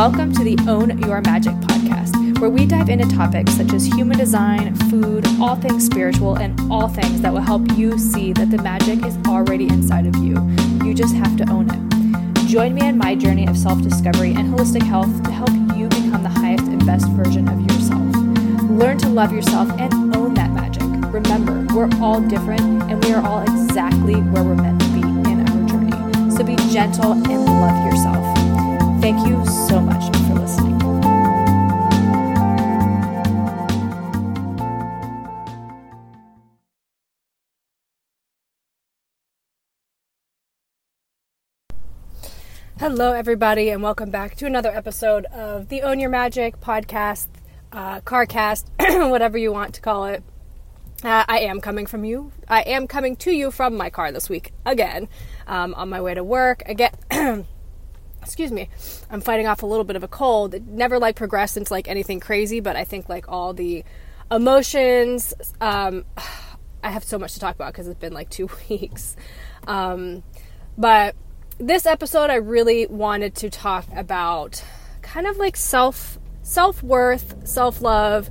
Welcome 0.00 0.32
to 0.32 0.42
the 0.42 0.56
Own 0.66 0.98
Your 1.02 1.20
Magic 1.20 1.52
podcast, 1.56 2.40
where 2.40 2.48
we 2.48 2.64
dive 2.64 2.88
into 2.88 3.06
topics 3.14 3.52
such 3.52 3.74
as 3.74 3.84
human 3.84 4.16
design, 4.16 4.74
food, 4.88 5.26
all 5.38 5.56
things 5.56 5.84
spiritual, 5.84 6.36
and 6.36 6.58
all 6.72 6.88
things 6.88 7.20
that 7.20 7.30
will 7.30 7.42
help 7.42 7.70
you 7.72 7.98
see 7.98 8.32
that 8.32 8.50
the 8.50 8.56
magic 8.62 9.04
is 9.04 9.18
already 9.28 9.68
inside 9.68 10.06
of 10.06 10.16
you. 10.16 10.40
You 10.82 10.94
just 10.94 11.14
have 11.16 11.36
to 11.36 11.50
own 11.50 11.68
it. 11.68 12.46
Join 12.46 12.74
me 12.74 12.80
on 12.88 12.96
my 12.96 13.14
journey 13.14 13.46
of 13.46 13.58
self 13.58 13.82
discovery 13.82 14.32
and 14.32 14.50
holistic 14.50 14.82
health 14.82 15.22
to 15.24 15.30
help 15.30 15.50
you 15.76 15.86
become 15.88 16.22
the 16.22 16.30
highest 16.30 16.64
and 16.64 16.86
best 16.86 17.06
version 17.10 17.46
of 17.46 17.60
yourself. 17.60 18.00
Learn 18.70 18.96
to 19.00 19.08
love 19.10 19.32
yourself 19.32 19.70
and 19.72 20.16
own 20.16 20.32
that 20.32 20.50
magic. 20.52 20.88
Remember, 21.12 21.66
we're 21.74 21.90
all 22.00 22.22
different 22.22 22.62
and 22.84 23.04
we 23.04 23.12
are 23.12 23.22
all 23.22 23.42
exactly 23.42 24.14
where 24.14 24.44
we're 24.44 24.54
meant 24.54 24.80
to 24.80 24.88
be 24.94 25.00
in 25.30 25.46
our 25.46 25.68
journey. 25.68 26.30
So 26.34 26.42
be 26.42 26.56
gentle 26.72 27.12
and 27.12 27.44
love 27.44 27.84
yourself. 27.84 28.49
Thank 29.00 29.26
you 29.26 29.46
so 29.46 29.80
much 29.80 30.14
for 30.14 30.34
listening. 30.34 30.78
Hello, 42.78 43.12
everybody, 43.12 43.70
and 43.70 43.82
welcome 43.82 44.10
back 44.10 44.36
to 44.36 44.44
another 44.44 44.68
episode 44.68 45.24
of 45.26 45.70
the 45.70 45.80
Own 45.80 45.98
Your 45.98 46.10
Magic 46.10 46.60
podcast, 46.60 47.28
uh, 47.72 48.00
CarCast, 48.02 48.66
whatever 49.10 49.38
you 49.38 49.50
want 49.50 49.74
to 49.76 49.80
call 49.80 50.04
it. 50.04 50.22
Uh, 51.02 51.24
I 51.26 51.38
am 51.38 51.62
coming 51.62 51.86
from 51.86 52.04
you. 52.04 52.32
I 52.48 52.60
am 52.62 52.86
coming 52.86 53.16
to 53.16 53.30
you 53.30 53.50
from 53.50 53.78
my 53.78 53.88
car 53.88 54.12
this 54.12 54.28
week 54.28 54.52
again, 54.66 55.08
um, 55.46 55.72
on 55.72 55.88
my 55.88 56.02
way 56.02 56.12
to 56.12 56.22
work. 56.22 56.62
Again, 56.66 56.92
excuse 58.22 58.52
me. 58.52 58.68
I'm 59.10 59.20
fighting 59.20 59.46
off 59.46 59.62
a 59.62 59.66
little 59.66 59.84
bit 59.84 59.96
of 59.96 60.02
a 60.02 60.08
cold. 60.08 60.54
It 60.54 60.66
never 60.66 60.98
like 60.98 61.16
progressed 61.16 61.56
into 61.56 61.72
like 61.72 61.88
anything 61.88 62.20
crazy, 62.20 62.60
but 62.60 62.76
I 62.76 62.84
think 62.84 63.08
like 63.08 63.26
all 63.28 63.52
the 63.52 63.84
emotions. 64.30 65.34
Um, 65.60 66.04
I 66.82 66.90
have 66.90 67.04
so 67.04 67.18
much 67.18 67.34
to 67.34 67.40
talk 67.40 67.54
about 67.54 67.72
because 67.72 67.88
it's 67.88 68.00
been 68.00 68.14
like 68.14 68.30
two 68.30 68.48
weeks. 68.70 69.16
Um, 69.66 70.22
but 70.78 71.14
this 71.58 71.84
episode, 71.84 72.30
I 72.30 72.36
really 72.36 72.86
wanted 72.86 73.34
to 73.36 73.50
talk 73.50 73.84
about 73.94 74.64
kind 75.02 75.26
of 75.26 75.36
like 75.36 75.56
self 75.56 76.18
self 76.42 76.82
worth, 76.82 77.46
self 77.46 77.82
love 77.82 78.30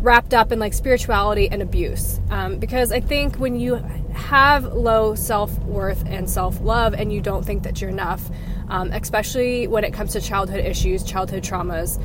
wrapped 0.00 0.32
up 0.32 0.50
in 0.50 0.58
like 0.58 0.72
spirituality 0.72 1.48
and 1.50 1.60
abuse. 1.62 2.20
Um, 2.30 2.58
because 2.58 2.90
I 2.90 3.00
think 3.00 3.36
when 3.36 3.58
you 3.60 3.74
have 4.14 4.64
low 4.72 5.14
self 5.14 5.56
worth 5.60 6.04
and 6.06 6.28
self 6.28 6.60
love 6.60 6.94
and 6.94 7.12
you 7.12 7.20
don't 7.20 7.44
think 7.44 7.62
that 7.64 7.80
you're 7.80 7.90
enough, 7.90 8.30
um, 8.70 8.92
especially 8.92 9.66
when 9.66 9.84
it 9.84 9.92
comes 9.92 10.12
to 10.12 10.20
childhood 10.20 10.64
issues, 10.64 11.04
childhood 11.04 11.42
traumas, 11.42 12.00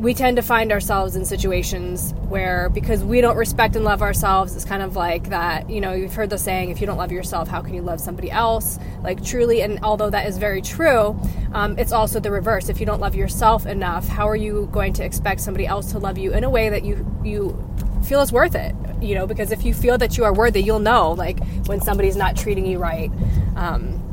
we 0.00 0.14
tend 0.14 0.36
to 0.36 0.42
find 0.42 0.72
ourselves 0.72 1.14
in 1.14 1.26
situations 1.26 2.14
where 2.30 2.70
because 2.70 3.04
we 3.04 3.20
don't 3.20 3.36
respect 3.36 3.76
and 3.76 3.84
love 3.84 4.00
ourselves 4.00 4.56
it's 4.56 4.64
kind 4.64 4.82
of 4.82 4.96
like 4.96 5.28
that 5.28 5.68
you 5.68 5.78
know 5.78 5.92
you've 5.92 6.14
heard 6.14 6.30
the 6.30 6.38
saying 6.38 6.70
if 6.70 6.80
you 6.80 6.86
don't 6.86 6.96
love 6.96 7.12
yourself 7.12 7.48
how 7.48 7.60
can 7.60 7.74
you 7.74 7.82
love 7.82 8.00
somebody 8.00 8.30
else? 8.30 8.78
Like 9.02 9.22
truly 9.22 9.60
and 9.60 9.78
although 9.82 10.08
that 10.08 10.26
is 10.26 10.38
very 10.38 10.62
true 10.62 11.20
um, 11.52 11.78
it's 11.78 11.92
also 11.92 12.18
the 12.18 12.30
reverse. 12.30 12.70
If 12.70 12.80
you 12.80 12.86
don't 12.86 13.00
love 13.00 13.14
yourself 13.14 13.66
enough 13.66 14.08
how 14.08 14.26
are 14.26 14.36
you 14.36 14.70
going 14.72 14.94
to 14.94 15.04
expect 15.04 15.42
somebody 15.42 15.66
else 15.66 15.92
to 15.92 15.98
love 15.98 16.16
you 16.16 16.32
in 16.32 16.44
a 16.44 16.50
way 16.50 16.70
that 16.70 16.82
you 16.82 17.06
you 17.22 17.62
feel 18.04 18.22
is 18.22 18.32
worth 18.32 18.54
it? 18.54 18.74
You 19.02 19.14
know 19.16 19.26
because 19.26 19.52
if 19.52 19.66
you 19.66 19.74
feel 19.74 19.98
that 19.98 20.16
you 20.16 20.24
are 20.24 20.32
worthy 20.32 20.62
you'll 20.62 20.78
know 20.78 21.12
like 21.12 21.38
when 21.66 21.82
somebody's 21.82 22.16
not 22.16 22.38
treating 22.38 22.64
you 22.64 22.78
right. 22.78 23.10
Um, 23.54 24.09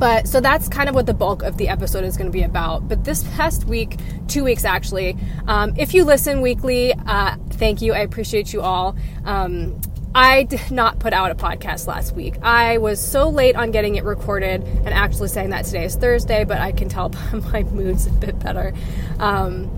but 0.00 0.26
so 0.26 0.40
that's 0.40 0.66
kind 0.68 0.88
of 0.88 0.94
what 0.94 1.04
the 1.04 1.14
bulk 1.14 1.42
of 1.42 1.58
the 1.58 1.68
episode 1.68 2.04
is 2.04 2.16
going 2.16 2.26
to 2.26 2.32
be 2.32 2.42
about. 2.42 2.88
But 2.88 3.04
this 3.04 3.22
past 3.36 3.64
week, 3.64 3.98
two 4.28 4.42
weeks 4.42 4.64
actually, 4.64 5.16
um, 5.46 5.74
if 5.76 5.92
you 5.92 6.04
listen 6.04 6.40
weekly, 6.40 6.94
uh, 6.94 7.36
thank 7.50 7.82
you. 7.82 7.92
I 7.92 7.98
appreciate 7.98 8.52
you 8.52 8.62
all. 8.62 8.96
Um, 9.26 9.78
I 10.14 10.44
did 10.44 10.70
not 10.70 10.98
put 10.98 11.12
out 11.12 11.30
a 11.30 11.34
podcast 11.34 11.86
last 11.86 12.16
week. 12.16 12.34
I 12.42 12.78
was 12.78 13.00
so 13.00 13.28
late 13.28 13.54
on 13.54 13.70
getting 13.70 13.94
it 13.94 14.04
recorded 14.04 14.64
and 14.64 14.88
actually 14.88 15.28
saying 15.28 15.50
that 15.50 15.66
today 15.66 15.84
is 15.84 15.94
Thursday, 15.94 16.44
but 16.44 16.58
I 16.58 16.72
can 16.72 16.88
tell 16.88 17.10
my 17.52 17.62
mood's 17.64 18.06
a 18.06 18.10
bit 18.10 18.38
better. 18.38 18.72
Um, 19.18 19.70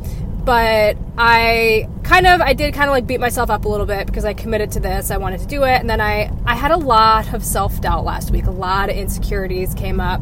but 0.45 0.97
I 1.17 1.89
kind 2.03 2.27
of 2.27 2.41
I 2.41 2.53
did 2.53 2.75
kind 2.75 2.89
of 2.89 2.93
like 2.93 3.07
beat 3.07 3.21
myself 3.21 3.51
up 3.51 3.65
a 3.65 3.69
little 3.69 3.87
bit 3.87 4.07
because 4.07 4.25
I 4.25 4.35
committed 4.35 4.73
to 4.73 4.81
this. 4.81 5.11
I 5.11 5.17
wanted 5.17 5.41
to 5.41 5.47
do 5.47 5.63
it, 5.65 5.81
and 5.81 5.89
then 5.89 6.01
I 6.01 6.31
I 6.45 6.55
had 6.55 6.71
a 6.71 6.77
lot 6.77 7.33
of 7.33 7.45
self 7.45 7.81
doubt 7.81 8.05
last 8.05 8.31
week. 8.31 8.47
A 8.47 8.51
lot 8.51 8.91
of 8.91 8.97
insecurities 8.97 9.75
came 9.75 10.01
up. 10.01 10.21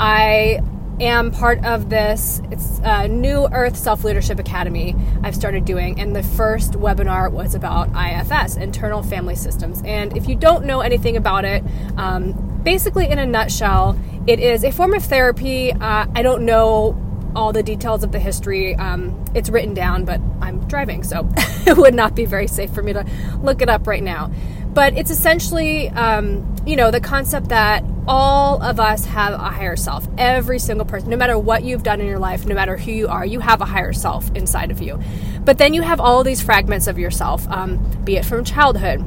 I 0.00 0.60
am 1.00 1.30
part 1.30 1.64
of 1.64 1.90
this. 1.90 2.40
It's 2.50 2.80
a 2.82 3.08
New 3.08 3.48
Earth 3.52 3.76
Self 3.76 4.04
Leadership 4.04 4.38
Academy 4.38 4.96
I've 5.22 5.34
started 5.34 5.64
doing, 5.64 6.00
and 6.00 6.14
the 6.14 6.22
first 6.22 6.72
webinar 6.72 7.30
was 7.30 7.54
about 7.54 7.88
IFS, 7.94 8.56
Internal 8.56 9.02
Family 9.02 9.36
Systems. 9.36 9.82
And 9.84 10.16
if 10.16 10.28
you 10.28 10.36
don't 10.36 10.64
know 10.64 10.80
anything 10.80 11.16
about 11.16 11.44
it, 11.44 11.62
um, 11.96 12.60
basically 12.62 13.08
in 13.08 13.18
a 13.18 13.26
nutshell, 13.26 13.98
it 14.26 14.38
is 14.38 14.64
a 14.64 14.70
form 14.70 14.94
of 14.94 15.04
therapy. 15.04 15.72
Uh, 15.72 16.06
I 16.14 16.22
don't 16.22 16.44
know 16.44 16.92
all 17.34 17.52
the 17.52 17.62
details 17.62 18.02
of 18.04 18.12
the 18.12 18.18
history. 18.18 18.74
Um, 18.74 19.24
it's 19.34 19.48
written 19.48 19.74
down, 19.74 20.04
but 20.04 20.20
I'm 20.40 20.66
driving, 20.68 21.02
so 21.02 21.28
it 21.66 21.76
would 21.76 21.94
not 21.94 22.14
be 22.14 22.24
very 22.24 22.46
safe 22.46 22.72
for 22.72 22.82
me 22.82 22.92
to 22.92 23.06
look 23.42 23.62
it 23.62 23.68
up 23.68 23.86
right 23.86 24.02
now. 24.02 24.30
But 24.74 24.96
it's 24.96 25.10
essentially, 25.10 25.90
um, 25.90 26.56
you 26.66 26.76
know, 26.76 26.90
the 26.90 27.00
concept 27.00 27.50
that 27.50 27.84
all 28.08 28.62
of 28.62 28.80
us 28.80 29.04
have 29.04 29.34
a 29.34 29.38
higher 29.38 29.76
self. 29.76 30.06
Every 30.16 30.58
single 30.58 30.86
person, 30.86 31.10
no 31.10 31.16
matter 31.16 31.38
what 31.38 31.62
you've 31.62 31.82
done 31.82 32.00
in 32.00 32.06
your 32.06 32.18
life, 32.18 32.46
no 32.46 32.54
matter 32.54 32.76
who 32.76 32.90
you 32.90 33.08
are, 33.08 33.24
you 33.24 33.40
have 33.40 33.60
a 33.60 33.66
higher 33.66 33.92
self 33.92 34.34
inside 34.34 34.70
of 34.70 34.80
you. 34.80 34.98
But 35.44 35.58
then 35.58 35.74
you 35.74 35.82
have 35.82 36.00
all 36.00 36.24
these 36.24 36.40
fragments 36.40 36.86
of 36.86 36.98
yourself, 36.98 37.46
um, 37.48 37.78
be 38.04 38.16
it 38.16 38.24
from 38.24 38.44
childhood, 38.44 39.04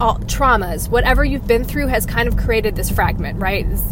all 0.00 0.18
traumas, 0.20 0.88
whatever 0.88 1.24
you've 1.24 1.46
been 1.46 1.64
through 1.64 1.88
has 1.88 2.06
kind 2.06 2.28
of 2.28 2.36
created 2.36 2.76
this 2.76 2.90
fragment, 2.90 3.40
right? 3.40 3.66
It's, 3.66 3.82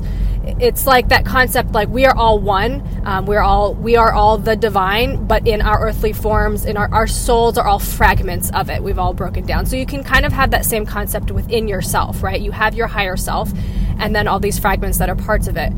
it's 0.46 0.86
like 0.86 1.08
that 1.08 1.24
concept 1.24 1.72
like 1.72 1.88
we 1.88 2.06
are 2.06 2.16
all 2.16 2.38
one. 2.38 2.86
Um, 3.04 3.26
we're 3.26 3.40
all 3.40 3.74
we 3.74 3.96
are 3.96 4.12
all 4.12 4.38
the 4.38 4.54
divine 4.54 5.26
but 5.26 5.46
in 5.46 5.60
our 5.60 5.80
earthly 5.80 6.12
forms 6.12 6.64
in 6.64 6.76
our, 6.76 6.92
our 6.92 7.06
souls 7.06 7.58
are 7.58 7.66
all 7.66 7.78
fragments 7.78 8.50
of 8.52 8.70
it. 8.70 8.82
We've 8.82 8.98
all 8.98 9.12
broken 9.12 9.44
down. 9.44 9.66
So 9.66 9.76
you 9.76 9.86
can 9.86 10.04
kind 10.04 10.24
of 10.24 10.32
have 10.32 10.52
that 10.52 10.64
same 10.64 10.86
concept 10.86 11.30
within 11.30 11.66
yourself 11.66 12.22
right? 12.22 12.40
You 12.40 12.52
have 12.52 12.74
your 12.74 12.86
higher 12.86 13.16
self 13.16 13.50
and 13.98 14.14
then 14.14 14.28
all 14.28 14.38
these 14.38 14.58
fragments 14.58 14.98
that 14.98 15.08
are 15.08 15.16
parts 15.16 15.48
of 15.48 15.56
it. 15.56 15.72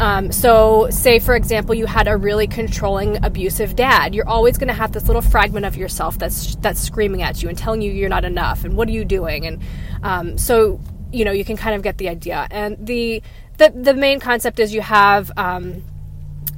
Um, 0.00 0.32
so 0.32 0.88
say 0.90 1.18
for 1.18 1.36
example 1.36 1.74
you 1.74 1.86
had 1.86 2.08
a 2.08 2.16
really 2.16 2.46
controlling 2.46 3.22
abusive 3.24 3.76
dad. 3.76 4.14
You're 4.14 4.28
always 4.28 4.56
going 4.56 4.68
to 4.68 4.74
have 4.74 4.92
this 4.92 5.06
little 5.06 5.22
fragment 5.22 5.66
of 5.66 5.76
yourself 5.76 6.18
that's 6.18 6.56
that's 6.56 6.80
screaming 6.80 7.22
at 7.22 7.42
you 7.42 7.50
and 7.50 7.58
telling 7.58 7.82
you 7.82 7.92
you're 7.92 8.08
not 8.08 8.24
enough 8.24 8.64
and 8.64 8.76
what 8.76 8.88
are 8.88 8.92
you 8.92 9.04
doing? 9.04 9.46
And 9.46 9.62
um, 10.02 10.38
so 10.38 10.80
you 11.12 11.24
know 11.24 11.32
you 11.32 11.44
can 11.44 11.56
kind 11.56 11.76
of 11.76 11.82
get 11.82 11.98
the 11.98 12.08
idea. 12.08 12.46
And 12.50 12.76
the 12.84 13.22
the 13.58 13.70
the 13.70 13.94
main 13.94 14.20
concept 14.20 14.58
is 14.58 14.74
you 14.74 14.80
have 14.80 15.30
um, 15.36 15.82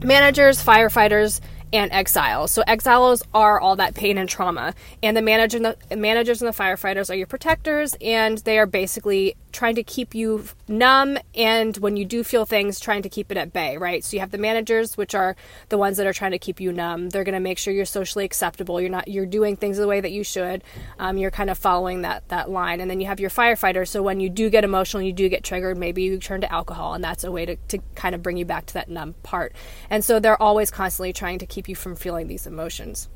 managers, 0.02 0.64
firefighters, 0.64 1.40
and 1.72 1.92
exiles. 1.92 2.50
So 2.50 2.62
exiles 2.66 3.22
are 3.34 3.60
all 3.60 3.76
that 3.76 3.94
pain 3.94 4.18
and 4.18 4.28
trauma, 4.28 4.74
and 5.02 5.16
the 5.16 5.22
manager, 5.22 5.58
and 5.58 5.76
the 5.88 5.96
managers 5.96 6.42
and 6.42 6.52
the 6.52 6.56
firefighters 6.56 7.10
are 7.10 7.14
your 7.14 7.26
protectors, 7.26 7.96
and 8.00 8.38
they 8.38 8.58
are 8.58 8.66
basically 8.66 9.36
trying 9.56 9.74
to 9.74 9.82
keep 9.82 10.14
you 10.14 10.44
numb 10.68 11.18
and 11.34 11.78
when 11.78 11.96
you 11.96 12.04
do 12.04 12.22
feel 12.22 12.44
things 12.44 12.78
trying 12.78 13.00
to 13.00 13.08
keep 13.08 13.32
it 13.32 13.38
at 13.38 13.52
bay 13.52 13.78
right? 13.78 14.04
So 14.04 14.14
you 14.14 14.20
have 14.20 14.30
the 14.30 14.38
managers 14.38 14.96
which 14.96 15.14
are 15.14 15.34
the 15.70 15.78
ones 15.78 15.96
that 15.96 16.06
are 16.06 16.12
trying 16.12 16.32
to 16.32 16.38
keep 16.38 16.60
you 16.60 16.72
numb. 16.72 17.08
They're 17.08 17.24
going 17.24 17.34
to 17.34 17.40
make 17.40 17.56
sure 17.56 17.72
you're 17.72 17.86
socially 17.86 18.26
acceptable. 18.26 18.80
You're 18.80 18.90
not 18.90 19.08
you're 19.08 19.24
doing 19.24 19.56
things 19.56 19.78
the 19.78 19.86
way 19.86 20.00
that 20.00 20.12
you 20.12 20.22
should. 20.22 20.62
Um, 20.98 21.16
you're 21.16 21.30
kind 21.30 21.48
of 21.48 21.56
following 21.56 22.02
that 22.02 22.28
that 22.28 22.50
line. 22.50 22.80
And 22.80 22.90
then 22.90 23.00
you 23.00 23.06
have 23.06 23.18
your 23.18 23.30
firefighters. 23.30 23.88
So 23.88 24.02
when 24.02 24.20
you 24.20 24.28
do 24.28 24.50
get 24.50 24.62
emotional 24.62 25.02
you 25.02 25.12
do 25.12 25.28
get 25.28 25.42
triggered 25.42 25.78
maybe 25.78 26.02
you 26.02 26.18
turn 26.18 26.42
to 26.42 26.52
alcohol 26.52 26.92
and 26.92 27.02
that's 27.02 27.24
a 27.24 27.32
way 27.32 27.46
to, 27.46 27.56
to 27.68 27.78
kind 27.94 28.14
of 28.14 28.22
bring 28.22 28.36
you 28.36 28.44
back 28.44 28.66
to 28.66 28.74
that 28.74 28.90
numb 28.90 29.14
part. 29.22 29.54
And 29.88 30.04
so 30.04 30.20
they're 30.20 30.40
always 30.40 30.70
constantly 30.70 31.14
trying 31.14 31.38
to 31.38 31.46
keep 31.46 31.68
you 31.68 31.74
from 31.74 31.96
feeling 31.96 32.28
these 32.28 32.46
emotions 32.46 33.08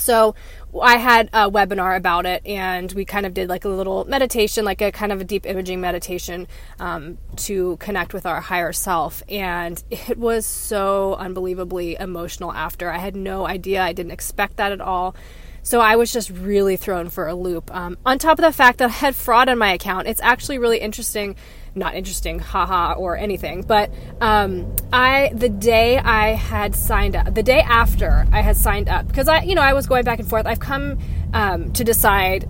so 0.00 0.34
I 0.82 0.96
had 0.96 1.28
a 1.32 1.50
webinar 1.50 1.96
about 1.96 2.26
it, 2.26 2.44
and 2.46 2.90
we 2.92 3.04
kind 3.04 3.26
of 3.26 3.34
did 3.34 3.48
like 3.48 3.64
a 3.64 3.68
little 3.68 4.04
meditation, 4.04 4.64
like 4.64 4.80
a 4.80 4.92
kind 4.92 5.12
of 5.12 5.20
a 5.20 5.24
deep 5.24 5.46
imaging 5.46 5.80
meditation 5.80 6.46
um, 6.78 7.18
to 7.36 7.76
connect 7.78 8.14
with 8.14 8.26
our 8.26 8.40
higher 8.40 8.72
self. 8.72 9.22
And 9.28 9.82
it 9.90 10.18
was 10.18 10.46
so 10.46 11.14
unbelievably 11.14 11.96
emotional 11.98 12.52
after. 12.52 12.90
I 12.90 12.98
had 12.98 13.16
no 13.16 13.46
idea, 13.46 13.82
I 13.82 13.92
didn't 13.92 14.12
expect 14.12 14.56
that 14.56 14.72
at 14.72 14.80
all. 14.80 15.14
So 15.62 15.80
I 15.80 15.96
was 15.96 16.12
just 16.12 16.30
really 16.30 16.76
thrown 16.76 17.10
for 17.10 17.28
a 17.28 17.34
loop. 17.34 17.74
Um, 17.74 17.98
on 18.06 18.18
top 18.18 18.38
of 18.38 18.44
the 18.44 18.52
fact 18.52 18.78
that 18.78 18.88
I 18.88 18.92
had 18.92 19.14
fraud 19.14 19.48
on 19.48 19.58
my 19.58 19.72
account, 19.72 20.08
it's 20.08 20.22
actually 20.22 20.58
really 20.58 20.78
interesting 20.78 21.36
not 21.74 21.94
interesting, 21.94 22.38
haha, 22.38 22.94
or 22.94 23.16
anything. 23.16 23.62
But 23.62 23.90
um, 24.20 24.74
I, 24.92 25.30
the 25.34 25.48
day 25.48 25.98
I 25.98 26.30
had 26.30 26.74
signed 26.74 27.16
up, 27.16 27.34
the 27.34 27.42
day 27.42 27.60
after 27.60 28.26
I 28.32 28.40
had 28.40 28.56
signed 28.56 28.88
up, 28.88 29.06
because 29.06 29.28
I, 29.28 29.42
you 29.42 29.54
know, 29.54 29.62
I 29.62 29.72
was 29.72 29.86
going 29.86 30.04
back 30.04 30.18
and 30.18 30.28
forth. 30.28 30.46
I've 30.46 30.60
come 30.60 30.98
um, 31.32 31.72
to 31.72 31.84
decide 31.84 32.48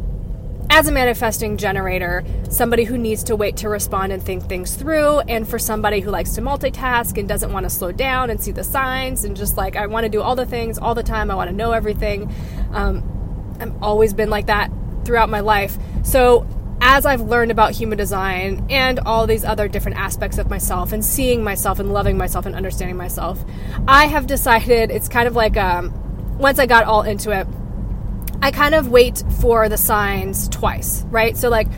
as 0.72 0.87
a 0.87 0.93
manifesting 0.93 1.56
generator, 1.56 2.25
somebody 2.49 2.84
who 2.84 2.96
needs 2.96 3.25
to 3.25 3.34
wait 3.34 3.56
to 3.56 3.69
respond 3.69 4.12
and 4.12 4.22
think 4.22 4.44
things 4.44 4.76
through, 4.76 5.19
and 5.20 5.46
for 5.46 5.58
somebody 5.58 5.99
who 5.99 6.11
likes 6.11 6.31
to 6.37 6.40
multitask 6.40 7.19
and 7.19 7.28
doesn't 7.28 7.52
want 7.52 7.64
to 7.64 7.70
slow 7.70 7.90
down 7.90 8.31
and 8.31 8.40
see 8.40 8.52
the 8.52 8.62
signs, 8.62 9.25
and 9.25 9.37
just 9.37 9.56
like, 9.56 9.75
I 9.75 9.87
want 9.87 10.05
to 10.05 10.08
do 10.08 10.22
all 10.22 10.37
the 10.37 10.46
things 10.46 10.78
all 10.78 10.94
the 10.94 11.02
time, 11.02 11.28
I 11.28 11.34
want 11.34 11.50
to 11.50 11.56
know 11.56 11.72
everything. 11.72 12.32
Um, 12.72 13.56
I've 13.61 13.82
always 13.82 14.14
been 14.14 14.31
like 14.31 14.46
that 14.46 14.70
throughout 15.05 15.28
my 15.28 15.40
life. 15.40 15.76
So, 16.05 16.46
as 16.81 17.05
I've 17.05 17.21
learned 17.21 17.50
about 17.50 17.73
human 17.73 17.99
design 17.99 18.67
and 18.71 19.00
all 19.00 19.27
these 19.27 19.44
other 19.44 19.69
different 19.69 19.99
aspects 19.99 20.38
of 20.38 20.49
myself 20.49 20.93
and 20.93 21.05
seeing 21.05 21.44
myself 21.44 21.79
and 21.79 21.93
loving 21.93 22.17
myself 22.17 22.47
and 22.47 22.55
understanding 22.55 22.97
myself, 22.97 23.44
I 23.87 24.06
have 24.06 24.27
decided 24.27 24.91
it's 24.91 25.09
kind 25.09 25.29
of 25.29 25.37
like 25.37 25.56
um, 25.56 25.93
once 26.38 26.59
I 26.59 26.67
got 26.67 26.85
all 26.85 27.03
into 27.03 27.31
it, 27.31 27.47
I 28.43 28.50
kind 28.50 28.75
of 28.75 28.88
wait 28.88 29.23
for 29.41 29.69
the 29.69 29.77
signs 29.77 30.49
twice, 30.49 31.05
right? 31.11 31.37
So, 31.37 31.50
like, 31.50 31.69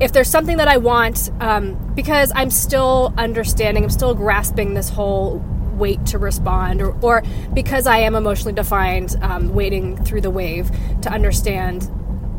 if 0.00 0.12
there's 0.12 0.28
something 0.28 0.58
that 0.58 0.68
I 0.68 0.76
want, 0.76 1.30
um, 1.40 1.92
because 1.94 2.30
I'm 2.34 2.50
still 2.50 3.12
understanding, 3.18 3.82
I'm 3.82 3.90
still 3.90 4.14
grasping 4.14 4.74
this 4.74 4.88
whole 4.88 5.44
wait 5.72 6.06
to 6.06 6.18
respond, 6.18 6.80
or, 6.80 6.96
or 7.00 7.24
because 7.52 7.88
I 7.88 7.98
am 7.98 8.14
emotionally 8.14 8.52
defined, 8.52 9.16
um, 9.22 9.54
waiting 9.54 9.96
through 10.04 10.20
the 10.20 10.30
wave 10.30 10.70
to 11.02 11.10
understand 11.10 11.90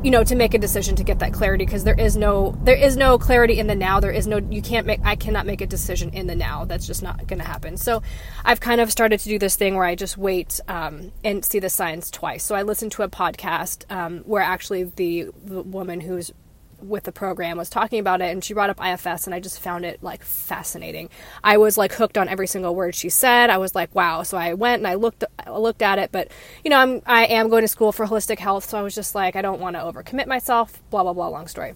you 0.05 0.11
know 0.11 0.23
to 0.23 0.35
make 0.35 0.53
a 0.53 0.59
decision 0.59 0.95
to 0.95 1.03
get 1.03 1.17
that 1.17 1.33
clarity 1.33 1.65
because 1.65 1.83
there 1.83 1.99
is 1.99 2.15
no 2.15 2.55
there 2.61 2.75
is 2.75 2.95
no 2.95 3.17
clarity 3.17 3.57
in 3.57 3.65
the 3.65 3.73
now 3.73 3.99
there 3.99 4.11
is 4.11 4.27
no 4.27 4.37
you 4.37 4.61
can't 4.61 4.85
make 4.85 4.99
i 5.03 5.15
cannot 5.15 5.47
make 5.47 5.61
a 5.61 5.65
decision 5.65 6.11
in 6.11 6.27
the 6.27 6.35
now 6.35 6.63
that's 6.63 6.85
just 6.85 7.01
not 7.01 7.25
going 7.25 7.39
to 7.39 7.45
happen. 7.45 7.75
So 7.75 8.03
i've 8.43 8.59
kind 8.59 8.79
of 8.79 8.91
started 8.91 9.19
to 9.21 9.29
do 9.29 9.39
this 9.39 9.55
thing 9.55 9.73
where 9.73 9.83
i 9.83 9.95
just 9.95 10.15
wait 10.15 10.59
um, 10.67 11.11
and 11.23 11.43
see 11.43 11.57
the 11.57 11.71
signs 11.71 12.11
twice. 12.11 12.43
So 12.43 12.53
i 12.53 12.61
listened 12.61 12.91
to 12.91 13.01
a 13.01 13.09
podcast 13.09 13.91
um, 13.91 14.19
where 14.19 14.43
actually 14.43 14.83
the, 14.83 15.31
the 15.43 15.63
woman 15.63 16.01
who's 16.01 16.31
with 16.81 17.03
the 17.03 17.11
program 17.11 17.57
was 17.57 17.69
talking 17.69 17.99
about 17.99 18.21
it 18.21 18.31
and 18.31 18.43
she 18.43 18.53
brought 18.53 18.69
up 18.69 18.79
IFS 18.83 19.25
and 19.25 19.33
I 19.33 19.39
just 19.39 19.59
found 19.59 19.85
it 19.85 20.01
like 20.03 20.23
fascinating. 20.23 21.09
I 21.43 21.57
was 21.57 21.77
like 21.77 21.93
hooked 21.93 22.17
on 22.17 22.27
every 22.27 22.47
single 22.47 22.75
word 22.75 22.95
she 22.95 23.09
said. 23.09 23.49
I 23.49 23.57
was 23.57 23.75
like, 23.75 23.93
wow. 23.95 24.23
So 24.23 24.37
I 24.37 24.53
went 24.53 24.79
and 24.79 24.87
I 24.87 24.95
looked 24.95 25.23
looked 25.49 25.81
at 25.81 25.99
it, 25.99 26.11
but 26.11 26.29
you 26.63 26.69
know, 26.69 26.77
I'm 26.77 27.01
I 27.05 27.25
am 27.25 27.49
going 27.49 27.61
to 27.61 27.67
school 27.67 27.91
for 27.91 28.05
holistic 28.05 28.39
health, 28.39 28.69
so 28.69 28.77
I 28.77 28.81
was 28.81 28.95
just 28.95 29.15
like 29.15 29.35
I 29.35 29.41
don't 29.41 29.59
want 29.59 29.75
to 29.75 29.81
overcommit 29.81 30.27
myself, 30.27 30.81
blah 30.89 31.03
blah 31.03 31.13
blah 31.13 31.27
long 31.27 31.47
story. 31.47 31.75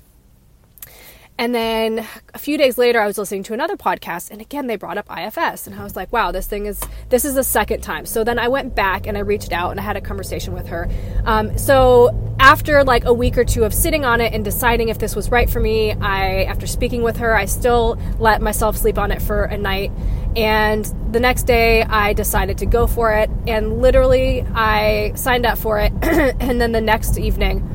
And 1.39 1.55
then 1.55 2.05
a 2.33 2.37
few 2.37 2.57
days 2.57 2.77
later, 2.77 2.99
I 2.99 3.07
was 3.07 3.17
listening 3.17 3.43
to 3.43 3.53
another 3.53 3.77
podcast, 3.77 4.29
and 4.29 4.41
again, 4.41 4.67
they 4.67 4.75
brought 4.75 4.97
up 4.97 5.07
IFS. 5.09 5.67
And 5.67 5.79
I 5.79 5.85
was 5.85 5.95
like, 5.95 6.11
wow, 6.11 6.33
this 6.33 6.45
thing 6.47 6.65
is, 6.65 6.81
this 7.07 7.23
is 7.23 7.33
the 7.33 7.45
second 7.45 7.79
time. 7.79 8.05
So 8.05 8.25
then 8.25 8.37
I 8.37 8.49
went 8.49 8.75
back 8.75 9.07
and 9.07 9.17
I 9.17 9.21
reached 9.21 9.53
out 9.53 9.71
and 9.71 9.79
I 9.79 9.83
had 9.83 9.95
a 9.95 10.01
conversation 10.01 10.53
with 10.53 10.67
her. 10.67 10.89
Um, 11.23 11.57
so 11.57 12.35
after 12.41 12.83
like 12.83 13.05
a 13.05 13.13
week 13.13 13.37
or 13.37 13.45
two 13.45 13.63
of 13.63 13.73
sitting 13.73 14.03
on 14.03 14.19
it 14.19 14.33
and 14.33 14.43
deciding 14.43 14.89
if 14.89 14.99
this 14.99 15.15
was 15.15 15.31
right 15.31 15.49
for 15.49 15.61
me, 15.61 15.93
I, 15.93 16.43
after 16.43 16.67
speaking 16.67 17.03
with 17.03 17.15
her, 17.15 17.33
I 17.33 17.45
still 17.45 17.97
let 18.19 18.41
myself 18.41 18.75
sleep 18.75 18.97
on 18.97 19.09
it 19.09 19.21
for 19.21 19.45
a 19.45 19.57
night. 19.57 19.93
And 20.35 20.93
the 21.13 21.21
next 21.21 21.43
day, 21.43 21.83
I 21.83 22.11
decided 22.11 22.57
to 22.57 22.65
go 22.65 22.85
for 22.85 23.13
it. 23.13 23.29
And 23.47 23.81
literally, 23.81 24.41
I 24.53 25.13
signed 25.15 25.45
up 25.45 25.57
for 25.57 25.79
it. 25.79 25.93
and 26.03 26.59
then 26.59 26.73
the 26.73 26.81
next 26.81 27.17
evening 27.17 27.65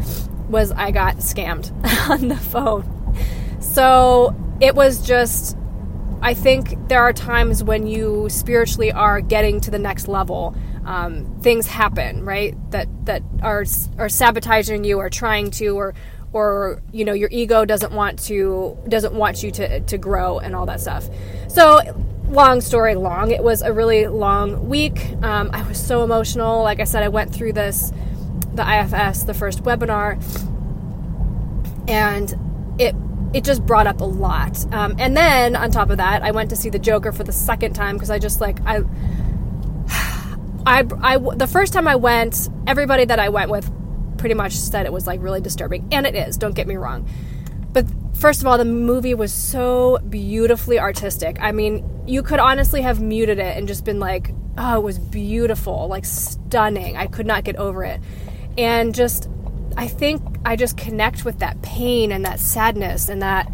was 0.51 0.71
I 0.71 0.91
got 0.91 1.17
scammed 1.17 1.73
on 2.11 2.29
the 2.29 2.37
phone 2.37 2.94
so 3.75 4.35
it 4.61 4.75
was 4.75 5.05
just, 5.05 5.57
I 6.23 6.33
think 6.33 6.89
there 6.89 7.03
are 7.03 7.13
times 7.13 7.65
when 7.65 7.87
you 7.87 8.29
spiritually 8.31 8.93
are 8.93 9.21
getting 9.21 9.61
to 9.63 9.71
the 9.71 9.79
next 9.79 10.07
level. 10.07 10.57
Um, 10.85 11.41
things 11.41 11.67
happen, 11.67 12.25
right? 12.25 12.55
That 12.71 12.89
that 13.07 13.23
are 13.43 13.65
are 13.99 14.09
sabotaging 14.09 14.85
you, 14.85 14.99
or 14.99 15.09
trying 15.09 15.51
to, 15.53 15.69
or 15.71 15.95
or 16.33 16.83
you 16.93 17.05
know 17.05 17.15
your 17.15 17.31
ego 17.33 17.65
doesn't 17.65 17.93
want 17.93 18.19
to 18.25 18.77
doesn't 18.89 19.15
want 19.15 19.43
you 19.43 19.51
to 19.53 19.81
to 19.81 19.99
grow 19.99 20.39
and 20.39 20.55
all 20.55 20.67
that 20.67 20.81
stuff. 20.81 21.09
So 21.49 21.81
long 22.29 22.61
story 22.61 22.95
long, 22.97 23.31
it 23.31 23.43
was 23.43 23.63
a 23.63 23.73
really 23.73 24.07
long 24.07 24.69
week. 24.69 25.13
Um, 25.23 25.51
I 25.53 25.63
was 25.63 25.83
so 25.83 26.05
emotional. 26.05 26.63
Like 26.63 26.81
I 26.81 26.85
said, 26.85 27.03
I 27.03 27.09
went 27.09 27.35
through 27.35 27.55
this 27.55 27.93
the 28.55 28.63
IFS, 28.63 29.25
the 29.25 29.35
first 29.35 29.63
webinar, 29.65 30.23
and 31.89 32.35
it 32.79 32.95
it 33.35 33.43
just 33.43 33.67
brought 33.67 33.89
up 33.89 34.01
a 34.01 34.05
lot. 34.05 34.65
Um, 34.73 34.95
and 34.99 35.17
then 35.17 35.57
on 35.57 35.71
top 35.73 35.91
of 35.91 35.97
that, 35.99 36.23
I 36.23 36.31
went 36.31 36.51
to 36.51 36.57
see 36.57 36.71
the 36.71 36.79
Joker 36.79 37.11
for 37.11 37.25
the 37.25 37.33
second 37.33 37.75
time 37.75 37.97
because 37.97 38.11
I 38.11 38.21
just 38.21 38.41
like 38.41 38.61
I, 38.65 38.79
I, 40.67 40.85
I, 41.03 41.19
the 41.35 41.49
first 41.49 41.73
time 41.73 41.89
I 41.89 41.97
went, 41.97 42.49
everybody 42.67 43.05
that 43.05 43.19
I 43.19 43.29
went 43.29 43.51
with 43.51 43.71
pretty 44.17 44.35
much 44.35 44.53
said 44.53 44.87
it 44.87 44.93
was 44.93 45.07
like 45.09 45.21
really 45.21 45.41
disturbing, 45.41 45.89
and 45.91 46.07
it 46.07 46.15
is. 46.15 46.37
Don't 46.37 46.55
get 46.55 46.69
me 46.69 46.77
wrong, 46.77 47.09
but 47.73 47.87
first 48.15 48.41
of 48.41 48.47
all, 48.47 48.57
the 48.57 48.65
movie 48.65 49.15
was 49.15 49.35
so 49.35 49.99
beautifully 50.09 50.79
artistic. 50.79 51.37
I 51.41 51.51
mean, 51.51 51.85
you 52.07 52.23
could 52.23 52.39
honestly 52.39 52.83
have 52.83 53.01
muted 53.01 53.41
it 53.41 53.57
and 53.57 53.67
just 53.67 53.85
been 53.85 53.99
like, 53.99 54.33
"Oh, 54.57 54.79
it 54.79 54.83
was 54.83 55.01
beautiful, 55.01 55.89
like 55.89 56.05
stunning." 56.05 56.97
I 56.97 57.09
could 57.09 57.27
not 57.27 57.43
get 57.43 57.57
over 57.57 57.83
it, 57.83 58.01
and 58.57 58.95
just 58.95 59.29
I 59.77 59.89
think 59.89 60.23
I 60.45 60.57
just 60.57 60.77
connect 60.77 61.25
with 61.25 61.39
that 61.41 61.61
pain 61.63 62.13
and 62.13 62.25
that 62.25 62.41
sadness 62.41 63.09
and 63.09 63.23
that 63.23 63.51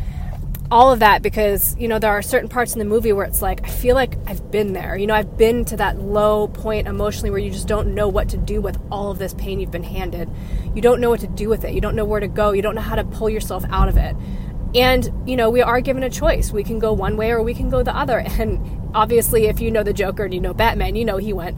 all 0.70 0.93
of 0.93 1.00
that 1.00 1.20
because 1.20 1.76
you 1.78 1.88
know 1.88 1.99
there 1.99 2.12
are 2.12 2.22
certain 2.22 2.49
parts 2.49 2.75
in 2.75 2.78
the 2.78 2.84
movie 2.84 3.12
where 3.12 3.26
it's 3.26 3.43
like 3.43 3.64
I 3.64 3.70
feel 3.70 3.94
like 3.96 4.17
I've 4.26 4.50
been 4.50 4.72
there. 4.72 4.96
You 4.96 5.06
know, 5.06 5.14
I've 5.14 5.37
been 5.37 5.64
to 5.67 5.76
that 5.78 5.99
low 5.99 6.49
point 6.49 6.87
emotionally 6.87 7.31
where 7.31 7.40
you 7.40 7.50
just 7.50 7.67
don't 7.67 7.94
know 7.94 8.08
what 8.08 8.28
to 8.31 8.37
do 8.37 8.61
with 8.61 8.78
all 8.90 9.11
of 9.11 9.19
this 9.19 9.34
pain 9.34 9.58
you've 9.58 9.72
been 9.72 9.82
handed. 9.82 10.31
You 10.75 10.81
don't 10.81 11.00
know 11.00 11.11
what 11.11 11.20
to 11.20 11.26
do 11.26 11.49
with 11.49 11.64
it. 11.64 11.75
You 11.75 11.81
don't 11.81 11.96
know 11.96 12.05
where 12.05 12.20
to 12.20 12.28
go. 12.28 12.52
You 12.52 12.62
don't 12.62 12.75
know 12.75 12.81
how 12.81 12.94
to 12.94 13.05
pull 13.05 13.28
yourself 13.28 13.64
out 13.70 13.88
of 13.88 13.96
it. 13.96 14.14
And 14.75 15.11
you 15.28 15.37
know, 15.37 15.50
we 15.50 15.61
are 15.61 15.81
given 15.81 16.05
a 16.05 16.11
choice. 16.11 16.52
We 16.52 16.62
can 16.62 16.78
go 16.78 16.93
one 16.93 17.16
way 17.16 17.32
or 17.32 17.43
we 17.43 17.55
can 17.55 17.69
go 17.69 17.82
the 17.82 17.96
other. 17.96 18.25
And 18.38 18.90
obviously, 18.94 19.46
if 19.46 19.61
you 19.61 19.70
know 19.70 19.82
the 19.82 19.93
Joker 19.93 20.25
and 20.25 20.34
you 20.34 20.40
know 20.40 20.55
Batman, 20.55 20.94
you 20.94 21.05
know 21.05 21.16
he 21.16 21.32
went 21.32 21.56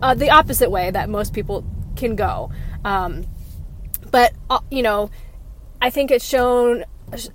uh, 0.00 0.14
the 0.14 0.30
opposite 0.30 0.70
way 0.70 0.90
that 0.92 1.08
most 1.08 1.32
people 1.32 1.64
can 1.96 2.14
go. 2.14 2.50
Um, 2.84 3.26
but 4.10 4.32
uh, 4.50 4.60
you 4.70 4.82
know, 4.82 5.10
I 5.80 5.90
think 5.90 6.10
it's 6.10 6.24
shown 6.24 6.84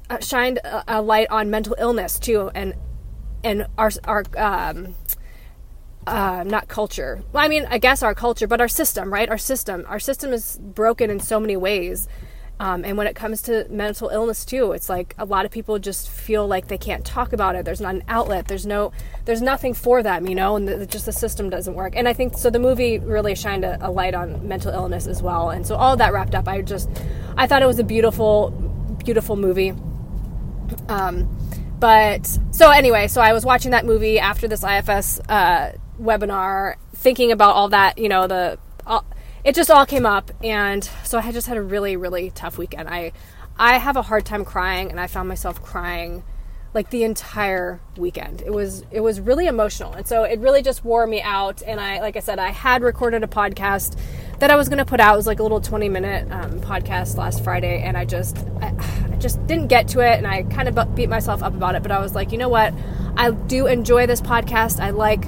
uh, 0.10 0.20
shined 0.20 0.60
a, 0.64 1.02
light 1.02 1.28
on 1.30 1.50
mental 1.50 1.76
illness 1.80 2.20
too, 2.20 2.52
and 2.54 2.74
and 3.44 3.68
our 3.78 3.92
our 4.06 4.24
um, 4.38 4.96
uh, 6.06 6.44
not 6.46 6.68
culture. 6.68 7.24
Well, 7.32 7.44
I 7.44 7.48
mean, 7.48 7.66
I 7.70 7.78
guess 7.78 8.04
our 8.04 8.14
culture, 8.14 8.48
but 8.48 8.62
our 8.62 8.68
system, 8.68 9.12
right? 9.12 9.30
Our 9.30 9.38
system, 9.38 9.86
our 9.88 10.00
system 10.00 10.34
is 10.34 10.58
broken 10.62 11.10
in 11.10 11.20
so 11.20 11.40
many 11.40 11.58
ways 11.58 12.08
um, 12.60 12.86
and 12.86 12.98
when 12.98 13.08
it 13.08 13.16
comes 13.16 13.42
to 13.44 13.68
mental 13.70 14.10
illness 14.10 14.46
too, 14.46 14.72
it's 14.74 14.88
like 14.88 15.16
a 15.18 15.26
lot 15.26 15.46
of 15.46 15.52
people 15.52 15.80
just 15.80 16.10
feel 16.10 16.48
like 16.48 16.68
they 16.68 16.78
can't 16.78 17.04
talk 17.04 17.34
about 17.34 17.56
it. 17.56 17.66
There's 17.66 17.82
not 17.82 17.96
an 17.96 18.04
outlet. 18.08 18.48
There's 18.48 18.66
no, 18.66 18.92
there's 19.26 19.42
nothing 19.42 19.74
for 19.74 20.04
them, 20.04 20.28
you 20.28 20.36
know, 20.36 20.56
and 20.56 20.68
the, 20.68 20.86
just 20.86 21.06
the 21.06 21.12
system 21.12 21.50
doesn't 21.50 21.74
work. 21.74 21.94
And 21.96 22.08
I 22.08 22.14
think 22.14 22.38
so. 22.38 22.50
The 22.50 22.60
movie 22.60 23.00
really 23.00 23.36
shined 23.36 23.66
a, 23.66 23.78
a 23.86 23.90
light 23.90 24.14
on 24.14 24.48
mental 24.48 24.72
illness 24.72 25.08
as 25.08 25.22
well. 25.22 25.50
And 25.50 25.66
so 25.66 25.76
all 25.76 25.98
that 25.98 26.14
wrapped 26.14 26.36
up, 26.36 26.48
I 26.48 26.62
just, 26.62 26.90
I 27.38 27.48
thought 27.48 27.64
it 27.64 27.68
was 27.68 27.80
a 27.80 27.84
beautiful, 27.84 28.52
beautiful 29.04 29.36
movie. 29.36 29.74
Um, 30.88 31.28
but 31.80 32.26
so 32.52 32.70
anyway, 32.70 33.08
so 33.08 33.20
I 33.20 33.34
was 33.34 33.44
watching 33.44 33.72
that 33.72 33.86
movie 33.86 34.20
after 34.20 34.48
this 34.48 34.64
IFS 34.64 35.20
uh, 35.28 35.74
webinar, 36.00 36.76
thinking 36.96 37.32
about 37.32 37.56
all 37.56 37.70
that, 37.70 37.98
you 37.98 38.10
know, 38.10 38.28
the 38.28 38.60
it 39.44 39.56
just 39.56 39.70
all 39.70 39.86
came 39.86 40.06
up 40.06 40.32
and 40.44 40.90
so 41.04 41.18
i 41.18 41.32
just 41.32 41.48
had 41.48 41.58
a 41.58 41.62
really 41.62 41.96
really 41.96 42.30
tough 42.32 42.58
weekend. 42.58 42.88
I 42.88 43.12
i 43.58 43.78
have 43.78 43.96
a 43.96 44.02
hard 44.02 44.26
time 44.26 44.46
crying 44.46 44.90
and 44.90 45.00
i 45.00 45.08
found 45.08 45.30
myself 45.30 45.62
crying 45.62 46.24
like 46.74 46.90
the 46.90 47.04
entire 47.04 47.80
weekend. 47.98 48.42
It 48.42 48.52
was 48.52 48.84
it 48.90 49.02
was 49.02 49.20
really 49.20 49.46
emotional 49.46 49.94
and 49.94 50.08
so 50.08 50.24
it 50.24 50.40
really 50.40 50.64
just 50.64 50.84
wore 50.84 51.06
me 51.06 51.22
out 51.22 51.62
and 51.62 51.80
i 51.80 52.00
like 52.00 52.16
i 52.16 52.20
said 52.20 52.40
i 52.40 52.50
had 52.50 52.82
recorded 52.82 53.24
a 53.24 53.28
podcast 53.28 53.96
that 54.40 54.50
i 54.50 54.56
was 54.56 54.70
going 54.70 54.80
to 54.80 54.86
put 54.86 55.00
out. 55.00 55.14
It 55.14 55.18
was 55.18 55.28
like 55.28 55.40
a 55.40 55.44
little 55.44 55.62
20 55.62 55.88
minute 55.90 56.32
um, 56.32 56.60
podcast 56.62 57.16
last 57.16 57.44
friday 57.44 57.84
and 57.84 57.96
i 57.96 58.06
just 58.06 58.40
I, 58.60 58.74
I 59.12 59.16
just 59.18 59.46
didn't 59.46 59.68
get 59.68 59.88
to 59.90 60.00
it 60.00 60.18
and 60.18 60.26
i 60.26 60.44
kind 60.44 60.68
of 60.68 60.96
beat 60.96 61.10
myself 61.10 61.44
up 61.44 61.54
about 61.54 61.76
it 61.76 61.84
but 61.84 61.92
i 61.92 62.00
was 62.00 62.16
like 62.16 62.32
you 62.32 62.40
know 62.40 62.50
what? 62.50 62.74
I 63.16 63.32
do 63.32 63.68
enjoy 63.68 64.08
this 64.08 64.22
podcast. 64.22 64.80
I 64.80 64.90
like 64.90 65.26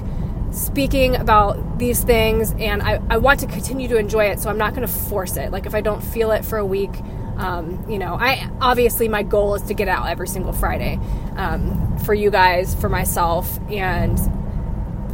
speaking 0.56 1.16
about 1.16 1.78
these 1.78 2.02
things 2.02 2.52
and 2.58 2.82
I, 2.82 2.98
I 3.10 3.18
want 3.18 3.40
to 3.40 3.46
continue 3.46 3.88
to 3.88 3.98
enjoy 3.98 4.24
it 4.24 4.40
so 4.40 4.48
i'm 4.48 4.56
not 4.56 4.74
going 4.74 4.86
to 4.86 4.92
force 4.92 5.36
it. 5.36 5.52
Like 5.52 5.66
if 5.66 5.74
i 5.74 5.82
don't 5.82 6.02
feel 6.02 6.32
it 6.32 6.44
for 6.44 6.56
a 6.56 6.64
week 6.64 6.98
um, 7.36 7.84
you 7.86 7.98
know 7.98 8.14
i 8.14 8.50
obviously 8.62 9.06
my 9.08 9.22
goal 9.22 9.54
is 9.54 9.62
to 9.62 9.74
get 9.74 9.86
out 9.88 10.08
every 10.08 10.26
single 10.26 10.54
friday 10.54 10.98
um, 11.36 11.98
for 11.98 12.14
you 12.14 12.30
guys 12.30 12.74
for 12.74 12.88
myself 12.88 13.58
and 13.70 14.18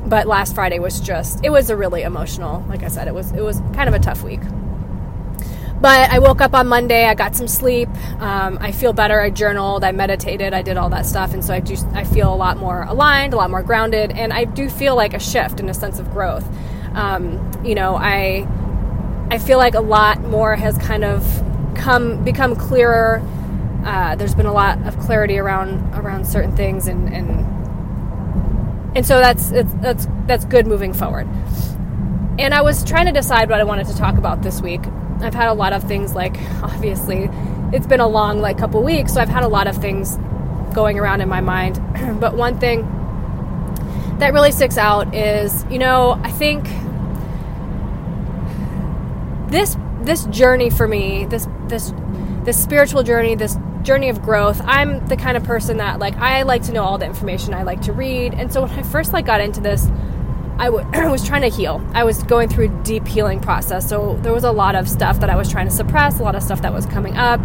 but 0.09 0.29
last 0.29 0.55
friday 0.55 0.79
was 0.79 1.01
just 1.01 1.45
it 1.45 1.51
was 1.51 1.71
a 1.71 1.77
really 1.77 2.03
emotional 2.03 2.65
like 2.69 2.85
i 2.85 2.89
said 2.89 3.09
it 3.09 3.15
was 3.15 3.33
it 3.33 3.43
was 3.43 3.61
kind 3.75 3.89
of 3.89 3.95
a 3.95 3.99
tough 3.99 4.23
week 4.23 4.41
but 5.83 6.11
I 6.11 6.21
woke 6.21 6.41
up 6.41 6.55
on 6.55 6.69
Monday. 6.69 7.07
I 7.07 7.15
got 7.15 7.35
some 7.35 7.49
sleep. 7.49 7.89
Um, 8.21 8.57
I 8.61 8.71
feel 8.71 8.93
better. 8.93 9.21
I 9.21 9.31
journaled. 9.31 9.83
I 9.83 9.91
meditated. 9.91 10.55
I 10.55 10.63
did 10.63 10.77
all 10.77 10.89
that 10.91 11.05
stuff, 11.05 11.35
and 11.35 11.45
so 11.45 11.53
I 11.53 11.59
just 11.59 11.87
I 11.89 12.05
feel 12.05 12.33
a 12.33 12.37
lot 12.37 12.57
more 12.57 12.83
aligned, 12.83 13.35
a 13.35 13.37
lot 13.37 13.51
more 13.51 13.65
grounded, 13.65 14.13
and 14.13 14.33
I 14.33 14.45
do 14.45 14.71
feel 14.71 14.95
like 14.95 15.13
a 15.13 15.19
shift 15.19 15.59
and 15.59 15.69
a 15.69 15.75
sense 15.75 15.99
of 15.99 16.09
growth. 16.13 16.49
Um, 16.95 17.51
you 17.65 17.75
know, 17.75 17.97
I 17.97 18.47
I 19.29 19.39
feel 19.39 19.59
like 19.59 19.75
a 19.75 19.81
lot 19.81 20.21
more 20.21 20.55
has 20.55 20.79
kind 20.79 21.03
of 21.03 21.25
come 21.75 22.23
become 22.23 22.55
clearer. 22.55 23.21
Uh, 23.85 24.15
there's 24.15 24.37
been 24.37 24.47
a 24.47 24.53
lot 24.53 24.81
of 24.87 24.97
clarity 25.01 25.37
around 25.39 25.95
around 25.95 26.27
certain 26.29 26.55
things, 26.55 26.87
and 26.87 27.13
and 27.13 28.97
and 28.97 29.05
so 29.05 29.19
that's 29.19 29.51
that's 29.51 30.07
that's 30.27 30.45
good 30.45 30.69
moving 30.69 30.93
forward. 30.93 31.27
And 32.39 32.55
I 32.55 32.63
was 32.63 32.85
trying 32.85 33.07
to 33.07 33.13
decide 33.13 33.51
what 33.51 33.61
I 33.61 33.65
wanted 33.65 33.89
to 33.89 33.97
talk 33.97 34.17
about 34.17 34.43
this 34.43 34.61
week. 34.61 34.83
I've 35.23 35.35
had 35.35 35.49
a 35.49 35.55
lot 35.55 35.73
of 35.73 35.85
things 35.85 36.15
like 36.15 36.37
obviously 36.63 37.31
it's 37.73 37.87
been 37.87 38.01
a 38.01 38.09
long 38.09 38.41
like 38.41 38.59
couple 38.59 38.83
weeks, 38.83 39.15
so 39.15 39.21
I've 39.21 39.29
had 39.29 39.45
a 39.45 39.49
lot 39.49 39.67
of 39.67 39.77
things 39.77 40.19
going 40.75 40.99
around 40.99 41.21
in 41.21 41.29
my 41.29 41.41
mind. 41.41 41.81
but 42.21 42.37
one 42.37 42.59
thing 42.59 42.83
that 44.19 44.33
really 44.33 44.53
sticks 44.53 44.77
out 44.77 45.15
is, 45.15 45.65
you 45.71 45.79
know, 45.79 46.21
I 46.23 46.31
think 46.31 46.65
this 49.51 49.77
this 50.03 50.25
journey 50.27 50.71
for 50.71 50.87
me, 50.87 51.27
this 51.27 51.49
this 51.69 51.93
this 52.45 52.63
spiritual 52.63 53.03
journey, 53.03 53.35
this 53.35 53.57
journey 53.83 54.09
of 54.09 54.23
growth, 54.23 54.61
I'm 54.65 55.07
the 55.07 55.17
kind 55.17 55.37
of 55.37 55.45
person 55.45 55.79
that 55.79 55.99
like 55.99 56.17
I 56.17 56.43
like 56.43 56.63
to 56.65 56.73
know 56.73 56.85
all 56.85 56.99
the 56.99 57.07
information 57.07 57.55
I 57.55 57.63
like 57.63 57.83
to 57.83 57.93
read. 57.93 58.35
And 58.35 58.53
so 58.53 58.63
when 58.63 58.71
I 58.71 58.83
first 58.83 59.13
like 59.13 59.27
got 59.27 59.41
into 59.41 59.61
this, 59.61 59.87
I, 60.59 60.67
w- 60.67 60.87
was 61.11 61.27
trying 61.27 61.43
to 61.43 61.49
heal. 61.49 61.85
I 61.93 62.05
was 62.05 62.23
going 62.23 62.49
through 62.49 62.67
a 62.67 62.83
deep 62.83 63.07
healing 63.07 63.41
process. 63.41 63.89
So 63.89 64.19
there 64.23 64.33
was 64.33 64.45
a 64.45 64.53
lot 64.53 64.75
of 64.75 64.89
stuff 64.89 65.21
that 65.21 65.31
I 65.31 65.37
was 65.37 65.51
trying 65.51 65.67
to 65.67 65.73
suppress, 65.73 66.21
a 66.21 66.23
lot 66.23 66.35
of 66.35 66.43
stuff 66.43 66.63
that 66.63 66.73
was 66.73 66.87
coming 66.87 67.17
up. 67.17 67.41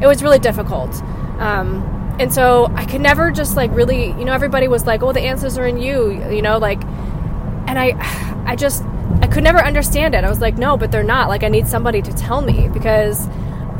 It 0.00 0.06
was 0.06 0.22
really 0.22 0.38
difficult. 0.38 0.94
Um, 1.38 1.82
and 2.20 2.32
so 2.32 2.70
I 2.74 2.84
could 2.84 3.00
never 3.00 3.30
just 3.30 3.56
like 3.56 3.70
really, 3.74 4.08
you 4.08 4.24
know, 4.24 4.32
everybody 4.32 4.68
was 4.68 4.86
like, 4.86 5.02
"Oh, 5.02 5.12
the 5.12 5.20
answers 5.20 5.56
are 5.56 5.66
in 5.66 5.78
you," 5.78 6.12
you 6.30 6.42
know, 6.42 6.58
like, 6.58 6.82
and 6.82 7.78
I, 7.78 7.94
I 8.46 8.56
just, 8.56 8.84
I 9.22 9.26
could 9.26 9.42
never 9.42 9.58
understand 9.58 10.14
it. 10.14 10.22
I 10.22 10.28
was 10.28 10.40
like, 10.40 10.58
"No, 10.58 10.76
but 10.76 10.92
they're 10.92 11.02
not." 11.02 11.28
Like, 11.28 11.42
I 11.42 11.48
need 11.48 11.66
somebody 11.66 12.02
to 12.02 12.12
tell 12.12 12.42
me 12.42 12.68
because 12.68 13.26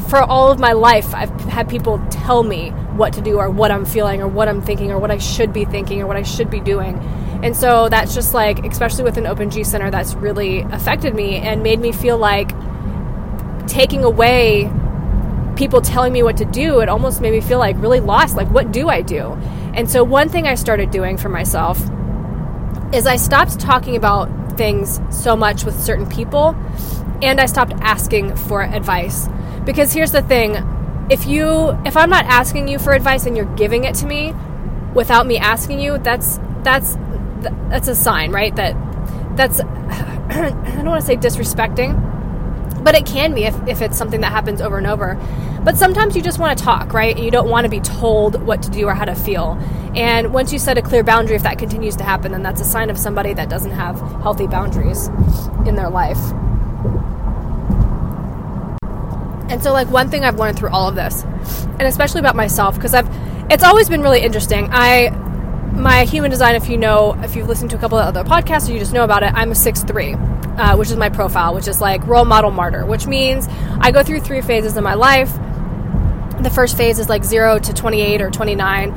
for 0.08 0.22
all 0.22 0.50
of 0.50 0.58
my 0.58 0.72
life, 0.72 1.14
I've 1.14 1.30
had 1.42 1.68
people 1.68 2.02
tell 2.10 2.42
me 2.42 2.70
what 2.96 3.12
to 3.12 3.20
do 3.20 3.36
or 3.36 3.50
what 3.50 3.70
I'm 3.70 3.84
feeling 3.84 4.22
or 4.22 4.28
what 4.28 4.48
I'm 4.48 4.62
thinking 4.62 4.90
or 4.90 4.98
what 4.98 5.10
I 5.10 5.18
should 5.18 5.52
be 5.52 5.64
thinking 5.64 6.00
or 6.00 6.06
what 6.06 6.16
I 6.16 6.22
should 6.22 6.50
be 6.50 6.60
doing. 6.60 6.98
And 7.42 7.56
so 7.56 7.88
that's 7.88 8.14
just 8.14 8.34
like, 8.34 8.64
especially 8.66 9.04
with 9.04 9.16
an 9.16 9.26
Open 9.26 9.50
G 9.50 9.64
Center, 9.64 9.90
that's 9.90 10.14
really 10.14 10.60
affected 10.60 11.14
me 11.14 11.36
and 11.36 11.62
made 11.62 11.80
me 11.80 11.92
feel 11.92 12.18
like 12.18 12.52
taking 13.66 14.04
away 14.04 14.70
people 15.56 15.80
telling 15.80 16.12
me 16.12 16.22
what 16.22 16.38
to 16.38 16.44
do, 16.44 16.80
it 16.80 16.88
almost 16.88 17.20
made 17.20 17.32
me 17.32 17.40
feel 17.40 17.58
like 17.58 17.76
really 17.78 18.00
lost. 18.00 18.36
Like, 18.36 18.50
what 18.50 18.72
do 18.72 18.88
I 18.88 19.02
do? 19.02 19.32
And 19.74 19.90
so, 19.90 20.02
one 20.04 20.28
thing 20.28 20.46
I 20.46 20.54
started 20.54 20.90
doing 20.90 21.16
for 21.16 21.28
myself 21.28 21.78
is 22.92 23.06
I 23.06 23.16
stopped 23.16 23.60
talking 23.60 23.96
about 23.96 24.28
things 24.56 25.00
so 25.10 25.36
much 25.36 25.64
with 25.64 25.80
certain 25.80 26.06
people 26.06 26.56
and 27.22 27.40
I 27.40 27.46
stopped 27.46 27.72
asking 27.80 28.36
for 28.36 28.62
advice. 28.62 29.28
Because 29.64 29.92
here's 29.92 30.12
the 30.12 30.22
thing 30.22 30.56
if 31.10 31.26
you 31.26 31.70
if 31.84 31.96
I'm 31.96 32.10
not 32.10 32.24
asking 32.26 32.68
you 32.68 32.78
for 32.78 32.92
advice 32.92 33.26
and 33.26 33.36
you're 33.36 33.54
giving 33.56 33.84
it 33.84 33.94
to 33.96 34.06
me 34.06 34.34
without 34.94 35.26
me 35.26 35.38
asking 35.38 35.80
you, 35.80 35.98
that's 35.98 36.38
that's 36.62 36.96
that's 37.68 37.88
a 37.88 37.94
sign, 37.94 38.32
right? 38.32 38.54
That 38.56 38.76
that's 39.36 39.60
I 40.30 40.50
don't 40.76 40.86
want 40.86 41.00
to 41.00 41.06
say 41.06 41.16
disrespecting, 41.16 42.84
but 42.84 42.94
it 42.94 43.06
can 43.06 43.34
be 43.34 43.44
if, 43.44 43.68
if 43.68 43.82
it's 43.82 43.96
something 43.96 44.20
that 44.20 44.32
happens 44.32 44.60
over 44.60 44.78
and 44.78 44.86
over. 44.86 45.18
But 45.62 45.76
sometimes 45.76 46.16
you 46.16 46.22
just 46.22 46.38
want 46.38 46.56
to 46.56 46.64
talk, 46.64 46.94
right? 46.94 47.18
You 47.18 47.30
don't 47.30 47.50
want 47.50 47.64
to 47.64 47.68
be 47.68 47.80
told 47.80 48.40
what 48.42 48.62
to 48.62 48.70
do 48.70 48.86
or 48.86 48.94
how 48.94 49.04
to 49.04 49.14
feel. 49.14 49.58
And 49.94 50.32
once 50.32 50.52
you 50.52 50.58
set 50.58 50.78
a 50.78 50.82
clear 50.82 51.02
boundary, 51.02 51.36
if 51.36 51.42
that 51.42 51.58
continues 51.58 51.96
to 51.96 52.04
happen, 52.04 52.32
then 52.32 52.42
that's 52.42 52.60
a 52.60 52.64
sign 52.64 52.88
of 52.88 52.96
somebody 52.98 53.34
that 53.34 53.50
doesn't 53.50 53.72
have 53.72 54.00
healthy 54.22 54.46
boundaries 54.46 55.08
in 55.66 55.74
their 55.74 55.90
life. 55.90 56.18
And 59.50 59.60
so, 59.62 59.72
like, 59.72 59.90
one 59.90 60.08
thing 60.08 60.24
I've 60.24 60.38
learned 60.38 60.56
through 60.56 60.70
all 60.70 60.88
of 60.88 60.94
this, 60.94 61.24
and 61.24 61.82
especially 61.82 62.20
about 62.20 62.36
myself, 62.36 62.76
because 62.76 62.94
I've, 62.94 63.08
it's 63.50 63.64
always 63.64 63.88
been 63.88 64.00
really 64.00 64.20
interesting. 64.20 64.68
I, 64.70 65.10
my 65.72 66.04
human 66.04 66.30
design, 66.30 66.54
if 66.54 66.68
you 66.68 66.76
know, 66.76 67.16
if 67.22 67.36
you've 67.36 67.48
listened 67.48 67.70
to 67.70 67.76
a 67.76 67.78
couple 67.78 67.98
of 67.98 68.06
other 68.06 68.24
podcasts 68.24 68.68
or 68.68 68.72
you 68.72 68.78
just 68.78 68.92
know 68.92 69.04
about 69.04 69.22
it, 69.22 69.32
I'm 69.34 69.50
a 69.52 69.54
6 69.54 69.84
3 69.84 70.16
uh, 70.60 70.76
which 70.76 70.90
is 70.90 70.96
my 70.96 71.08
profile, 71.08 71.54
which 71.54 71.66
is 71.66 71.80
like 71.80 72.06
role 72.06 72.24
model 72.24 72.50
martyr, 72.50 72.84
which 72.84 73.06
means 73.06 73.48
I 73.80 73.90
go 73.90 74.02
through 74.02 74.20
three 74.20 74.42
phases 74.42 74.76
in 74.76 74.84
my 74.84 74.94
life. 74.94 75.32
The 76.42 76.50
first 76.50 76.76
phase 76.76 76.98
is 76.98 77.08
like 77.08 77.24
0 77.24 77.60
to 77.60 77.72
28 77.72 78.20
or 78.20 78.30
29, 78.30 78.92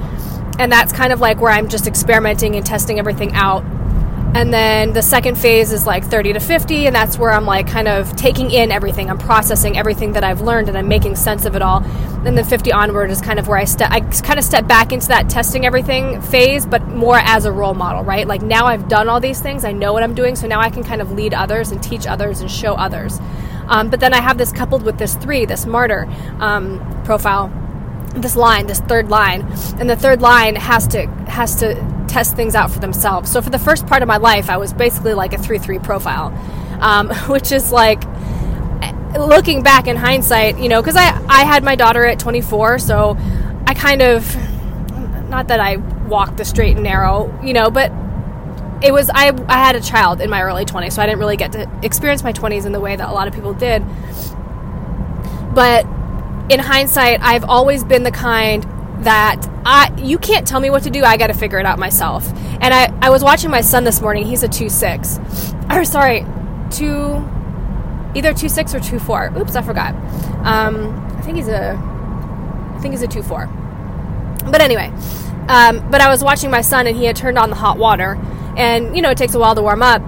and 0.60 0.72
that's 0.72 0.92
kind 0.92 1.14
of 1.14 1.22
like 1.22 1.40
where 1.40 1.52
I'm 1.52 1.70
just 1.70 1.88
experimenting 1.88 2.56
and 2.56 2.66
testing 2.66 3.00
everything 3.00 3.34
out 3.34 3.64
and 4.36 4.52
then 4.52 4.94
the 4.94 5.04
second 5.04 5.38
phase 5.38 5.72
is 5.72 5.86
like 5.86 6.04
30 6.04 6.34
to 6.34 6.40
50, 6.40 6.88
and 6.88 6.96
that's 6.96 7.20
where 7.20 7.32
I'm 7.32 7.46
like 7.46 7.68
kind 7.68 7.88
of 7.88 8.16
taking 8.16 8.50
in 8.50 8.72
everything. 8.72 9.12
I'm 9.12 9.20
processing 9.20 9.78
everything 9.78 10.14
that 10.14 10.24
I've 10.24 10.42
learned 10.42 10.70
and 10.70 10.78
I'm 10.78 10.88
making 10.88 11.16
sense 11.18 11.46
of 11.46 11.56
it 11.56 11.62
all. 11.62 11.82
And 12.26 12.38
the 12.38 12.44
50 12.44 12.72
onward 12.72 13.12
is 13.12 13.22
kind 13.22 13.38
of 13.38 13.48
where 13.48 13.58
I 13.58 13.66
step, 13.66 13.92
I 13.92 14.00
kind 14.00 14.40
of 14.40 14.46
step 14.46 14.66
back 14.66 14.94
into 14.94 15.10
that 15.10 15.30
testing 15.30 15.66
everything 15.66 16.22
phase, 16.22 16.66
but 16.66 16.88
more 16.88 17.18
as 17.18 17.46
a 17.46 17.52
role 17.52 17.74
model, 17.74 18.04
right? 18.04 18.26
Like 18.26 18.42
now 18.42 18.66
I've 18.66 18.88
done 18.88 19.10
all 19.10 19.20
these 19.20 19.42
things, 19.42 19.66
I 19.66 19.74
know 19.74 19.92
what 19.92 20.04
I'm 20.04 20.16
doing, 20.16 20.36
so 20.36 20.48
now 20.48 20.62
I 20.62 20.70
can 20.70 20.84
kind 20.84 21.02
of 21.02 21.12
lead 21.12 21.34
others 21.34 21.72
and 21.72 21.84
teach 21.84 22.08
others 22.08 22.40
and 22.40 22.50
show 22.50 22.76
others. 22.76 23.20
Um, 23.68 23.90
but 23.90 24.00
then 24.00 24.14
I 24.14 24.22
have 24.22 24.38
this 24.38 24.52
coupled 24.52 24.84
with 24.84 24.98
this 24.98 25.16
three, 25.16 25.46
this 25.46 25.66
martyr 25.66 26.08
um, 26.40 26.80
profile 27.04 27.52
this 28.16 28.36
line, 28.36 28.68
this 28.68 28.80
third 28.80 29.10
line, 29.10 29.42
and 29.80 29.90
the 29.90 29.96
third 29.96 30.22
line 30.22 30.56
has 30.56 30.88
to 30.88 31.08
has 31.28 31.56
to 31.56 31.76
test 32.08 32.36
things 32.36 32.56
out 32.56 32.72
for 32.72 32.80
themselves. 32.80 33.32
So 33.32 33.42
for 33.42 33.50
the 33.50 33.60
first 33.60 33.88
part 33.88 34.02
of 34.02 34.08
my 34.08 34.18
life, 34.18 34.50
I 34.50 34.58
was 34.58 34.74
basically 34.74 35.14
like 35.14 35.34
a 35.34 35.38
three 35.38 35.58
three 35.58 35.80
profile, 35.80 36.28
um, 36.80 37.10
which 37.28 37.52
is 37.52 37.72
like 37.72 38.04
looking 39.18 39.64
back 39.64 39.88
in 39.88 39.96
hindsight, 39.96 40.60
you 40.60 40.70
know, 40.70 40.82
because 40.82 40.96
I 40.96 41.20
I 41.28 41.44
had 41.44 41.64
my 41.64 41.76
daughter 41.76 42.06
at 42.06 42.20
24, 42.20 42.80
so 42.80 43.18
I 43.68 43.74
kind 43.74 44.02
of 44.02 44.36
not 45.30 45.48
that 45.48 45.60
I 45.60 45.78
walked 45.78 46.38
the 46.38 46.46
straight 46.46 46.76
and 46.76 46.84
narrow, 46.84 47.38
you 47.44 47.54
know, 47.54 47.70
but 47.70 47.92
it 48.82 48.92
was 48.92 49.10
I 49.10 49.32
I 49.48 49.58
had 49.66 49.76
a 49.76 49.82
child 49.82 50.22
in 50.22 50.30
my 50.30 50.42
early 50.42 50.66
20s, 50.66 50.94
so 50.94 51.02
I 51.02 51.06
didn't 51.06 51.20
really 51.20 51.38
get 51.38 51.54
to 51.54 51.70
experience 51.82 52.24
my 52.24 52.34
20s 52.34 52.66
in 52.66 52.72
the 52.72 52.80
way 52.80 52.96
that 52.96 53.10
a 53.10 53.12
lot 53.14 53.28
of 53.28 53.34
people 53.34 53.54
did. 53.54 53.84
But 55.54 55.86
in 56.50 56.60
hindsight, 56.60 57.22
I've 57.22 57.46
always 57.46 57.84
been 57.84 58.04
the 58.04 58.12
kind 58.12 58.64
that 59.04 59.48
I 59.66 59.94
you 59.98 60.18
can't 60.18 60.48
tell 60.48 60.60
me 60.60 60.70
what 60.70 60.84
to 60.84 60.90
do. 60.90 61.04
I 61.04 61.18
got 61.18 61.28
to 61.28 61.34
figure 61.34 61.60
it 61.60 61.66
out 61.66 61.80
myself. 61.80 62.28
And 62.62 62.74
I 62.74 62.94
I 63.02 63.10
was 63.10 63.24
watching 63.24 63.50
my 63.50 63.62
son 63.62 63.84
this 63.84 64.02
morning. 64.02 64.26
He's 64.26 64.44
a 64.44 64.48
two 64.48 64.70
six, 64.70 65.20
or 65.70 65.86
sorry, 65.86 66.26
two 66.70 67.28
either 68.16 68.34
two 68.34 68.50
six 68.50 68.74
or 68.74 68.80
two 68.80 69.00
four. 69.00 69.32
Oops, 69.38 69.56
I 69.56 69.62
forgot. 69.62 69.94
Um, 70.46 70.94
I 71.18 71.22
think 71.22 71.38
he's 71.38 71.48
a 71.48 71.76
I 72.76 72.80
think 72.82 72.94
he's 72.94 73.04
a 73.04 73.08
two 73.08 73.24
four. 73.24 73.48
But 74.46 74.62
anyway, 74.62 74.92
um, 75.48 75.90
but 75.90 76.02
I 76.02 76.10
was 76.10 76.24
watching 76.24 76.52
my 76.52 76.62
son 76.62 76.88
and 76.88 76.96
he 76.96 77.06
had 77.06 77.16
turned 77.16 77.38
on 77.38 77.50
the 77.50 77.56
hot 77.56 77.78
water, 77.78 78.20
and 78.58 78.96
you 78.96 79.02
know 79.02 79.10
it 79.10 79.18
takes 79.18 79.34
a 79.36 79.40
while 79.40 79.56
to 79.56 79.62
warm 79.62 79.82
up. 79.82 80.02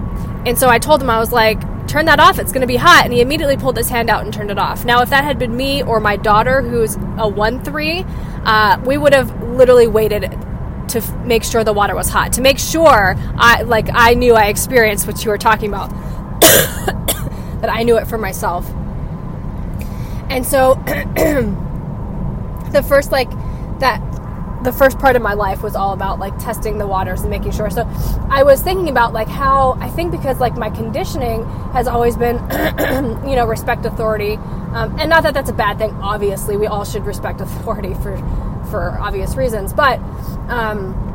And 0.46 0.56
so 0.56 0.68
I 0.68 0.78
told 0.78 1.02
him 1.02 1.10
I 1.10 1.18
was 1.18 1.32
like, 1.32 1.60
turn 1.88 2.06
that 2.06 2.20
off. 2.20 2.38
It's 2.38 2.52
going 2.52 2.60
to 2.60 2.66
be 2.66 2.76
hot. 2.76 3.04
And 3.04 3.12
he 3.12 3.20
immediately 3.20 3.56
pulled 3.56 3.76
his 3.76 3.88
hand 3.88 4.10
out 4.10 4.24
and 4.24 4.32
turned 4.32 4.50
it 4.50 4.58
off. 4.58 4.84
Now, 4.84 5.02
if 5.02 5.10
that 5.10 5.24
had 5.24 5.38
been 5.38 5.56
me 5.56 5.82
or 5.82 6.00
my 6.00 6.16
daughter, 6.16 6.62
who's 6.62 6.96
a 7.18 7.28
1 7.28 7.64
3, 7.64 8.04
uh, 8.44 8.80
we 8.84 8.98
would 8.98 9.12
have 9.12 9.42
literally 9.42 9.86
waited 9.86 10.22
to 10.88 10.98
f- 10.98 11.16
make 11.24 11.42
sure 11.42 11.64
the 11.64 11.72
water 11.72 11.94
was 11.94 12.08
hot, 12.08 12.32
to 12.34 12.40
make 12.40 12.58
sure 12.58 13.16
I, 13.36 13.62
like, 13.62 13.88
I 13.92 14.14
knew 14.14 14.34
I 14.34 14.46
experienced 14.46 15.06
what 15.06 15.24
you 15.24 15.30
were 15.30 15.38
talking 15.38 15.68
about, 15.68 15.90
I 17.68 17.82
knew 17.82 17.96
it 17.98 18.06
for 18.06 18.18
myself. 18.18 18.68
And 20.28 20.44
so, 20.44 20.74
the 22.72 22.84
first, 22.86 23.12
like, 23.12 23.30
that 23.80 24.00
the 24.66 24.72
first 24.72 24.98
part 24.98 25.14
of 25.16 25.22
my 25.22 25.34
life 25.34 25.62
was 25.62 25.76
all 25.76 25.92
about 25.92 26.18
like 26.18 26.36
testing 26.38 26.76
the 26.78 26.86
waters 26.86 27.20
and 27.20 27.30
making 27.30 27.52
sure. 27.52 27.70
So 27.70 27.88
I 28.28 28.42
was 28.42 28.62
thinking 28.62 28.88
about 28.88 29.12
like 29.12 29.28
how 29.28 29.78
I 29.80 29.88
think 29.88 30.10
because 30.10 30.40
like 30.40 30.56
my 30.56 30.70
conditioning 30.70 31.44
has 31.72 31.86
always 31.86 32.16
been, 32.16 32.36
you 33.28 33.36
know, 33.36 33.46
respect 33.46 33.84
authority, 33.86 34.34
um, 34.72 34.98
and 34.98 35.08
not 35.08 35.22
that 35.22 35.34
that's 35.34 35.50
a 35.50 35.54
bad 35.54 35.78
thing. 35.78 35.92
Obviously, 36.02 36.56
we 36.56 36.66
all 36.66 36.84
should 36.84 37.06
respect 37.06 37.40
authority 37.40 37.94
for 37.94 38.16
for 38.70 38.90
obvious 38.98 39.36
reasons, 39.36 39.72
but. 39.72 40.00
Um, 40.48 41.12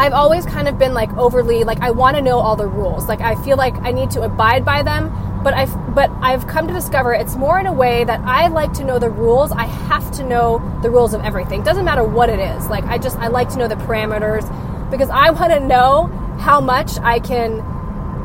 I've 0.00 0.14
always 0.14 0.46
kind 0.46 0.66
of 0.66 0.78
been 0.78 0.94
like 0.94 1.14
overly 1.18 1.62
like 1.62 1.80
I 1.80 1.90
want 1.90 2.16
to 2.16 2.22
know 2.22 2.38
all 2.38 2.56
the 2.56 2.66
rules. 2.66 3.06
Like 3.06 3.20
I 3.20 3.34
feel 3.44 3.58
like 3.58 3.74
I 3.82 3.92
need 3.92 4.10
to 4.12 4.22
abide 4.22 4.64
by 4.64 4.82
them, 4.82 5.10
but 5.44 5.52
I've 5.52 5.94
but 5.94 6.10
I've 6.22 6.46
come 6.46 6.66
to 6.66 6.72
discover 6.72 7.12
it's 7.12 7.36
more 7.36 7.60
in 7.60 7.66
a 7.66 7.72
way 7.74 8.04
that 8.04 8.20
I 8.20 8.48
like 8.48 8.72
to 8.74 8.84
know 8.84 8.98
the 8.98 9.10
rules. 9.10 9.52
I 9.52 9.64
have 9.64 10.10
to 10.12 10.24
know 10.24 10.80
the 10.82 10.88
rules 10.88 11.12
of 11.12 11.20
everything. 11.20 11.62
Doesn't 11.62 11.84
matter 11.84 12.02
what 12.02 12.30
it 12.30 12.38
is. 12.38 12.66
Like 12.68 12.84
I 12.84 12.96
just 12.96 13.18
I 13.18 13.26
like 13.26 13.50
to 13.50 13.58
know 13.58 13.68
the 13.68 13.74
parameters 13.74 14.48
because 14.90 15.10
I 15.10 15.28
want 15.32 15.52
to 15.52 15.60
know 15.60 16.06
how 16.40 16.62
much 16.62 16.98
I 17.00 17.18
can 17.18 17.58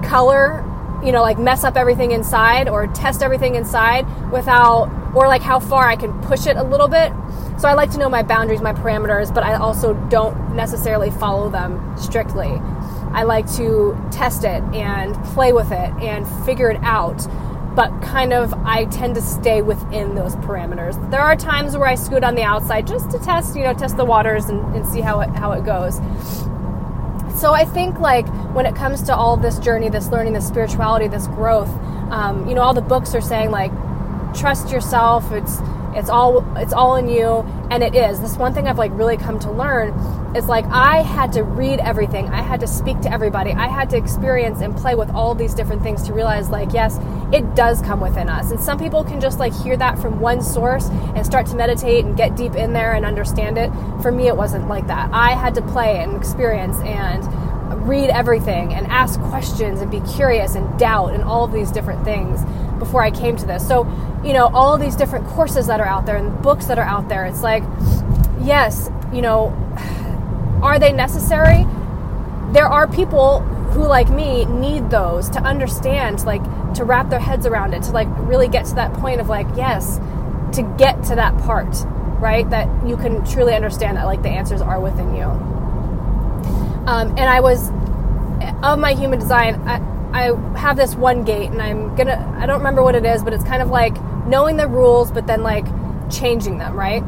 color, 0.01 0.63
you 1.03 1.11
know, 1.11 1.21
like 1.21 1.37
mess 1.37 1.65
up 1.65 1.75
everything 1.75 2.11
inside 2.11 2.69
or 2.69 2.87
test 2.87 3.21
everything 3.21 3.55
inside 3.55 4.05
without 4.31 4.89
or 5.13 5.27
like 5.27 5.41
how 5.41 5.59
far 5.59 5.89
I 5.89 5.97
can 5.97 6.21
push 6.21 6.47
it 6.47 6.55
a 6.55 6.63
little 6.63 6.87
bit. 6.87 7.11
So 7.57 7.69
I 7.69 7.73
like 7.73 7.91
to 7.91 7.97
know 7.97 8.09
my 8.09 8.23
boundaries, 8.23 8.61
my 8.61 8.73
parameters, 8.73 9.33
but 9.33 9.43
I 9.43 9.55
also 9.55 9.93
don't 10.09 10.55
necessarily 10.55 11.09
follow 11.09 11.49
them 11.49 11.95
strictly. 11.97 12.59
I 13.11 13.23
like 13.23 13.51
to 13.55 13.97
test 14.11 14.43
it 14.43 14.61
and 14.73 15.15
play 15.33 15.53
with 15.53 15.71
it 15.71 15.91
and 16.01 16.27
figure 16.45 16.69
it 16.69 16.79
out 16.83 17.25
but 17.75 18.01
kind 18.01 18.31
of 18.31 18.53
I 18.65 18.85
tend 18.85 19.15
to 19.15 19.21
stay 19.21 19.61
within 19.61 20.15
those 20.15 20.35
parameters. 20.37 20.95
There 21.11 21.19
are 21.19 21.35
times 21.35 21.75
where 21.77 21.87
I 21.87 21.95
scoot 21.95 22.23
on 22.23 22.35
the 22.35 22.43
outside 22.43 22.87
just 22.87 23.11
to 23.11 23.19
test, 23.19 23.55
you 23.55 23.63
know, 23.63 23.73
test 23.73 23.97
the 23.97 24.05
waters 24.05 24.45
and, 24.45 24.61
and 24.73 24.87
see 24.87 25.01
how 25.01 25.19
it 25.19 25.29
how 25.31 25.51
it 25.51 25.65
goes. 25.65 25.97
So 27.39 27.53
I 27.53 27.65
think 27.65 27.99
like 27.99 28.25
when 28.55 28.65
it 28.65 28.75
comes 28.75 29.01
to 29.03 29.15
all 29.15 29.35
this 29.35 29.59
journey, 29.59 29.89
this 29.89 30.07
learning, 30.07 30.33
this 30.33 30.47
spirituality, 30.47 31.09
this 31.09 31.27
growth, 31.27 31.69
um, 32.11 32.47
you 32.47 32.55
know, 32.55 32.61
all 32.61 32.73
the 32.73 32.81
books 32.81 33.13
are 33.13 33.21
saying 33.21 33.51
like 33.51 33.71
trust 34.33 34.71
yourself. 34.71 35.29
It's 35.33 35.59
it's 35.95 36.09
all 36.09 36.45
it's 36.57 36.73
all 36.73 36.95
in 36.97 37.07
you, 37.07 37.39
and 37.71 37.81
it 37.81 37.95
is. 37.95 38.19
This 38.19 38.37
one 38.37 38.53
thing 38.53 38.67
I've 38.67 38.77
like 38.77 38.91
really 38.93 39.17
come 39.17 39.39
to 39.39 39.51
learn 39.51 39.89
is 40.35 40.47
like 40.47 40.65
I 40.65 41.01
had 41.01 41.31
to 41.33 41.43
read 41.43 41.79
everything. 41.79 42.27
I 42.27 42.41
had 42.41 42.59
to 42.59 42.67
speak 42.67 42.99
to 43.01 43.11
everybody. 43.11 43.51
I 43.51 43.67
had 43.67 43.89
to 43.91 43.97
experience 43.97 44.61
and 44.61 44.75
play 44.75 44.95
with 44.95 45.09
all 45.11 45.33
these 45.33 45.53
different 45.53 45.81
things 45.83 46.03
to 46.03 46.13
realize 46.13 46.49
like 46.49 46.73
yes, 46.73 46.99
it 47.33 47.55
does 47.55 47.81
come 47.81 48.01
within 48.01 48.29
us. 48.29 48.51
And 48.51 48.59
some 48.59 48.77
people 48.77 49.03
can 49.03 49.21
just 49.21 49.39
like 49.39 49.53
hear 49.53 49.77
that 49.77 49.97
from 49.97 50.19
one 50.19 50.41
source 50.41 50.89
and 50.89 51.25
start 51.25 51.47
to 51.47 51.55
meditate 51.55 52.05
and 52.05 52.17
get 52.17 52.35
deep 52.35 52.55
in 52.55 52.73
there 52.73 52.93
and 52.93 53.05
understand 53.05 53.57
it. 53.57 53.71
For 54.01 54.11
me 54.11 54.27
it 54.27 54.35
wasn't 54.35 54.67
like 54.67 54.87
that. 54.87 55.09
I 55.13 55.31
had 55.31 55.55
to 55.55 55.61
play 55.61 56.03
and 56.03 56.15
experience 56.15 56.77
and 56.79 57.23
read 57.87 58.09
everything 58.09 58.73
and 58.73 58.87
ask 58.87 59.19
questions 59.21 59.81
and 59.81 59.89
be 59.91 60.01
curious 60.01 60.55
and 60.55 60.77
doubt 60.79 61.13
and 61.13 61.23
all 61.23 61.43
of 61.43 61.51
these 61.51 61.71
different 61.71 62.03
things 62.03 62.43
before 62.79 63.03
I 63.03 63.11
came 63.11 63.35
to 63.37 63.45
this. 63.45 63.67
So, 63.67 63.83
you 64.25 64.33
know, 64.33 64.49
all 64.53 64.77
these 64.77 64.95
different 64.95 65.27
courses 65.27 65.67
that 65.67 65.79
are 65.79 65.85
out 65.85 66.07
there 66.07 66.17
and 66.17 66.41
books 66.41 66.65
that 66.65 66.79
are 66.79 66.85
out 66.85 67.07
there, 67.07 67.25
it's 67.25 67.43
like, 67.43 67.63
yes, 68.41 68.89
you 69.13 69.21
know, 69.21 69.49
are 70.63 70.79
they 70.79 70.91
necessary? 70.91 71.65
There 72.51 72.65
are 72.65 72.87
people 72.87 73.41
who, 73.41 73.85
like 73.85 74.09
me, 74.09 74.45
need 74.45 74.89
those 74.89 75.29
to 75.29 75.39
understand, 75.39 76.25
like, 76.25 76.41
to 76.73 76.83
wrap 76.83 77.09
their 77.09 77.19
heads 77.19 77.45
around 77.45 77.73
it, 77.73 77.83
to, 77.83 77.91
like, 77.91 78.07
really 78.17 78.47
get 78.47 78.65
to 78.65 78.75
that 78.75 78.93
point 78.93 79.21
of, 79.21 79.29
like, 79.29 79.47
yes, 79.55 79.99
to 80.53 80.63
get 80.77 81.03
to 81.03 81.15
that 81.15 81.37
part, 81.43 81.75
right? 82.19 82.49
That 82.49 82.67
you 82.87 82.97
can 82.97 83.23
truly 83.25 83.53
understand 83.53 83.97
that, 83.97 84.05
like, 84.05 84.23
the 84.23 84.29
answers 84.29 84.61
are 84.61 84.79
within 84.79 85.13
you. 85.13 85.25
Um, 86.87 87.09
and 87.09 87.21
I 87.21 87.41
was, 87.41 87.69
of 88.63 88.79
my 88.79 88.93
human 88.93 89.19
design, 89.19 89.55
I, 89.67 89.81
I 90.13 90.57
have 90.57 90.77
this 90.77 90.95
one 90.95 91.23
gate, 91.25 91.51
and 91.51 91.61
I'm 91.61 91.95
gonna, 91.95 92.35
I 92.39 92.45
don't 92.45 92.59
remember 92.59 92.81
what 92.81 92.95
it 92.95 93.05
is, 93.05 93.21
but 93.23 93.33
it's 93.33 93.43
kind 93.43 93.61
of 93.61 93.69
like 93.69 93.95
knowing 94.27 94.57
the 94.57 94.67
rules, 94.67 95.11
but 95.11 95.27
then 95.27 95.43
like 95.43 95.65
changing 96.09 96.57
them, 96.57 96.75
right? 96.75 97.03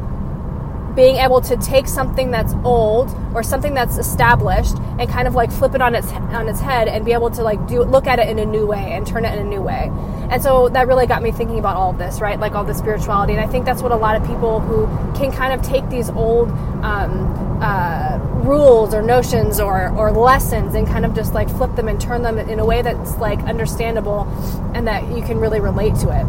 being 0.98 1.18
able 1.18 1.40
to 1.40 1.56
take 1.58 1.88
something 1.88 2.32
that's 2.32 2.56
old 2.64 3.16
or 3.36 3.44
something 3.44 3.76
that's 3.76 4.00
established 4.00 4.76
and 4.98 5.08
kind 5.08 5.28
of 5.28 5.36
like 5.36 5.52
flip 5.52 5.76
it 5.76 5.82
on 5.82 5.94
its 5.94 6.12
on 6.12 6.50
its 6.50 6.60
head 6.60 6.88
and 6.88 7.06
be 7.06 7.14
able 7.14 7.30
to 7.30 7.44
like 7.44 7.66
do 7.68 7.84
look 7.84 8.08
at 8.08 8.18
it 8.18 8.28
in 8.28 8.40
a 8.40 8.46
new 8.46 8.66
way 8.66 8.94
and 8.94 9.06
turn 9.06 9.24
it 9.24 9.32
in 9.38 9.46
a 9.46 9.48
new 9.48 9.62
way. 9.62 9.92
And 10.32 10.42
so 10.42 10.70
that 10.70 10.88
really 10.88 11.06
got 11.06 11.22
me 11.22 11.32
thinking 11.32 11.60
about 11.60 11.76
all 11.76 11.92
of 11.92 12.00
this, 12.00 12.20
right? 12.20 12.40
Like 12.40 12.54
all 12.54 12.66
the 12.66 12.74
spirituality. 12.74 13.34
And 13.34 13.42
I 13.42 13.46
think 13.46 13.64
that's 13.64 13.84
what 13.84 13.92
a 13.92 13.96
lot 13.96 14.20
of 14.20 14.28
people 14.28 14.60
who 14.60 14.88
can 15.16 15.32
kind 15.32 15.54
of 15.54 15.62
take 15.62 15.88
these 15.88 16.10
old 16.10 16.50
um, 16.82 17.60
uh, 17.62 18.18
rules 18.44 18.96
or 18.96 19.04
notions 19.04 19.60
or, 19.60 19.90
or 19.96 20.12
lessons 20.12 20.74
and 20.74 20.88
kind 20.88 21.06
of 21.06 21.14
just 21.14 21.34
like 21.34 21.48
flip 21.48 21.76
them 21.76 21.88
and 21.88 22.02
turn 22.02 22.24
them 22.24 22.40
in 22.40 22.60
a 22.60 22.66
way 22.66 22.82
that's 22.82 23.18
like 23.20 23.40
understandable 23.42 24.24
and 24.74 24.88
that 24.88 25.08
you 25.16 25.22
can 25.22 25.38
really 25.38 25.60
relate 25.60 25.94
to 25.98 26.10
it. 26.10 26.26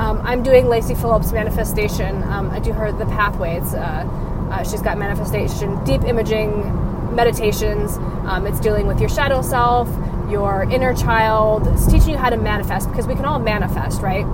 Um, 0.00 0.22
I'm 0.24 0.42
doing 0.42 0.66
Lacy 0.66 0.94
Phillips 0.94 1.30
manifestation. 1.30 2.22
Um, 2.22 2.50
I 2.50 2.58
do 2.58 2.72
her 2.72 2.90
the 2.90 3.04
pathways. 3.04 3.74
Uh, 3.74 4.08
uh, 4.50 4.64
she's 4.64 4.80
got 4.80 4.96
manifestation, 4.96 5.84
deep 5.84 6.04
imaging, 6.04 7.14
meditations. 7.14 7.98
Um, 8.24 8.46
it's 8.46 8.60
dealing 8.60 8.86
with 8.86 8.98
your 8.98 9.10
shadow 9.10 9.42
self, 9.42 9.90
your 10.30 10.62
inner 10.70 10.94
child. 10.94 11.66
It's 11.66 11.84
teaching 11.84 12.12
you 12.12 12.16
how 12.16 12.30
to 12.30 12.38
manifest 12.38 12.88
because 12.88 13.06
we 13.06 13.14
can 13.14 13.26
all 13.26 13.40
manifest, 13.40 14.00
right? 14.00 14.24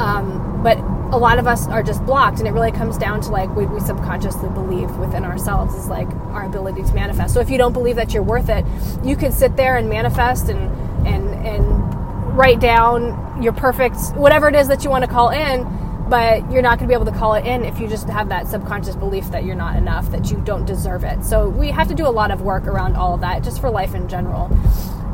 Um, 0.00 0.60
but 0.64 0.76
a 1.14 1.18
lot 1.18 1.38
of 1.38 1.46
us 1.46 1.68
are 1.68 1.84
just 1.84 2.04
blocked, 2.04 2.40
and 2.40 2.48
it 2.48 2.50
really 2.50 2.72
comes 2.72 2.98
down 2.98 3.20
to 3.20 3.30
like 3.30 3.54
we, 3.54 3.66
we 3.66 3.78
subconsciously 3.78 4.48
believe 4.48 4.90
within 4.96 5.24
ourselves 5.24 5.72
is 5.76 5.86
like 5.86 6.08
our 6.32 6.46
ability 6.46 6.82
to 6.82 6.92
manifest. 6.94 7.32
So 7.32 7.38
if 7.38 7.48
you 7.48 7.58
don't 7.58 7.72
believe 7.72 7.94
that 7.94 8.12
you're 8.12 8.24
worth 8.24 8.48
it, 8.48 8.64
you 9.04 9.14
can 9.14 9.30
sit 9.30 9.54
there 9.56 9.76
and 9.76 9.88
manifest 9.88 10.48
and 10.48 10.58
and 11.06 11.28
and 11.46 11.81
write 12.32 12.60
down 12.60 13.42
your 13.42 13.52
perfect 13.52 13.96
whatever 14.14 14.48
it 14.48 14.54
is 14.54 14.68
that 14.68 14.84
you 14.84 14.90
want 14.90 15.04
to 15.04 15.10
call 15.10 15.30
in 15.30 15.64
but 16.12 16.50
you're 16.52 16.60
not 16.60 16.78
going 16.78 16.86
to 16.86 16.86
be 16.88 16.92
able 16.92 17.10
to 17.10 17.18
call 17.18 17.32
it 17.32 17.46
in 17.46 17.64
if 17.64 17.80
you 17.80 17.88
just 17.88 18.06
have 18.06 18.28
that 18.28 18.46
subconscious 18.46 18.94
belief 18.94 19.30
that 19.30 19.44
you're 19.44 19.56
not 19.56 19.76
enough, 19.76 20.10
that 20.10 20.30
you 20.30 20.36
don't 20.44 20.66
deserve 20.66 21.04
it. 21.04 21.24
So 21.24 21.48
we 21.48 21.70
have 21.70 21.88
to 21.88 21.94
do 21.94 22.06
a 22.06 22.10
lot 22.12 22.30
of 22.30 22.42
work 22.42 22.66
around 22.66 22.96
all 22.96 23.14
of 23.14 23.22
that, 23.22 23.42
just 23.42 23.62
for 23.62 23.70
life 23.70 23.94
in 23.94 24.08
general. 24.08 24.50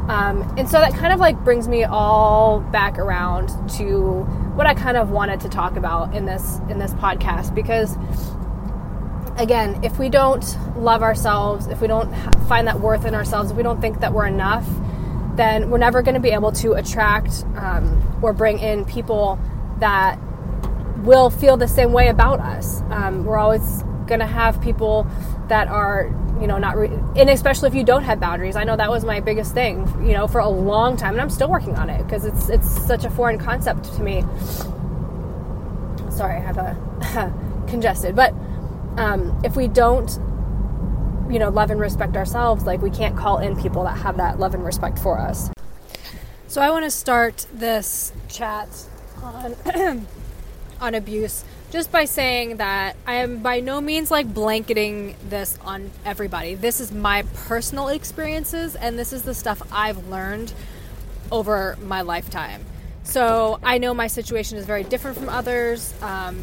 Um, 0.09 0.43
and 0.59 0.69
so 0.69 0.81
that 0.81 0.95
kind 0.95 1.13
of 1.13 1.21
like 1.21 1.39
brings 1.45 1.69
me 1.69 1.85
all 1.85 2.59
back 2.59 2.99
around 2.99 3.51
to 3.77 4.23
what 4.57 4.67
I 4.67 4.75
kind 4.75 4.97
of 4.97 5.11
wanted 5.11 5.39
to 5.43 5.49
talk 5.49 5.77
about 5.77 6.17
in 6.17 6.25
this 6.25 6.59
in 6.69 6.81
this 6.81 6.93
podcast 6.95 7.55
because 7.55 7.97
again, 9.37 9.85
if 9.85 10.01
we 10.01 10.09
don't 10.09 10.45
love 10.77 11.03
ourselves, 11.03 11.69
if 11.69 11.81
we 11.81 11.87
don't 11.87 12.13
find 12.49 12.67
that 12.67 12.81
worth 12.81 13.05
in 13.05 13.15
ourselves, 13.15 13.53
if 13.53 13.57
we 13.57 13.63
don't 13.63 13.81
think 13.81 14.01
that 14.01 14.13
we're 14.13 14.27
enough, 14.27 14.67
then 15.39 15.71
we're 15.71 15.79
never 15.79 16.03
going 16.03 16.15
to 16.15 16.21
be 16.21 16.31
able 16.31 16.53
to 16.53 16.73
attract 16.73 17.45
um, 17.57 18.19
or 18.23 18.33
bring 18.33 18.59
in 18.59 18.85
people 18.85 19.39
that 19.79 20.19
will 21.05 21.31
feel 21.31 21.57
the 21.57 21.69
same 21.69 21.93
way 21.93 22.09
about 22.09 22.41
us. 22.41 22.83
Um, 22.91 23.25
we're 23.25 23.39
always 23.39 23.83
going 24.07 24.21
to 24.21 24.27
have 24.27 24.61
people 24.61 25.07
that 25.49 25.69
are, 25.69 26.13
you 26.41 26.47
know, 26.47 26.59
not, 26.59 26.77
re- 26.77 26.89
and 26.89 27.31
especially 27.31 27.69
if 27.69 27.75
you 27.75 27.85
don't 27.85 28.03
have 28.03 28.19
boundaries. 28.19 28.57
I 28.57 28.65
know 28.65 28.77
that 28.77 28.91
was 28.91 29.05
my 29.05 29.21
biggest 29.21 29.55
thing, 29.55 29.87
you 30.05 30.13
know, 30.13 30.27
for 30.27 30.41
a 30.41 30.49
long 30.49 30.97
time, 30.97 31.13
and 31.13 31.21
I'm 31.21 31.31
still 31.31 31.49
working 31.49 31.77
on 31.77 31.89
it 31.89 32.03
because 32.03 32.25
it's 32.25 32.49
it's 32.49 32.69
such 32.87 33.05
a 33.05 33.11
foreign 33.11 33.39
concept 33.39 33.85
to 33.95 34.03
me. 34.03 34.23
Sorry, 36.11 36.37
I 36.37 36.41
have 36.41 36.59
a 36.59 37.65
congested, 37.69 38.17
but 38.17 38.35
um, 38.97 39.41
if 39.45 39.55
we 39.55 39.69
don't, 39.69 40.19
you 41.31 41.39
know, 41.39 41.51
love 41.51 41.71
and 41.71 41.81
respect 41.81 42.17
ourselves, 42.17 42.65
like 42.65 42.81
we 42.81 42.91
can't 42.91 43.17
call 43.17 43.39
in 43.39 43.61
people 43.61 43.85
that 43.85 43.99
have 43.99 44.17
that 44.17 44.39
love 44.39 44.55
and 44.55 44.65
respect 44.65 44.99
for 44.99 45.19
us. 45.19 45.51
So 46.47 46.61
I 46.63 46.71
want 46.71 46.85
to 46.85 46.91
start 46.91 47.47
this 47.53 48.13
chat 48.29 48.69
on. 49.23 50.07
on 50.81 50.95
abuse 50.95 51.45
just 51.71 51.93
by 51.93 52.05
saying 52.05 52.57
that 52.57 52.97
I 53.07 53.17
am 53.17 53.39
by 53.39 53.61
no 53.61 53.81
means 53.81 54.11
like 54.11 54.33
blanketing 54.33 55.17
this 55.29 55.59
on 55.63 55.91
everybody. 56.05 56.55
This 56.55 56.81
is 56.81 56.93
my 56.93 57.23
personal 57.47 57.89
experiences 57.89 58.75
and 58.75 58.99
this 58.99 59.13
is 59.13 59.23
the 59.23 59.35
stuff 59.35 59.61
I've 59.71 60.09
learned 60.09 60.53
over 61.31 61.77
my 61.83 62.01
lifetime. 62.01 62.65
So 63.05 63.59
I 63.63 63.79
know 63.79 63.93
my 63.93 64.07
situation 64.07 64.57
is 64.57 64.65
very 64.65 64.85
different 64.85 65.19
from 65.19 65.29
others. 65.29 65.93
Um, 66.03 66.43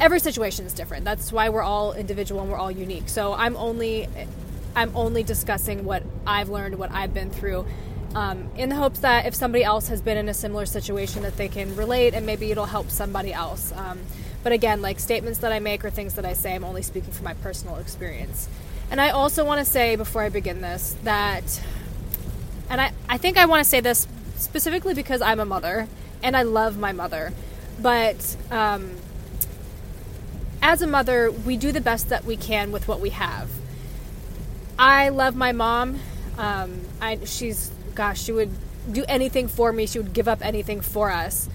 every 0.00 0.20
situation 0.20 0.66
is 0.66 0.72
different. 0.72 1.04
That's 1.04 1.32
why 1.32 1.48
we're 1.48 1.62
all 1.62 1.92
individual 1.92 2.40
and 2.42 2.50
we're 2.50 2.58
all 2.58 2.70
unique. 2.70 3.08
So 3.08 3.32
I'm 3.34 3.56
only 3.56 4.08
I'm 4.76 4.94
only 4.96 5.22
discussing 5.22 5.84
what 5.84 6.02
I've 6.26 6.48
learned, 6.48 6.78
what 6.78 6.90
I've 6.90 7.14
been 7.14 7.30
through, 7.30 7.64
um, 8.14 8.48
in 8.56 8.68
the 8.68 8.76
hopes 8.76 9.00
that 9.00 9.26
if 9.26 9.34
somebody 9.34 9.64
else 9.64 9.88
has 9.88 10.00
been 10.00 10.16
in 10.16 10.28
a 10.28 10.34
similar 10.34 10.66
situation 10.66 11.22
that 11.22 11.36
they 11.36 11.48
can 11.48 11.74
relate 11.76 12.14
and 12.14 12.24
maybe 12.24 12.50
it'll 12.50 12.66
help 12.66 12.90
somebody 12.90 13.32
else 13.32 13.72
um, 13.72 13.98
but 14.42 14.52
again 14.52 14.80
like 14.82 15.00
statements 15.00 15.40
that 15.40 15.52
i 15.52 15.58
make 15.58 15.84
or 15.84 15.90
things 15.90 16.14
that 16.14 16.24
i 16.24 16.32
say 16.32 16.54
i'm 16.54 16.64
only 16.64 16.82
speaking 16.82 17.12
from 17.12 17.24
my 17.24 17.34
personal 17.34 17.76
experience 17.76 18.48
and 18.90 19.00
i 19.00 19.10
also 19.10 19.44
want 19.44 19.58
to 19.58 19.64
say 19.64 19.96
before 19.96 20.22
i 20.22 20.28
begin 20.28 20.60
this 20.60 20.96
that 21.02 21.60
and 22.70 22.80
i, 22.80 22.92
I 23.08 23.18
think 23.18 23.36
i 23.36 23.46
want 23.46 23.64
to 23.64 23.68
say 23.68 23.80
this 23.80 24.06
specifically 24.36 24.94
because 24.94 25.20
i'm 25.20 25.40
a 25.40 25.44
mother 25.44 25.88
and 26.22 26.36
i 26.36 26.42
love 26.42 26.78
my 26.78 26.92
mother 26.92 27.32
but 27.80 28.36
um, 28.52 28.92
as 30.64 30.82
a 30.82 30.86
mother 30.86 31.30
we 31.30 31.56
do 31.56 31.70
the 31.70 31.80
best 31.80 32.08
that 32.08 32.24
we 32.24 32.36
can 32.36 32.72
with 32.72 32.88
what 32.88 32.98
we 32.98 33.10
have 33.10 33.48
i 34.76 35.08
love 35.10 35.36
my 35.36 35.52
mom 35.52 36.00
um, 36.36 36.80
I, 37.00 37.24
she's 37.24 37.70
gosh, 37.94 38.22
she 38.22 38.32
would 38.32 38.50
do 38.90 39.04
anything 39.08 39.48
for 39.48 39.72
me. 39.72 39.86
She 39.86 39.98
would 39.98 40.12
give 40.12 40.28
up 40.28 40.44
anything 40.44 40.80
for 40.80 41.10
us. 41.10 41.48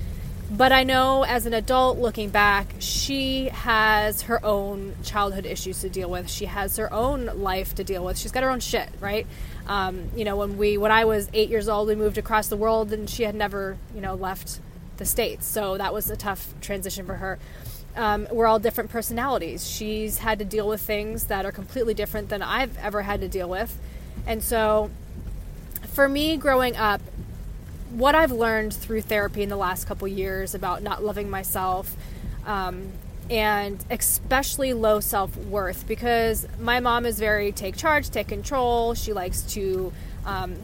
But 0.51 0.71
I 0.71 0.83
know 0.83 1.23
as 1.23 1.45
an 1.45 1.53
adult 1.53 1.99
looking 1.99 2.29
back, 2.29 2.73
she 2.79 3.49
has 3.49 4.23
her 4.23 4.43
own 4.43 4.95
childhood 5.03 5.45
issues 5.45 5.81
to 5.81 5.89
deal 5.89 6.09
with. 6.09 6.27
She 6.27 6.45
has 6.45 6.77
her 6.77 6.91
own 6.91 7.25
life 7.43 7.75
to 7.75 7.83
deal 7.83 8.03
with. 8.03 8.17
She's 8.17 8.31
got 8.31 8.41
her 8.41 8.49
own 8.49 8.59
shit, 8.59 8.89
right? 8.99 9.27
Um, 9.67 10.09
you 10.15 10.25
know, 10.25 10.37
when 10.37 10.57
we 10.57 10.77
when 10.79 10.91
I 10.91 11.05
was 11.05 11.29
eight 11.33 11.49
years 11.49 11.69
old, 11.69 11.87
we 11.87 11.95
moved 11.95 12.17
across 12.17 12.47
the 12.47 12.57
world, 12.57 12.91
and 12.91 13.07
she 13.07 13.23
had 13.23 13.35
never, 13.35 13.77
you 13.93 14.01
know, 14.01 14.15
left 14.15 14.59
the 14.97 15.05
states. 15.05 15.45
So 15.45 15.77
that 15.77 15.93
was 15.93 16.09
a 16.09 16.17
tough 16.17 16.51
transition 16.61 17.05
for 17.05 17.15
her. 17.15 17.37
Um, 17.95 18.27
we're 18.31 18.45
all 18.47 18.59
different 18.59 18.89
personalities. 18.91 19.69
She's 19.69 20.19
had 20.19 20.39
to 20.39 20.45
deal 20.45 20.67
with 20.67 20.81
things 20.81 21.25
that 21.25 21.45
are 21.45 21.51
completely 21.51 21.93
different 21.93 22.29
than 22.29 22.41
I've 22.41 22.77
ever 22.77 23.01
had 23.01 23.21
to 23.21 23.27
deal 23.27 23.49
with, 23.49 23.77
and 24.25 24.43
so 24.43 24.89
for 25.87 26.07
me 26.07 26.37
growing 26.37 26.75
up, 26.75 27.01
what 27.91 28.15
I've 28.15 28.31
learned 28.31 28.73
through 28.73 29.01
therapy 29.01 29.41
in 29.41 29.49
the 29.49 29.57
last 29.57 29.87
couple 29.87 30.07
years 30.07 30.53
about 30.53 30.83
not 30.83 31.03
loving 31.03 31.29
myself, 31.29 31.95
um, 32.45 32.91
and 33.29 33.83
especially 33.89 34.73
low 34.73 34.99
self 34.99 35.35
worth, 35.35 35.87
because 35.87 36.47
my 36.59 36.79
mom 36.79 37.05
is 37.05 37.19
very 37.19 37.51
take 37.51 37.75
charge, 37.75 38.09
take 38.09 38.27
control. 38.27 38.93
She 38.93 39.13
likes 39.13 39.41
to, 39.53 39.91
um, 40.25 40.55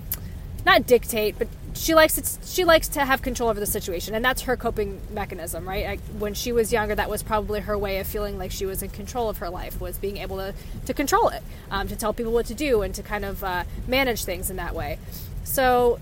not 0.65 0.85
dictate, 0.85 1.37
but 1.37 1.47
she 1.75 1.93
likes 1.93 2.15
to, 2.15 2.47
she 2.47 2.63
likes 2.63 2.87
to 2.89 3.05
have 3.05 3.21
control 3.21 3.49
over 3.49 3.59
the 3.59 3.65
situation, 3.65 4.15
and 4.15 4.23
that's 4.23 4.43
her 4.43 4.55
coping 4.55 5.01
mechanism, 5.11 5.67
right? 5.67 5.85
I, 5.85 5.95
when 6.17 6.33
she 6.33 6.51
was 6.51 6.71
younger, 6.71 6.95
that 6.95 7.09
was 7.09 7.21
probably 7.21 7.59
her 7.61 7.77
way 7.77 7.99
of 7.99 8.07
feeling 8.07 8.37
like 8.37 8.51
she 8.51 8.65
was 8.65 8.81
in 8.81 8.89
control 8.89 9.29
of 9.29 9.39
her 9.39 9.49
life, 9.49 9.79
was 9.79 9.97
being 9.97 10.17
able 10.17 10.37
to 10.37 10.53
to 10.85 10.93
control 10.93 11.29
it, 11.29 11.43
um, 11.69 11.87
to 11.87 11.95
tell 11.95 12.13
people 12.13 12.31
what 12.31 12.45
to 12.47 12.53
do, 12.53 12.81
and 12.81 12.95
to 12.95 13.03
kind 13.03 13.25
of 13.25 13.43
uh, 13.43 13.65
manage 13.87 14.23
things 14.23 14.49
in 14.49 14.55
that 14.55 14.73
way. 14.73 14.97
So, 15.43 15.99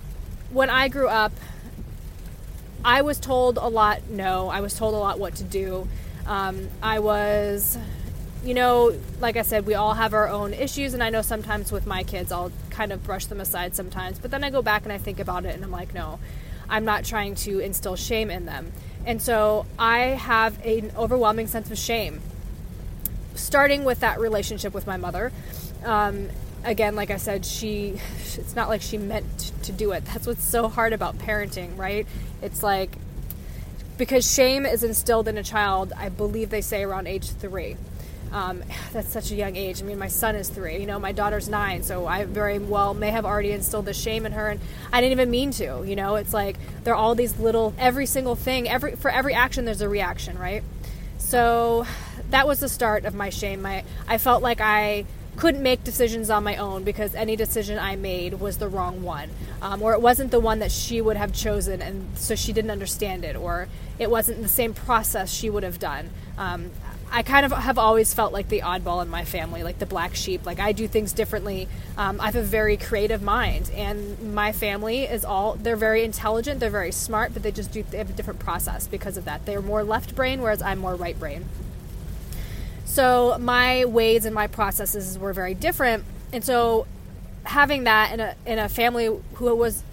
when 0.51 0.69
I 0.69 0.88
grew 0.88 1.07
up, 1.07 1.33
I 2.86 3.01
was 3.01 3.19
told 3.19 3.57
a 3.57 3.67
lot 3.67 4.09
no. 4.09 4.49
I 4.49 4.62
was 4.62 4.75
told 4.75 4.93
a 4.93 4.97
lot 4.97 5.19
what 5.19 5.36
to 5.36 5.43
do. 5.43 5.88
Um, 6.27 6.69
I 6.81 6.99
was 6.99 7.77
you 8.43 8.53
know, 8.53 8.93
like 9.21 9.38
I 9.38 9.41
said, 9.41 9.65
we 9.65 9.73
all 9.73 9.93
have 9.93 10.13
our 10.13 10.27
own 10.27 10.53
issues, 10.53 10.93
and 10.93 11.01
I 11.01 11.10
know 11.10 11.21
sometimes 11.21 11.71
with 11.71 11.86
my 11.86 12.03
kids, 12.03 12.32
I'll 12.32 12.51
kind 12.69 12.91
of 12.91 13.03
brush 13.03 13.25
them 13.27 13.39
aside 13.39 13.75
sometimes, 13.75 14.19
but 14.19 14.32
then 14.32 14.43
I 14.43 14.49
go 14.49 14.62
back 14.62 14.84
and 14.84 14.91
I 14.91 14.97
think 14.97 15.19
about 15.19 15.45
it, 15.45 15.56
and 15.56 15.63
I'm 15.63 15.71
like, 15.71 15.93
no, 15.93 16.19
I'm 16.69 16.84
not 16.84 17.06
trying 17.06 17.36
to 17.36 17.60
instill 17.60 17.95
shame 17.95 18.29
in 18.29 18.45
them. 18.45 18.71
And 19.06 19.21
so 19.21 19.65
I 19.79 19.99
have 19.99 20.63
an 20.65 20.91
overwhelming 20.97 21.47
sense 21.47 21.71
of 21.71 21.77
shame, 21.77 22.21
starting 23.36 23.86
with 23.86 24.01
that 24.01 24.19
relationship 24.19 24.73
with 24.73 24.88
my 24.88 24.97
mother. 24.97 25.32
Um, 25.86 26.29
again, 26.63 26.95
like 26.95 27.12
I 27.12 27.17
said, 27.17 27.45
she, 27.45 27.99
it's 28.36 28.56
not 28.56 28.69
like 28.69 28.82
she 28.82 28.97
meant 28.97 29.51
to 29.63 29.71
do 29.71 29.91
it. 29.91 30.06
That's 30.06 30.27
what's 30.27 30.43
so 30.43 30.67
hard 30.67 30.93
about 30.93 31.17
parenting, 31.17 31.77
right? 31.77 32.06
It's 32.41 32.62
like, 32.62 32.97
because 33.97 34.29
shame 34.29 34.65
is 34.65 34.84
instilled 34.84 35.27
in 35.27 35.38
a 35.38 35.43
child, 35.43 35.93
I 35.95 36.10
believe 36.10 36.49
they 36.49 36.62
say 36.62 36.84
around 36.84 37.08
age 37.08 37.29
three. 37.29 37.77
Um, 38.34 38.63
that's 38.91 39.10
such 39.10 39.32
a 39.32 39.36
young 39.36 39.56
age. 39.56 39.82
I 39.82 39.86
mean, 39.86 40.00
my 40.00 40.10
son 40.10 40.36
is 40.36 40.50
three. 40.50 40.80
You 40.80 40.88
know, 40.88 41.00
my 41.00 41.13
daughter's 41.13 41.48
nine, 41.48 41.84
so 41.84 42.06
I 42.06 42.26
very 42.26 42.60
well 42.60 42.93
may 42.93 43.12
have 43.12 43.26
already 43.26 43.52
instilled 43.52 43.86
the 43.86 43.93
shame 43.93 44.26
in 44.26 44.34
her, 44.34 44.50
and 44.50 44.60
I 44.91 45.00
didn't 45.00 45.13
even 45.13 45.32
mean 45.32 45.52
to. 45.52 45.84
You 45.86 45.96
know, 45.96 46.15
it's 46.15 46.34
like 46.34 46.58
there 46.84 46.93
are 46.93 46.98
all 46.98 47.15
these 47.15 47.39
little, 47.39 47.74
every 47.78 48.06
single 48.06 48.36
thing, 48.36 48.67
every 48.67 48.96
for 48.96 49.10
every 49.10 49.34
action, 49.34 49.63
there's 49.63 49.82
a 49.82 49.89
reaction, 49.89 50.38
right? 50.38 50.63
So 51.19 51.86
that 52.32 52.48
was 52.48 52.60
the 52.60 52.69
start 52.69 53.06
of 53.06 53.13
my 53.13 53.30
shame. 53.30 53.62
My 53.62 53.84
I 54.08 54.17
felt 54.17 54.43
like 54.43 54.60
I 54.60 55.06
couldn't 55.36 55.63
make 55.63 55.84
decisions 55.84 56.30
on 56.30 56.43
my 56.43 56.58
own 56.58 56.84
because 56.84 57.15
any 57.15 57.36
decision 57.36 57.80
I 57.80 57.96
made 57.96 58.36
was 58.36 58.58
the 58.58 58.67
wrong 58.67 59.02
one, 59.02 59.30
um, 59.62 59.82
or 59.82 59.93
it 59.93 60.02
wasn't 60.02 60.32
the 60.32 60.39
one 60.39 60.60
that 60.60 60.72
she 60.72 61.02
would 61.02 61.17
have 61.17 61.34
chosen, 61.34 61.82
and 61.82 62.15
so 62.17 62.36
she 62.36 62.54
didn't 62.54 62.72
understand 62.72 63.26
it, 63.26 63.36
or 63.36 63.67
it 63.98 64.12
wasn't 64.12 64.41
the 64.41 64.48
same 64.48 64.74
process 64.74 65.34
she 65.34 65.50
would 65.50 65.63
have 65.63 65.80
done. 65.80 66.12
Um, 66.38 66.72
I 67.15 67.21
kind 67.21 67.45
of 67.45 67.52
have 67.52 67.78
always 67.78 68.12
felt 68.12 68.34
like 68.34 68.49
the 68.49 68.62
oddball 68.62 69.04
in 69.04 69.08
my 69.08 69.23
family, 69.23 69.62
like 69.62 69.78
the 69.78 69.86
black 69.86 70.15
sheep. 70.15 70.47
Like 70.47 70.60
I 70.60 70.71
do 70.71 70.88
things 70.88 71.13
differently. 71.13 71.67
Um, 71.95 72.19
I 72.19 72.26
have 72.26 72.36
a 72.36 72.41
very 72.41 72.76
creative 72.76 73.21
mind, 73.21 73.69
and 73.76 74.34
my 74.34 74.52
family 74.52 75.04
is 75.04 75.23
all 75.23 75.54
they're 75.54 75.76
very 75.76 76.04
intelligent, 76.04 76.60
they're 76.60 76.71
very 76.71 76.91
smart, 76.91 77.32
but 77.32 77.43
they 77.43 77.52
just 77.52 77.71
do 77.71 77.84
they 77.84 77.99
have 77.99 78.10
a 78.10 78.13
different 78.13 78.39
process 78.39 78.88
because 78.88 79.15
of 79.15 79.26
that. 79.26 79.45
They're 79.45 79.62
more 79.62 79.84
left 79.84 80.15
brain, 80.15 80.41
whereas 80.41 80.63
I'm 80.63 80.80
more 80.80 80.95
right 80.95 81.17
brain. 81.19 81.45
So 82.86 83.38
my 83.39 83.86
ways 83.86 84.26
and 84.26 84.34
my 84.34 84.47
processes 84.47 85.19
were 85.19 85.34
very 85.34 85.54
different, 85.54 86.06
and 86.32 86.43
so 86.43 86.88
having 87.43 87.84
that 87.84 88.12
in 88.12 88.19
a 88.21 88.36
in 88.47 88.58
a 88.58 88.67
family 88.67 89.15
who 89.36 89.56
was 89.56 89.84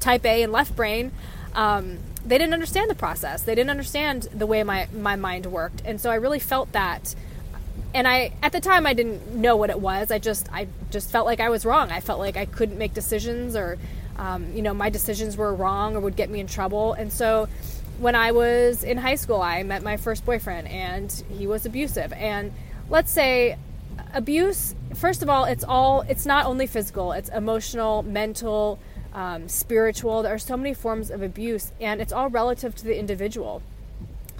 type 0.00 0.26
A 0.26 0.42
and 0.42 0.52
left 0.52 0.74
brain. 0.74 1.12
Um, 1.54 1.98
they 2.26 2.38
didn't 2.38 2.54
understand 2.54 2.90
the 2.90 2.94
process. 2.94 3.42
They 3.42 3.54
didn't 3.54 3.70
understand 3.70 4.24
the 4.34 4.46
way 4.46 4.62
my 4.62 4.88
my 4.94 5.16
mind 5.16 5.46
worked, 5.46 5.82
and 5.84 6.00
so 6.00 6.10
I 6.10 6.16
really 6.16 6.38
felt 6.38 6.72
that. 6.72 7.14
And 7.94 8.06
I 8.06 8.32
at 8.42 8.52
the 8.52 8.60
time 8.60 8.86
I 8.86 8.94
didn't 8.94 9.34
know 9.34 9.56
what 9.56 9.70
it 9.70 9.80
was. 9.80 10.10
I 10.10 10.18
just 10.18 10.50
I 10.52 10.68
just 10.90 11.10
felt 11.10 11.26
like 11.26 11.40
I 11.40 11.48
was 11.48 11.64
wrong. 11.64 11.90
I 11.90 12.00
felt 12.00 12.18
like 12.18 12.36
I 12.36 12.44
couldn't 12.44 12.78
make 12.78 12.94
decisions, 12.94 13.56
or 13.56 13.78
um, 14.18 14.52
you 14.54 14.62
know 14.62 14.74
my 14.74 14.90
decisions 14.90 15.36
were 15.36 15.54
wrong 15.54 15.96
or 15.96 16.00
would 16.00 16.16
get 16.16 16.30
me 16.30 16.40
in 16.40 16.46
trouble. 16.46 16.92
And 16.92 17.12
so 17.12 17.48
when 17.98 18.14
I 18.14 18.32
was 18.32 18.84
in 18.84 18.98
high 18.98 19.16
school, 19.16 19.40
I 19.40 19.62
met 19.62 19.82
my 19.82 19.96
first 19.96 20.24
boyfriend, 20.24 20.68
and 20.68 21.10
he 21.30 21.46
was 21.46 21.66
abusive. 21.66 22.12
And 22.12 22.52
let's 22.88 23.10
say 23.10 23.56
abuse. 24.14 24.74
First 24.94 25.22
of 25.22 25.28
all, 25.28 25.44
it's 25.44 25.64
all 25.64 26.02
it's 26.02 26.26
not 26.26 26.46
only 26.46 26.66
physical; 26.66 27.12
it's 27.12 27.28
emotional, 27.28 28.02
mental 28.02 28.78
um, 29.18 29.48
spiritual. 29.48 30.22
There 30.22 30.32
are 30.32 30.38
so 30.38 30.56
many 30.56 30.72
forms 30.72 31.10
of 31.10 31.22
abuse, 31.22 31.72
and 31.80 32.00
it's 32.00 32.12
all 32.12 32.30
relative 32.30 32.76
to 32.76 32.84
the 32.84 32.96
individual. 32.96 33.62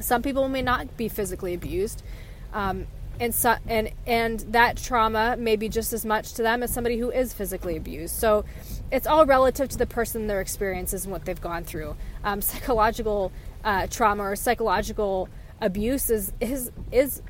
Some 0.00 0.22
people 0.22 0.48
may 0.48 0.62
not 0.62 0.96
be 0.96 1.08
physically 1.08 1.52
abused, 1.52 2.04
um, 2.52 2.86
and 3.18 3.34
so, 3.34 3.56
and 3.66 3.90
and 4.06 4.38
that 4.52 4.76
trauma 4.76 5.36
may 5.36 5.56
be 5.56 5.68
just 5.68 5.92
as 5.92 6.04
much 6.06 6.34
to 6.34 6.44
them 6.44 6.62
as 6.62 6.72
somebody 6.72 6.96
who 6.96 7.10
is 7.10 7.32
physically 7.32 7.76
abused. 7.76 8.14
So, 8.14 8.44
it's 8.92 9.08
all 9.08 9.26
relative 9.26 9.68
to 9.70 9.76
the 9.76 9.86
person, 9.86 10.28
their 10.28 10.40
experiences, 10.40 11.04
and 11.04 11.12
what 11.12 11.24
they've 11.24 11.40
gone 11.40 11.64
through. 11.64 11.96
Um, 12.22 12.40
psychological 12.40 13.32
uh, 13.64 13.88
trauma 13.88 14.22
or 14.22 14.36
psychological 14.36 15.28
abuse 15.60 16.08
is 16.08 16.32
is 16.38 16.70
is 16.92 17.20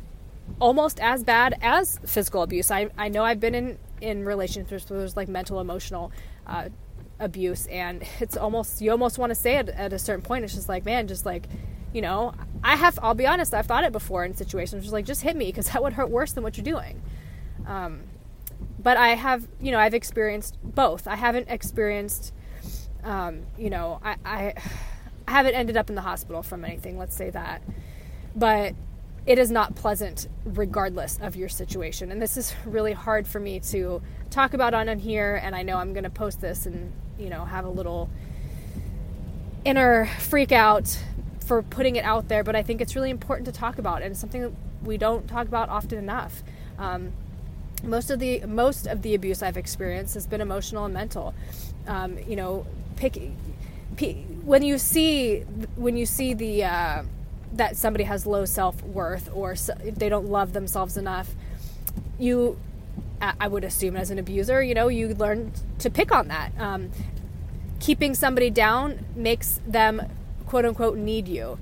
almost 0.60 1.00
as 1.00 1.24
bad 1.24 1.58
as 1.62 1.98
physical 2.04 2.42
abuse. 2.42 2.70
I 2.70 2.90
I 2.98 3.08
know 3.08 3.24
I've 3.24 3.40
been 3.40 3.54
in 3.54 3.78
in 4.02 4.26
relationships 4.26 4.90
where 4.90 4.98
there's 4.98 5.16
like 5.16 5.28
mental, 5.28 5.60
emotional. 5.60 6.12
Uh, 6.46 6.68
abuse 7.20 7.66
and 7.66 8.02
it's 8.20 8.36
almost 8.36 8.80
you 8.80 8.90
almost 8.90 9.18
want 9.18 9.30
to 9.30 9.34
say 9.34 9.56
it 9.56 9.68
at 9.70 9.92
a 9.92 9.98
certain 9.98 10.22
point. 10.22 10.44
It's 10.44 10.54
just 10.54 10.68
like 10.68 10.84
man 10.84 11.08
just 11.08 11.26
like 11.26 11.48
you 11.92 12.02
know 12.02 12.34
i 12.62 12.76
have 12.76 12.98
i'll 13.02 13.14
be 13.14 13.26
honest 13.26 13.54
i've 13.54 13.64
thought 13.64 13.82
it 13.82 13.92
before 13.92 14.22
in 14.22 14.34
situations 14.34 14.82
just 14.82 14.92
like 14.92 15.06
just 15.06 15.22
hit 15.22 15.34
me 15.34 15.46
because 15.46 15.68
that 15.72 15.82
would 15.82 15.94
hurt 15.94 16.10
worse 16.10 16.32
than 16.32 16.44
what 16.44 16.56
you're 16.56 16.64
doing. 16.64 17.02
Um, 17.66 18.02
but 18.78 18.96
i 18.96 19.08
have 19.10 19.46
you 19.60 19.70
know 19.72 19.78
i've 19.78 19.94
experienced 19.94 20.56
both. 20.62 21.06
I 21.06 21.16
haven't 21.16 21.48
experienced 21.48 22.32
um, 23.04 23.42
you 23.56 23.70
know 23.70 24.00
I, 24.02 24.16
I 24.24 24.54
i 25.28 25.30
haven't 25.30 25.54
ended 25.54 25.76
up 25.76 25.90
in 25.90 25.94
the 25.94 26.02
hospital 26.02 26.42
from 26.42 26.64
anything 26.64 26.98
let's 26.98 27.16
say 27.16 27.30
that. 27.30 27.62
But 28.36 28.74
it 29.26 29.38
is 29.38 29.50
not 29.50 29.74
pleasant 29.74 30.26
regardless 30.44 31.18
of 31.20 31.36
your 31.36 31.50
situation. 31.50 32.10
And 32.10 32.22
this 32.22 32.38
is 32.38 32.54
really 32.64 32.94
hard 32.94 33.26
for 33.26 33.38
me 33.38 33.60
to 33.60 34.00
talk 34.30 34.54
about 34.54 34.74
on, 34.74 34.98
here 34.98 35.40
and 35.42 35.54
i 35.54 35.62
know 35.62 35.76
i'm 35.76 35.92
going 35.92 36.04
to 36.04 36.10
post 36.10 36.40
this 36.40 36.66
and 36.66 36.92
you 37.18 37.30
know, 37.30 37.44
have 37.44 37.64
a 37.64 37.70
little 37.70 38.08
inner 39.64 40.06
freak 40.18 40.52
out 40.52 40.98
for 41.44 41.62
putting 41.62 41.96
it 41.96 42.04
out 42.04 42.28
there, 42.28 42.44
but 42.44 42.54
I 42.54 42.62
think 42.62 42.80
it's 42.80 42.94
really 42.94 43.10
important 43.10 43.46
to 43.46 43.52
talk 43.52 43.78
about, 43.78 44.02
and 44.02 44.10
it's 44.10 44.20
something 44.20 44.42
that 44.42 44.52
we 44.82 44.98
don't 44.98 45.26
talk 45.26 45.46
about 45.46 45.68
often 45.68 45.98
enough. 45.98 46.42
Um, 46.78 47.12
most 47.82 48.10
of 48.10 48.18
the 48.18 48.44
most 48.44 48.86
of 48.86 49.02
the 49.02 49.14
abuse 49.14 49.42
I've 49.42 49.56
experienced 49.56 50.14
has 50.14 50.26
been 50.26 50.40
emotional 50.40 50.84
and 50.84 50.94
mental. 50.94 51.34
Um, 51.86 52.18
you 52.26 52.36
know, 52.36 52.66
pick, 52.96 53.18
when 54.44 54.62
you 54.62 54.78
see 54.78 55.40
when 55.76 55.96
you 55.96 56.06
see 56.06 56.34
the 56.34 56.64
uh, 56.64 57.02
that 57.54 57.76
somebody 57.76 58.04
has 58.04 58.26
low 58.26 58.44
self 58.44 58.82
worth 58.82 59.30
or 59.32 59.56
so, 59.56 59.74
they 59.74 60.08
don't 60.08 60.26
love 60.26 60.52
themselves 60.52 60.96
enough, 60.96 61.34
you 62.18 62.58
I 63.20 63.48
would 63.48 63.64
assume 63.64 63.96
as 63.96 64.10
an 64.10 64.18
abuser, 64.18 64.62
you 64.62 64.74
know, 64.74 64.88
you 64.88 65.08
learn 65.14 65.52
to 65.80 65.90
pick 65.90 66.12
on 66.12 66.28
that. 66.28 66.52
Um, 66.58 66.90
keeping 67.80 68.14
somebody 68.14 68.50
down 68.50 69.04
makes 69.16 69.60
them 69.66 70.02
quote 70.46 70.64
unquote 70.64 70.96
need 70.96 71.28
you. 71.28 71.58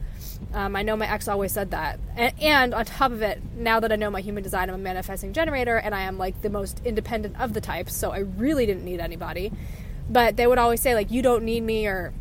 Um, 0.52 0.76
I 0.76 0.82
know 0.82 0.96
my 0.96 1.10
ex 1.10 1.28
always 1.28 1.52
said 1.52 1.70
that. 1.70 1.98
And, 2.14 2.32
and, 2.40 2.74
on 2.74 2.84
top 2.84 3.10
of 3.10 3.22
it, 3.22 3.40
now 3.56 3.80
that 3.80 3.90
I 3.90 3.96
know 3.96 4.10
my 4.10 4.20
human 4.20 4.42
design, 4.42 4.68
I'm 4.68 4.74
a 4.74 4.78
manifesting 4.78 5.32
generator 5.32 5.76
and 5.76 5.94
I 5.94 6.02
am 6.02 6.18
like 6.18 6.42
the 6.42 6.50
most 6.50 6.80
independent 6.84 7.38
of 7.40 7.52
the 7.52 7.60
types, 7.60 7.94
so 7.94 8.10
I 8.10 8.18
really 8.18 8.66
didn't 8.66 8.84
need 8.84 9.00
anybody. 9.00 9.50
But 10.08 10.36
they 10.36 10.46
would 10.46 10.58
always 10.58 10.80
say, 10.80 10.94
like, 10.94 11.10
you 11.10 11.22
don't 11.22 11.42
need 11.42 11.62
me, 11.62 11.86
or 11.86 12.12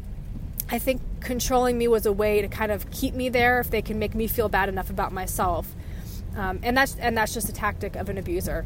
I 0.71 0.79
think 0.79 1.01
controlling 1.19 1.77
me 1.77 1.87
was 1.87 2.05
a 2.05 2.13
way 2.13 2.41
to 2.41 2.47
kind 2.47 2.71
of 2.71 2.89
keep 2.89 3.13
me 3.13 3.29
there 3.29 3.59
if 3.59 3.69
they 3.69 3.81
can 3.81 3.99
make 3.99 4.15
me 4.15 4.27
feel 4.27 4.49
bad 4.49 4.69
enough 4.69 4.89
about 4.89 5.11
myself. 5.11 5.75
Um, 6.35 6.59
and 6.63 6.75
that's 6.75 6.95
and 6.95 7.17
that's 7.17 7.33
just 7.33 7.47
a 7.47 7.53
tactic 7.53 7.95
of 7.95 8.09
an 8.09 8.17
abuser 8.17 8.65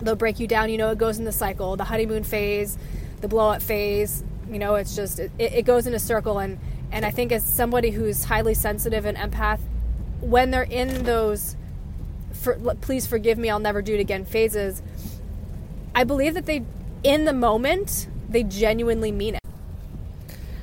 they'll 0.00 0.16
break 0.16 0.40
you 0.40 0.46
down. 0.46 0.70
You 0.70 0.78
know, 0.78 0.90
it 0.90 0.98
goes 0.98 1.18
in 1.18 1.24
the 1.24 1.32
cycle, 1.32 1.76
the 1.76 1.84
honeymoon 1.84 2.24
phase, 2.24 2.78
the 3.20 3.28
blow 3.28 3.50
up 3.50 3.62
phase. 3.62 4.24
You 4.50 4.58
know, 4.58 4.74
it's 4.74 4.94
just 4.94 5.18
it, 5.18 5.30
it 5.38 5.64
goes 5.64 5.86
in 5.86 5.94
a 5.94 5.98
circle. 5.98 6.38
And 6.38 6.58
and 6.90 7.04
I 7.04 7.10
think 7.10 7.32
as 7.32 7.44
somebody 7.44 7.90
who's 7.90 8.24
highly 8.24 8.54
sensitive 8.54 9.04
and 9.04 9.16
empath, 9.16 9.60
when 10.20 10.50
they're 10.50 10.62
in 10.62 11.04
those, 11.04 11.56
for, 12.32 12.54
please 12.80 13.06
forgive 13.06 13.38
me, 13.38 13.50
I'll 13.50 13.58
never 13.58 13.82
do 13.82 13.94
it 13.94 14.00
again 14.00 14.24
phases. 14.24 14.82
I 15.94 16.04
believe 16.04 16.34
that 16.34 16.46
they, 16.46 16.64
in 17.02 17.24
the 17.24 17.32
moment, 17.32 18.06
they 18.28 18.42
genuinely 18.42 19.10
mean 19.10 19.36
it. 19.36 19.40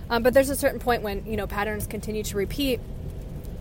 Um, 0.09 0.23
but 0.23 0.33
there's 0.33 0.49
a 0.49 0.55
certain 0.55 0.79
point 0.79 1.03
when 1.03 1.25
you 1.25 1.37
know 1.37 1.47
patterns 1.47 1.85
continue 1.87 2.23
to 2.23 2.37
repeat 2.37 2.79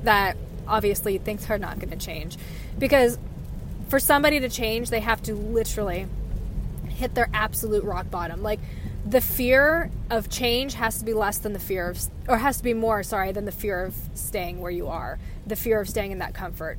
that 0.05 0.37
obviously 0.67 1.19
things 1.19 1.49
are 1.51 1.59
not 1.59 1.79
going 1.79 1.91
to 1.91 1.97
change 1.97 2.37
because 2.79 3.19
for 3.89 3.99
somebody 3.99 4.41
to 4.41 4.49
change, 4.49 4.91
they 4.91 5.01
have 5.01 5.23
to 5.23 5.35
literally 5.35 6.07
hit 6.89 7.15
their 7.15 7.29
absolute 7.33 7.85
rock 7.85 8.11
bottom. 8.11 8.43
Like 8.43 8.61
the 9.07 9.21
fear 9.21 9.91
of 10.11 10.29
change 10.29 10.75
has 10.75 10.99
to 10.99 11.05
be 11.05 11.15
less 11.15 11.39
than 11.39 11.53
the 11.53 11.59
fear 11.59 11.89
of, 11.89 12.01
or 12.29 12.37
has 12.37 12.59
to 12.59 12.63
be 12.63 12.75
more, 12.75 13.03
sorry, 13.03 13.33
than 13.33 13.45
the 13.45 13.53
fear 13.53 13.85
of 13.85 13.95
staying 14.15 14.61
where 14.61 14.71
you 14.71 14.89
are, 14.89 15.19
the 15.47 15.57
fear 15.57 15.81
of 15.81 15.89
staying 15.89 16.13
in 16.13 16.19
that 16.19 16.35
comfort. 16.35 16.79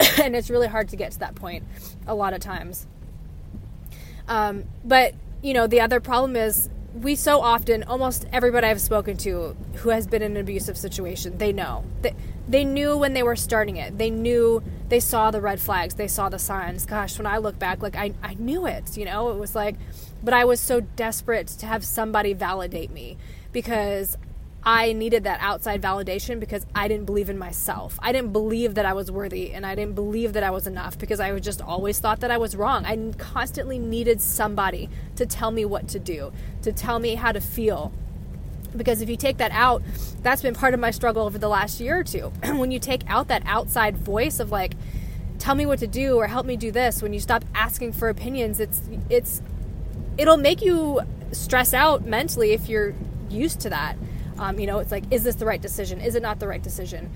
and 0.22 0.34
it's 0.34 0.50
really 0.50 0.66
hard 0.66 0.88
to 0.88 0.96
get 0.96 1.12
to 1.12 1.18
that 1.20 1.34
point 1.34 1.64
a 2.06 2.14
lot 2.14 2.32
of 2.32 2.40
times. 2.40 2.86
Um, 4.26 4.64
but, 4.84 5.14
you 5.42 5.54
know, 5.54 5.66
the 5.66 5.80
other 5.80 6.00
problem 6.00 6.36
is 6.36 6.68
we 6.94 7.14
so 7.14 7.40
often, 7.40 7.84
almost 7.84 8.26
everybody 8.32 8.66
I've 8.66 8.80
spoken 8.80 9.16
to 9.18 9.56
who 9.76 9.90
has 9.90 10.06
been 10.06 10.22
in 10.22 10.32
an 10.32 10.38
abusive 10.38 10.76
situation, 10.76 11.38
they 11.38 11.52
know. 11.52 11.84
They, 12.02 12.14
they 12.48 12.64
knew 12.64 12.96
when 12.96 13.12
they 13.12 13.22
were 13.22 13.36
starting 13.36 13.76
it. 13.76 13.96
They 13.96 14.10
knew, 14.10 14.62
they 14.88 14.98
saw 14.98 15.30
the 15.30 15.40
red 15.40 15.60
flags, 15.60 15.94
they 15.94 16.08
saw 16.08 16.28
the 16.28 16.38
signs. 16.38 16.86
Gosh, 16.86 17.16
when 17.16 17.26
I 17.26 17.38
look 17.38 17.58
back, 17.58 17.82
like 17.82 17.96
I, 17.96 18.12
I 18.22 18.34
knew 18.34 18.66
it, 18.66 18.96
you 18.96 19.04
know? 19.04 19.30
It 19.30 19.38
was 19.38 19.54
like, 19.54 19.76
but 20.22 20.34
I 20.34 20.44
was 20.44 20.58
so 20.58 20.80
desperate 20.80 21.46
to 21.48 21.66
have 21.66 21.84
somebody 21.84 22.32
validate 22.32 22.90
me 22.90 23.16
because 23.52 24.16
I 24.62 24.92
needed 24.92 25.24
that 25.24 25.40
outside 25.40 25.80
validation 25.80 26.38
because 26.38 26.66
I 26.74 26.86
didn't 26.86 27.06
believe 27.06 27.30
in 27.30 27.38
myself. 27.38 27.98
I 28.02 28.12
didn't 28.12 28.32
believe 28.32 28.74
that 28.74 28.84
I 28.84 28.92
was 28.92 29.10
worthy 29.10 29.52
and 29.52 29.64
I 29.64 29.74
didn't 29.74 29.94
believe 29.94 30.34
that 30.34 30.42
I 30.42 30.50
was 30.50 30.66
enough 30.66 30.98
because 30.98 31.18
I 31.18 31.38
just 31.38 31.62
always 31.62 31.98
thought 31.98 32.20
that 32.20 32.30
I 32.30 32.36
was 32.36 32.54
wrong. 32.54 32.84
I 32.84 33.12
constantly 33.16 33.78
needed 33.78 34.20
somebody 34.20 34.90
to 35.16 35.24
tell 35.24 35.50
me 35.50 35.64
what 35.64 35.88
to 35.88 35.98
do, 35.98 36.32
to 36.62 36.72
tell 36.72 36.98
me 36.98 37.14
how 37.14 37.32
to 37.32 37.40
feel. 37.40 37.90
Because 38.76 39.00
if 39.00 39.08
you 39.08 39.16
take 39.16 39.38
that 39.38 39.50
out, 39.52 39.82
that's 40.22 40.42
been 40.42 40.54
part 40.54 40.74
of 40.74 40.80
my 40.80 40.90
struggle 40.90 41.24
over 41.24 41.38
the 41.38 41.48
last 41.48 41.80
year 41.80 41.98
or 41.98 42.04
two. 42.04 42.28
when 42.44 42.70
you 42.70 42.78
take 42.78 43.02
out 43.08 43.28
that 43.28 43.42
outside 43.46 43.96
voice 43.96 44.40
of 44.40 44.50
like, 44.52 44.74
tell 45.38 45.54
me 45.54 45.64
what 45.64 45.78
to 45.78 45.86
do 45.86 46.16
or 46.16 46.26
help 46.26 46.44
me 46.44 46.56
do 46.58 46.70
this, 46.70 47.02
when 47.02 47.14
you 47.14 47.20
stop 47.20 47.46
asking 47.54 47.92
for 47.92 48.10
opinions, 48.10 48.60
it's 48.60 48.82
it's 49.08 49.40
it'll 50.18 50.36
make 50.36 50.60
you 50.60 51.00
stress 51.32 51.72
out 51.72 52.04
mentally 52.04 52.52
if 52.52 52.68
you're 52.68 52.94
used 53.30 53.60
to 53.60 53.70
that 53.70 53.96
um, 54.40 54.58
you 54.58 54.66
know, 54.66 54.78
it's 54.78 54.90
like, 54.90 55.04
is 55.10 55.22
this 55.22 55.34
the 55.34 55.44
right 55.44 55.60
decision? 55.60 56.00
Is 56.00 56.14
it 56.14 56.22
not 56.22 56.40
the 56.40 56.48
right 56.48 56.62
decision? 56.62 57.10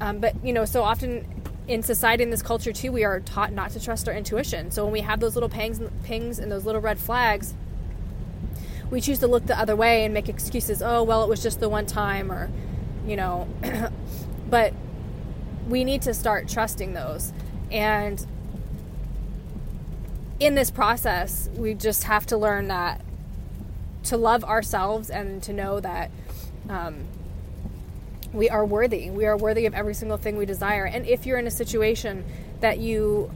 Um, 0.00 0.20
but, 0.20 0.34
you 0.42 0.54
know, 0.54 0.64
so 0.64 0.82
often 0.82 1.24
in 1.68 1.82
society 1.82 2.22
in 2.22 2.30
this 2.30 2.42
culture 2.42 2.72
too, 2.72 2.90
we 2.90 3.04
are 3.04 3.20
taught 3.20 3.52
not 3.52 3.70
to 3.72 3.80
trust 3.80 4.08
our 4.08 4.14
intuition. 4.14 4.70
So 4.70 4.82
when 4.84 4.92
we 4.92 5.02
have 5.02 5.20
those 5.20 5.34
little 5.34 5.50
pangs, 5.50 5.80
pings 6.02 6.38
and 6.38 6.50
those 6.50 6.64
little 6.64 6.80
red 6.80 6.98
flags, 6.98 7.54
we 8.90 9.02
choose 9.02 9.18
to 9.18 9.26
look 9.26 9.46
the 9.46 9.58
other 9.58 9.76
way 9.76 10.04
and 10.04 10.14
make 10.14 10.30
excuses. 10.30 10.82
Oh, 10.82 11.02
well, 11.02 11.22
it 11.22 11.28
was 11.28 11.42
just 11.42 11.60
the 11.60 11.68
one 11.68 11.84
time, 11.84 12.32
or, 12.32 12.50
you 13.06 13.16
know, 13.16 13.46
but 14.50 14.72
we 15.68 15.84
need 15.84 16.00
to 16.02 16.14
start 16.14 16.48
trusting 16.48 16.94
those. 16.94 17.34
And 17.70 18.26
in 20.40 20.54
this 20.54 20.70
process, 20.70 21.50
we 21.54 21.74
just 21.74 22.04
have 22.04 22.24
to 22.26 22.38
learn 22.38 22.68
that 22.68 23.02
to 24.04 24.16
love 24.16 24.42
ourselves 24.42 25.10
and 25.10 25.42
to 25.42 25.52
know 25.52 25.78
that 25.78 26.10
um, 26.68 27.04
we 28.32 28.48
are 28.48 28.64
worthy. 28.64 29.10
We 29.10 29.26
are 29.26 29.36
worthy 29.36 29.66
of 29.66 29.74
every 29.74 29.94
single 29.94 30.16
thing 30.16 30.36
we 30.36 30.46
desire. 30.46 30.84
And 30.84 31.06
if 31.06 31.26
you're 31.26 31.38
in 31.38 31.46
a 31.46 31.50
situation 31.50 32.24
that 32.60 32.78
you 32.78 33.30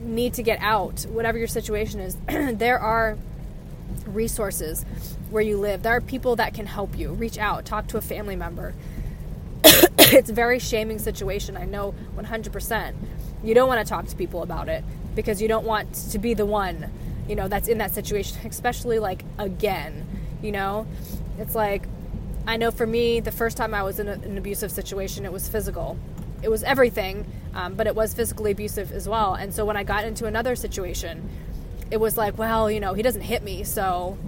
need 0.00 0.34
to 0.34 0.42
get 0.42 0.60
out, 0.60 1.02
whatever 1.08 1.38
your 1.38 1.48
situation 1.48 2.00
is, 2.00 2.16
there 2.28 2.78
are 2.78 3.16
resources 4.06 4.84
where 5.30 5.42
you 5.42 5.56
live. 5.56 5.82
There 5.82 5.96
are 5.96 6.00
people 6.00 6.36
that 6.36 6.54
can 6.54 6.66
help 6.66 6.98
you. 6.98 7.12
Reach 7.12 7.38
out, 7.38 7.64
talk 7.64 7.86
to 7.88 7.96
a 7.96 8.00
family 8.00 8.36
member. 8.36 8.74
it's 9.64 10.30
a 10.30 10.34
very 10.34 10.58
shaming 10.58 10.98
situation. 10.98 11.56
I 11.56 11.64
know 11.64 11.94
100%. 12.16 12.94
You 13.42 13.54
don't 13.54 13.68
want 13.68 13.84
to 13.84 13.88
talk 13.88 14.06
to 14.06 14.16
people 14.16 14.42
about 14.42 14.68
it 14.68 14.84
because 15.14 15.40
you 15.40 15.48
don't 15.48 15.64
want 15.64 15.94
to 16.10 16.18
be 16.18 16.34
the 16.34 16.46
one, 16.46 16.90
you 17.28 17.34
know, 17.34 17.48
that's 17.48 17.68
in 17.68 17.78
that 17.78 17.92
situation, 17.92 18.38
especially 18.44 18.98
like 18.98 19.24
again, 19.38 20.06
you 20.42 20.52
know? 20.52 20.86
It's 21.38 21.54
like 21.54 21.84
I 22.46 22.56
know 22.56 22.70
for 22.70 22.86
me, 22.86 23.20
the 23.20 23.32
first 23.32 23.56
time 23.56 23.74
I 23.74 23.82
was 23.82 23.98
in 23.98 24.08
a, 24.08 24.12
an 24.12 24.36
abusive 24.36 24.70
situation, 24.70 25.24
it 25.24 25.32
was 25.32 25.48
physical. 25.48 25.98
It 26.42 26.50
was 26.50 26.62
everything, 26.62 27.26
um, 27.54 27.74
but 27.74 27.86
it 27.86 27.94
was 27.94 28.12
physically 28.12 28.50
abusive 28.50 28.92
as 28.92 29.08
well. 29.08 29.34
And 29.34 29.54
so 29.54 29.64
when 29.64 29.76
I 29.76 29.84
got 29.84 30.04
into 30.04 30.26
another 30.26 30.54
situation, 30.56 31.28
it 31.90 31.98
was 31.98 32.18
like, 32.18 32.36
well, 32.36 32.70
you 32.70 32.80
know, 32.80 32.92
he 32.94 33.02
doesn't 33.02 33.22
hit 33.22 33.42
me, 33.42 33.64
so 33.64 34.18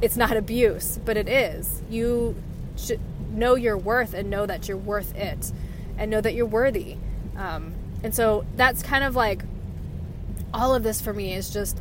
it's 0.00 0.16
not 0.16 0.36
abuse, 0.36 0.98
but 1.04 1.16
it 1.16 1.28
is. 1.28 1.82
You 1.90 2.36
should 2.76 3.00
know 3.30 3.54
your 3.54 3.76
worth 3.76 4.14
and 4.14 4.30
know 4.30 4.46
that 4.46 4.68
you're 4.68 4.76
worth 4.76 5.14
it 5.14 5.52
and 5.98 6.10
know 6.10 6.20
that 6.20 6.34
you're 6.34 6.46
worthy. 6.46 6.96
Um, 7.36 7.74
and 8.02 8.14
so 8.14 8.46
that's 8.56 8.82
kind 8.82 9.04
of 9.04 9.14
like 9.14 9.42
all 10.54 10.74
of 10.74 10.82
this 10.82 11.00
for 11.00 11.12
me 11.12 11.34
is 11.34 11.50
just 11.50 11.78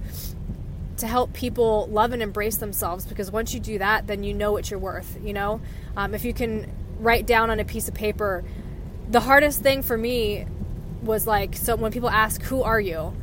to 0.97 1.07
help 1.07 1.33
people 1.33 1.87
love 1.91 2.11
and 2.13 2.21
embrace 2.21 2.57
themselves 2.57 3.05
because 3.05 3.31
once 3.31 3.53
you 3.53 3.59
do 3.59 3.77
that 3.77 4.07
then 4.07 4.23
you 4.23 4.33
know 4.33 4.51
what 4.51 4.69
you're 4.69 4.79
worth 4.79 5.17
you 5.23 5.33
know? 5.33 5.61
Um, 5.97 6.13
if 6.13 6.25
you 6.25 6.33
can 6.33 6.71
write 6.99 7.25
down 7.25 7.49
on 7.49 7.59
a 7.59 7.65
piece 7.65 7.87
of 7.87 7.93
paper 7.93 8.43
the 9.09 9.19
hardest 9.19 9.61
thing 9.61 9.83
for 9.83 9.97
me 9.97 10.45
was 11.01 11.27
like 11.27 11.55
so 11.55 11.75
when 11.75 11.91
people 11.91 12.09
ask 12.09 12.41
who 12.43 12.63
are 12.63 12.79
you? 12.79 13.13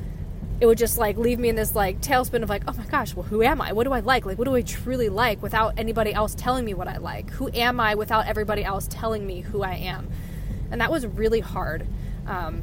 it 0.63 0.67
would 0.67 0.79
just 0.79 0.97
like 0.97 1.17
leave 1.17 1.41
me 1.41 1.49
in 1.49 1.57
this 1.57 1.75
like 1.75 2.01
tailspin 2.01 2.45
of 2.45 2.49
like 2.49 2.63
oh 2.69 2.73
my 2.75 2.85
gosh 2.85 3.17
well 3.17 3.25
who 3.25 3.43
am 3.43 3.61
i? 3.61 3.73
What 3.73 3.83
do 3.83 3.93
i 3.93 3.99
like? 3.99 4.25
Like 4.25 4.39
what 4.39 4.45
do 4.45 4.55
i 4.55 4.63
truly 4.63 5.09
like 5.09 5.43
without 5.43 5.75
anybody 5.77 6.15
else 6.15 6.37
telling 6.37 6.65
me 6.65 6.73
what 6.73 6.87
i 6.87 6.99
like? 6.99 7.31
Who 7.31 7.51
am 7.53 7.81
i 7.81 7.97
without 7.97 8.29
everybody 8.29 8.63
else 8.63 8.87
telling 8.89 9.27
me 9.27 9.41
who 9.41 9.63
i 9.63 9.75
am? 9.75 10.09
And 10.71 10.81
that 10.81 10.89
was 10.89 11.05
really 11.05 11.41
hard. 11.41 11.85
Um, 12.29 12.63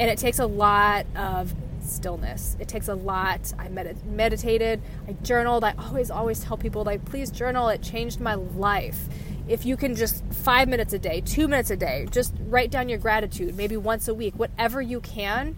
and 0.00 0.10
it 0.10 0.18
takes 0.18 0.40
a 0.40 0.46
lot 0.46 1.06
of 1.14 1.54
stillness. 1.90 2.56
It 2.58 2.68
takes 2.68 2.88
a 2.88 2.94
lot. 2.94 3.52
I 3.58 3.68
med- 3.68 4.04
meditated, 4.06 4.80
I 5.08 5.12
journaled. 5.22 5.64
I 5.64 5.74
always, 5.78 6.10
always 6.10 6.40
tell 6.40 6.56
people, 6.56 6.84
like, 6.84 7.04
please 7.04 7.30
journal. 7.30 7.68
It 7.68 7.82
changed 7.82 8.20
my 8.20 8.34
life. 8.34 9.08
If 9.48 9.66
you 9.66 9.76
can 9.76 9.96
just 9.96 10.24
five 10.26 10.68
minutes 10.68 10.92
a 10.92 10.98
day, 10.98 11.20
two 11.20 11.48
minutes 11.48 11.70
a 11.70 11.76
day, 11.76 12.06
just 12.10 12.34
write 12.46 12.70
down 12.70 12.88
your 12.88 12.98
gratitude, 12.98 13.56
maybe 13.56 13.76
once 13.76 14.06
a 14.06 14.14
week, 14.14 14.34
whatever 14.36 14.80
you 14.80 15.00
can. 15.00 15.56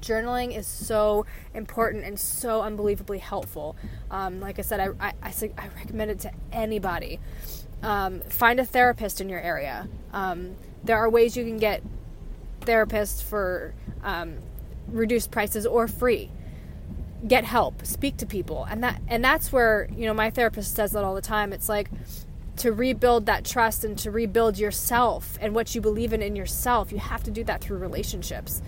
Journaling 0.00 0.56
is 0.56 0.66
so 0.66 1.26
important 1.54 2.04
and 2.04 2.18
so 2.18 2.62
unbelievably 2.62 3.18
helpful. 3.18 3.76
Um, 4.10 4.40
like 4.40 4.58
I 4.58 4.62
said, 4.62 4.80
I, 4.80 5.08
I, 5.08 5.12
I, 5.22 5.50
I, 5.58 5.68
recommend 5.76 6.10
it 6.12 6.20
to 6.20 6.32
anybody. 6.52 7.18
Um, 7.82 8.20
find 8.20 8.60
a 8.60 8.64
therapist 8.64 9.20
in 9.20 9.28
your 9.28 9.40
area. 9.40 9.88
Um, 10.12 10.54
there 10.84 10.96
are 10.98 11.10
ways 11.10 11.36
you 11.36 11.44
can 11.44 11.58
get 11.58 11.82
therapists 12.60 13.22
for 13.22 13.74
um, 14.02 14.36
reduced 14.88 15.30
prices 15.30 15.66
or 15.66 15.88
free. 15.88 16.30
Get 17.26 17.44
help 17.44 17.86
speak 17.86 18.16
to 18.18 18.26
people. 18.26 18.66
And 18.68 18.82
that 18.82 19.00
and 19.08 19.24
that's 19.24 19.52
where 19.52 19.88
you 19.96 20.06
know 20.06 20.14
my 20.14 20.30
therapist 20.30 20.74
says 20.74 20.92
that 20.92 21.04
all 21.04 21.14
the 21.14 21.22
time. 21.22 21.52
It's 21.52 21.68
like 21.68 21.90
to 22.56 22.72
rebuild 22.72 23.26
that 23.26 23.44
trust 23.44 23.84
and 23.84 23.98
to 23.98 24.10
rebuild 24.10 24.58
yourself 24.58 25.36
and 25.40 25.54
what 25.54 25.74
you 25.74 25.80
believe 25.80 26.12
in 26.12 26.22
in 26.22 26.36
yourself 26.36 26.92
you 26.92 26.98
have 26.98 27.24
to 27.24 27.30
do 27.30 27.42
that 27.44 27.60
through 27.60 27.78
relationships. 27.78 28.62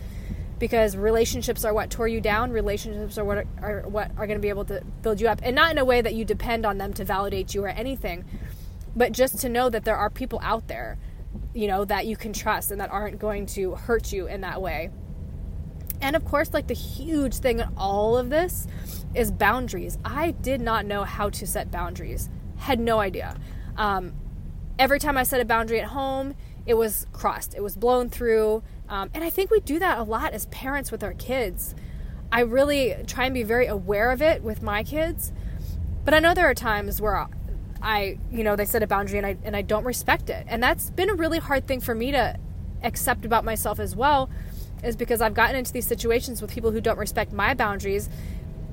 Because 0.59 0.96
relationships 0.96 1.66
are 1.66 1.74
what 1.74 1.90
tore 1.90 2.09
you 2.09 2.20
down. 2.20 2.50
Relationships 2.50 3.18
are 3.18 3.24
what 3.24 3.38
are, 3.38 3.46
are 3.61 3.88
what 3.88 4.11
are 4.16 4.26
going 4.26 4.38
to 4.38 4.42
be 4.42 4.48
able 4.48 4.64
to 4.64 4.83
build 5.02 5.20
you 5.20 5.29
up. 5.29 5.40
And 5.42 5.55
not 5.55 5.70
in 5.70 5.76
a 5.76 5.85
way 5.85 6.00
that 6.00 6.14
you 6.14 6.24
depend 6.24 6.64
on 6.64 6.79
them 6.79 6.94
to 6.94 7.05
validate 7.05 7.55
you 7.55 7.62
or 7.62 7.68
anything 7.68 8.24
but 8.96 9.12
just 9.12 9.38
to 9.40 9.48
know 9.48 9.68
that 9.68 9.85
there 9.85 9.96
are 9.96 10.09
people 10.09 10.40
out 10.42 10.66
there 10.66 10.96
you 11.55 11.68
know 11.68 11.85
that 11.85 12.07
you 12.07 12.16
can 12.16 12.33
trust 12.33 12.70
and 12.70 12.81
that 12.81 12.90
aren't 12.90 13.18
going 13.18 13.46
to 13.46 13.74
hurt 13.74 14.12
you 14.12 14.26
in 14.26 14.40
that 14.40 14.61
way 14.61 14.90
and 16.01 16.17
of 16.17 16.25
course, 16.25 16.53
like 16.53 16.67
the 16.67 16.75
huge 16.75 17.37
thing 17.37 17.61
in 17.61 17.69
all 17.77 18.17
of 18.17 18.31
this 18.31 18.67
is 19.15 19.31
boundaries. 19.31 19.99
I 20.05 20.33
did 20.33 20.61
not 20.61 20.85
know 20.85 21.05
how 21.05 21.31
to 21.31 21.47
set 21.47 21.71
boundaries, 21.71 22.29
had 22.57 22.79
no 22.79 23.01
idea. 23.01 23.37
Um, 23.77 24.15
every 24.79 24.99
time 24.99 25.17
I 25.17 25.23
set 25.23 25.41
a 25.41 25.45
boundary 25.45 25.81
at 25.81 25.89
home, 25.89 26.35
it 26.67 26.75
was 26.75 27.07
crossed, 27.13 27.55
it 27.55 27.63
was 27.63 27.77
blown 27.77 28.11
through. 28.11 28.63
Um, 28.89 29.11
and 29.15 29.25
I 29.25 29.31
think 29.31 29.51
we 29.51 29.61
do 29.61 29.79
that 29.79 29.99
a 29.99 30.03
lot 30.03 30.33
as 30.33 30.47
parents 30.47 30.93
with 30.93 31.03
our 31.03 31.15
kids. 31.15 31.75
I 32.31 32.41
really 32.41 32.97
try 33.07 33.25
and 33.25 33.35
be 33.35 33.43
very 33.43 33.67
aware 33.67 34.11
of 34.11 34.21
it 34.21 34.43
with 34.43 34.63
my 34.63 34.83
kids. 34.83 35.33
But 36.05 36.15
I 36.15 36.19
know 36.19 36.35
there 36.35 36.49
are 36.49 36.55
times 36.55 37.01
where 37.01 37.29
I, 37.83 38.19
you 38.31 38.45
know, 38.45 38.57
they 38.57 38.65
set 38.65 38.83
a 38.83 38.87
boundary 38.87 39.19
and 39.19 39.27
I 39.27 39.37
and 39.43 39.57
I 39.57 39.63
don't 39.63 39.85
respect 39.85 40.31
it. 40.31 40.47
And 40.49 40.63
that's 40.63 40.91
been 40.91 41.11
a 41.11 41.15
really 41.15 41.39
hard 41.39 41.67
thing 41.67 41.81
for 41.81 41.95
me 41.95 42.13
to 42.13 42.39
accept 42.83 43.25
about 43.25 43.45
myself 43.45 43.81
as 43.81 43.97
well 43.97 44.31
is 44.87 44.96
because 44.96 45.20
I've 45.20 45.35
gotten 45.35 45.57
into 45.57 45.72
these 45.72 45.87
situations 45.87 46.40
with 46.40 46.51
people 46.51 46.70
who 46.70 46.81
don't 46.81 46.99
respect 46.99 47.33
my 47.33 47.55
boundaries. 47.55 48.09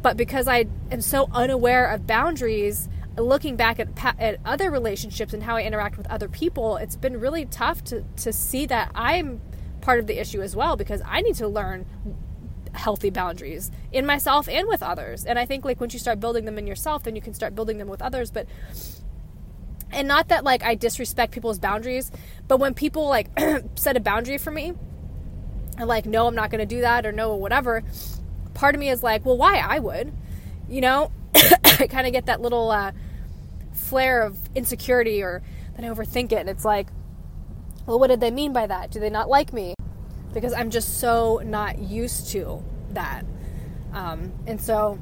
But 0.02 0.18
because 0.18 0.48
I 0.48 0.66
am 0.92 1.02
so 1.02 1.30
unaware 1.32 1.88
of 1.88 2.06
boundaries, 2.06 2.90
looking 3.18 3.56
back 3.56 3.80
at, 3.80 3.88
at 4.20 4.40
other 4.46 4.70
relationships 4.70 5.34
and 5.34 5.44
how 5.44 5.56
I 5.56 5.64
interact 5.64 5.98
with 5.98 6.08
other 6.08 6.28
people, 6.28 6.78
it's 6.78 6.96
been 6.96 7.20
really 7.20 7.46
tough 7.46 7.84
to, 7.86 8.04
to 8.18 8.34
see 8.34 8.66
that 8.66 8.92
I'm 8.96 9.42
part 9.82 10.00
of 10.00 10.08
the 10.08 10.20
issue 10.20 10.42
as 10.42 10.56
well 10.56 10.76
because 10.76 11.02
I 11.06 11.22
need 11.22 11.36
to 11.36 11.48
learn 11.48 11.86
healthy 12.74 13.12
boundaries 13.12 13.72
in 13.92 14.06
myself 14.06 14.50
and 14.50 14.68
with 14.68 14.82
others. 14.82 15.26
And 15.26 15.38
I 15.38 15.46
think 15.46 15.64
like 15.64 15.80
once 15.80 15.94
you 15.94 16.00
start 16.00 16.20
building 16.20 16.46
them 16.46 16.58
in 16.58 16.68
yourself, 16.68 17.04
then 17.04 17.16
you 17.16 17.22
can 17.22 17.34
start 17.34 17.56
building 17.56 17.78
them 17.78 17.88
with 17.88 18.02
others. 18.02 18.32
But 18.32 18.48
and 19.92 20.08
not 20.08 20.30
that 20.30 20.44
like 20.44 20.64
I 20.64 20.76
disrespect 20.76 21.34
people's 21.34 21.60
boundaries, 21.60 22.12
but 22.48 22.58
when 22.58 22.74
people 22.74 23.08
like 23.08 23.28
set 23.76 23.96
a 23.96 24.00
boundary 24.00 24.38
for 24.38 24.52
me, 24.52 24.74
like, 25.80 26.06
no, 26.06 26.28
I'm 26.28 26.36
not 26.36 26.50
going 26.50 26.60
to 26.60 26.76
do 26.76 26.82
that 26.82 27.06
or 27.06 27.12
no, 27.12 27.36
whatever, 27.36 27.84
part 28.54 28.76
of 28.76 28.80
me 28.80 28.90
is 28.90 29.04
like, 29.04 29.26
well, 29.26 29.38
why 29.38 29.58
I 29.58 29.80
would? 29.80 30.14
You 30.70 30.82
know, 30.82 31.12
I 31.36 31.88
kind 31.90 32.08
of 32.08 32.14
get 32.14 32.28
that 32.28 32.42
little 32.42 32.72
uh, 32.72 32.92
flare 33.74 34.24
of 34.24 34.38
insecurity 34.56 35.22
or 35.22 35.42
then 35.76 35.86
I 35.86 35.94
overthink 35.94 36.32
it. 36.32 36.40
And 36.40 36.50
it's 36.50 36.66
like, 36.66 36.88
well, 37.86 38.00
what 38.00 38.08
did 38.08 38.20
they 38.20 38.32
mean 38.32 38.54
by 38.54 38.68
that? 38.68 38.92
Do 38.92 39.00
they 39.00 39.10
not 39.10 39.30
like 39.30 39.54
me? 39.54 39.74
Because 40.34 40.54
I'm 40.54 40.70
just 40.70 41.00
so 41.00 41.42
not 41.44 41.80
used 41.80 42.30
to 42.30 42.64
that. 42.92 43.26
Um, 43.94 44.32
and 44.48 44.60
so 44.60 45.00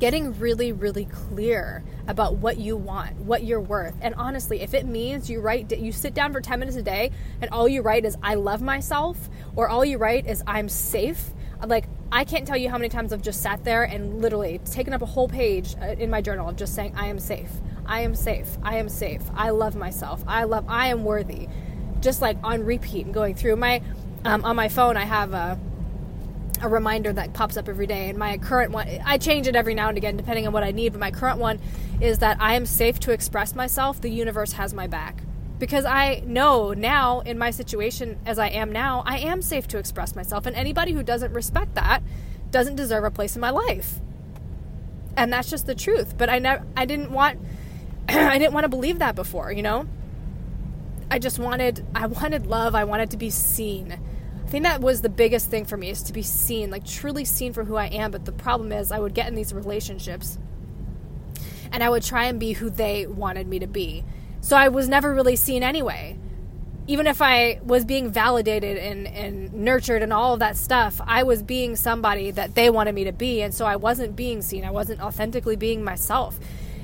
getting 0.00 0.36
really, 0.38 0.72
really 0.72 1.04
clear 1.04 1.84
about 2.08 2.36
what 2.36 2.56
you 2.56 2.74
want, 2.74 3.14
what 3.18 3.44
you're 3.44 3.60
worth. 3.60 3.94
And 4.00 4.14
honestly, 4.14 4.62
if 4.62 4.72
it 4.72 4.86
means 4.86 5.28
you 5.28 5.40
write, 5.40 5.70
you 5.70 5.92
sit 5.92 6.14
down 6.14 6.32
for 6.32 6.40
10 6.40 6.58
minutes 6.58 6.76
a 6.76 6.82
day 6.82 7.12
and 7.40 7.50
all 7.50 7.68
you 7.68 7.82
write 7.82 8.06
is, 8.06 8.16
I 8.22 8.34
love 8.34 8.62
myself, 8.62 9.28
or 9.54 9.68
all 9.68 9.84
you 9.84 9.98
write 9.98 10.26
is, 10.26 10.42
I'm 10.46 10.70
safe, 10.70 11.32
like, 11.66 11.84
I 12.10 12.24
can't 12.24 12.46
tell 12.46 12.56
you 12.56 12.70
how 12.70 12.78
many 12.78 12.88
times 12.88 13.12
I've 13.12 13.22
just 13.22 13.42
sat 13.42 13.62
there 13.62 13.84
and 13.84 14.20
literally 14.22 14.58
taken 14.64 14.94
up 14.94 15.02
a 15.02 15.06
whole 15.06 15.28
page 15.28 15.76
uh, 15.80 15.94
in 15.98 16.10
my 16.10 16.22
journal 16.22 16.48
of 16.48 16.56
just 16.56 16.74
saying, 16.74 16.94
I 16.96 17.06
am 17.06 17.18
safe, 17.18 17.50
I 17.84 18.00
am 18.00 18.14
safe, 18.14 18.48
I 18.62 18.76
am 18.76 18.88
safe, 18.88 19.22
I 19.34 19.50
love 19.50 19.76
myself, 19.76 20.24
I 20.26 20.44
love, 20.44 20.64
I 20.66 20.88
am 20.88 21.04
worthy. 21.04 21.46
Just 22.00 22.22
like 22.22 22.38
on 22.42 22.64
repeat 22.64 23.04
and 23.04 23.14
going 23.14 23.34
through. 23.34 23.56
My, 23.56 23.82
um, 24.24 24.42
on 24.44 24.56
my 24.56 24.70
phone, 24.70 24.96
I 24.96 25.04
have 25.04 25.34
a, 25.34 25.60
a 26.60 26.68
reminder 26.68 27.12
that 27.12 27.32
pops 27.32 27.56
up 27.56 27.68
every 27.68 27.86
day. 27.86 28.08
And 28.08 28.18
my 28.18 28.38
current 28.38 28.72
one, 28.72 28.86
I 29.04 29.18
change 29.18 29.46
it 29.46 29.56
every 29.56 29.74
now 29.74 29.88
and 29.88 29.98
again 29.98 30.16
depending 30.16 30.46
on 30.46 30.52
what 30.52 30.62
I 30.62 30.70
need, 30.70 30.92
but 30.92 31.00
my 31.00 31.10
current 31.10 31.38
one 31.38 31.60
is 32.00 32.18
that 32.18 32.36
I 32.40 32.54
am 32.54 32.66
safe 32.66 32.98
to 33.00 33.12
express 33.12 33.54
myself. 33.54 34.00
The 34.00 34.10
universe 34.10 34.52
has 34.52 34.74
my 34.74 34.86
back. 34.86 35.22
Because 35.58 35.84
I 35.84 36.22
know 36.24 36.72
now 36.72 37.20
in 37.20 37.36
my 37.36 37.50
situation 37.50 38.18
as 38.24 38.38
I 38.38 38.48
am 38.48 38.72
now, 38.72 39.02
I 39.04 39.18
am 39.18 39.42
safe 39.42 39.68
to 39.68 39.78
express 39.78 40.16
myself. 40.16 40.46
And 40.46 40.56
anybody 40.56 40.92
who 40.92 41.02
doesn't 41.02 41.32
respect 41.34 41.74
that 41.74 42.02
doesn't 42.50 42.76
deserve 42.76 43.04
a 43.04 43.10
place 43.10 43.34
in 43.34 43.40
my 43.40 43.50
life. 43.50 44.00
And 45.16 45.32
that's 45.32 45.50
just 45.50 45.66
the 45.66 45.74
truth. 45.74 46.16
But 46.16 46.30
I 46.30 46.38
never 46.38 46.64
I 46.76 46.86
didn't 46.86 47.10
want 47.10 47.40
I 48.08 48.38
didn't 48.38 48.54
want 48.54 48.64
to 48.64 48.68
believe 48.68 49.00
that 49.00 49.14
before, 49.14 49.52
you 49.52 49.62
know? 49.62 49.86
I 51.10 51.18
just 51.18 51.38
wanted 51.38 51.84
I 51.94 52.06
wanted 52.06 52.46
love, 52.46 52.74
I 52.74 52.84
wanted 52.84 53.10
to 53.10 53.16
be 53.16 53.30
seen. 53.30 53.98
I 54.50 54.52
think 54.52 54.64
that 54.64 54.80
was 54.80 55.00
the 55.00 55.08
biggest 55.08 55.48
thing 55.48 55.64
for 55.64 55.76
me 55.76 55.90
is 55.90 56.02
to 56.02 56.12
be 56.12 56.24
seen, 56.24 56.72
like 56.72 56.84
truly 56.84 57.24
seen 57.24 57.52
for 57.52 57.62
who 57.62 57.76
I 57.76 57.86
am. 57.86 58.10
But 58.10 58.24
the 58.24 58.32
problem 58.32 58.72
is, 58.72 58.90
I 58.90 58.98
would 58.98 59.14
get 59.14 59.28
in 59.28 59.36
these 59.36 59.54
relationships 59.54 60.40
and 61.70 61.84
I 61.84 61.88
would 61.88 62.02
try 62.02 62.24
and 62.24 62.40
be 62.40 62.54
who 62.54 62.68
they 62.68 63.06
wanted 63.06 63.46
me 63.46 63.60
to 63.60 63.68
be. 63.68 64.04
So 64.40 64.56
I 64.56 64.66
was 64.66 64.88
never 64.88 65.14
really 65.14 65.36
seen 65.36 65.62
anyway. 65.62 66.18
Even 66.88 67.06
if 67.06 67.22
I 67.22 67.60
was 67.62 67.84
being 67.84 68.10
validated 68.10 68.76
and, 68.76 69.06
and 69.06 69.52
nurtured 69.52 70.02
and 70.02 70.12
all 70.12 70.34
of 70.34 70.40
that 70.40 70.56
stuff, 70.56 71.00
I 71.06 71.22
was 71.22 71.44
being 71.44 71.76
somebody 71.76 72.32
that 72.32 72.56
they 72.56 72.70
wanted 72.70 72.96
me 72.96 73.04
to 73.04 73.12
be. 73.12 73.42
And 73.42 73.54
so 73.54 73.66
I 73.66 73.76
wasn't 73.76 74.16
being 74.16 74.42
seen. 74.42 74.64
I 74.64 74.72
wasn't 74.72 75.00
authentically 75.00 75.54
being 75.54 75.84
myself. 75.84 76.40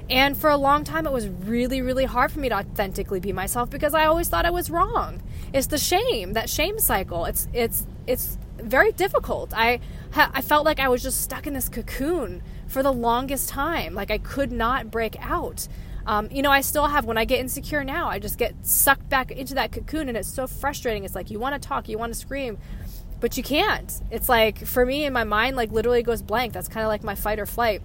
And 0.09 0.37
for 0.37 0.51
a 0.51 0.57
long 0.57 0.85
time, 0.85 1.05
it 1.05 1.13
was 1.13 1.27
really, 1.27 1.83
really 1.83 2.05
hard 2.05 2.31
for 2.31 2.39
me 2.39 2.49
to 2.49 2.59
authentically 2.59 3.19
be 3.19 3.33
myself 3.33 3.71
because 3.71 3.93
I 3.93 4.07
always 4.07 4.29
thought 4.29 4.47
I 4.47 4.51
was 4.51 4.71
wrong. 4.71 5.21
It's 5.57 5.69
the 5.69 5.79
shame, 5.79 6.35
that 6.35 6.51
shame 6.51 6.79
cycle. 6.79 7.25
It's 7.25 7.49
it's 7.55 7.87
it's 8.07 8.37
very 8.59 8.93
difficult. 8.93 9.55
I 9.57 9.81
I 10.15 10.43
felt 10.43 10.67
like 10.67 10.79
I 10.79 10.89
was 10.89 11.03
just 11.03 11.23
stuck 11.23 11.47
in 11.47 11.55
this 11.55 11.71
cocoon 11.71 12.43
for 12.67 12.83
the 12.83 12.93
longest 12.93 13.49
time. 13.49 13.95
Like 13.95 14.11
I 14.11 14.19
could 14.19 14.53
not 14.53 14.91
break 14.91 15.17
out. 15.19 15.67
Um, 16.07 16.29
you 16.31 16.43
know, 16.43 16.51
I 16.51 16.61
still 16.61 16.87
have 16.89 17.07
when 17.07 17.17
I 17.17 17.25
get 17.25 17.41
insecure 17.41 17.85
now, 17.85 18.07
I 18.07 18.19
just 18.19 18.37
get 18.37 18.55
sucked 18.67 19.09
back 19.09 19.31
into 19.31 19.55
that 19.55 19.73
cocoon, 19.73 20.11
and 20.11 20.17
it's 20.19 20.29
so 20.29 20.47
frustrating. 20.47 21.05
It's 21.05 21.15
like 21.15 21.31
you 21.31 21.39
want 21.39 21.61
to 21.61 21.69
talk, 21.69 21.89
you 21.89 21.97
want 21.97 22.13
to 22.13 22.19
scream, 22.19 22.59
but 23.19 23.39
you 23.39 23.43
can't. 23.43 23.99
It's 24.11 24.29
like 24.29 24.59
for 24.67 24.85
me 24.85 25.07
in 25.07 25.15
my 25.15 25.25
mind, 25.25 25.57
like 25.57 25.73
literally 25.73 26.03
goes 26.03 26.21
blank. 26.21 26.53
That's 26.53 26.69
kind 26.69 26.85
of 26.85 26.89
like 26.89 27.03
my 27.03 27.15
fight 27.15 27.39
or 27.39 27.47
flight. 27.47 27.81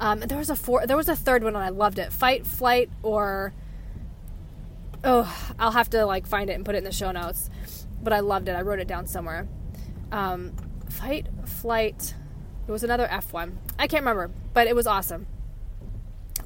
Um, 0.00 0.20
there 0.20 0.36
was 0.36 0.50
a 0.50 0.56
four, 0.56 0.86
there 0.86 0.98
was 0.98 1.08
a 1.08 1.16
third 1.16 1.42
one, 1.42 1.56
and 1.56 1.64
I 1.64 1.70
loved 1.70 1.98
it. 1.98 2.12
Fight, 2.12 2.46
flight, 2.46 2.90
or 3.02 3.54
oh, 5.06 5.54
I'll 5.58 5.70
have 5.70 5.90
to 5.90 6.04
like 6.04 6.26
find 6.26 6.50
it 6.50 6.54
and 6.54 6.64
put 6.64 6.74
it 6.74 6.78
in 6.78 6.84
the 6.84 6.92
show 6.92 7.12
notes. 7.12 7.48
But 8.02 8.12
I 8.12 8.20
loved 8.20 8.48
it. 8.48 8.52
I 8.52 8.62
wrote 8.62 8.80
it 8.80 8.88
down 8.88 9.06
somewhere. 9.06 9.48
Um, 10.12 10.52
fight, 10.90 11.26
flight. 11.46 12.14
It 12.68 12.70
was 12.70 12.84
another 12.84 13.06
F 13.06 13.32
one. 13.32 13.58
I 13.78 13.86
can't 13.86 14.02
remember, 14.02 14.30
but 14.52 14.66
it 14.66 14.74
was 14.74 14.86
awesome 14.86 15.26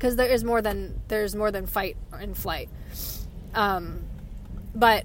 because 0.00 0.16
there 0.16 0.28
is 0.28 0.44
more 0.44 0.62
than 0.62 1.00
there's 1.08 1.34
more 1.34 1.50
than 1.50 1.66
fight 1.66 1.96
and 2.12 2.36
flight. 2.36 2.68
Um, 3.54 4.02
but 4.74 5.04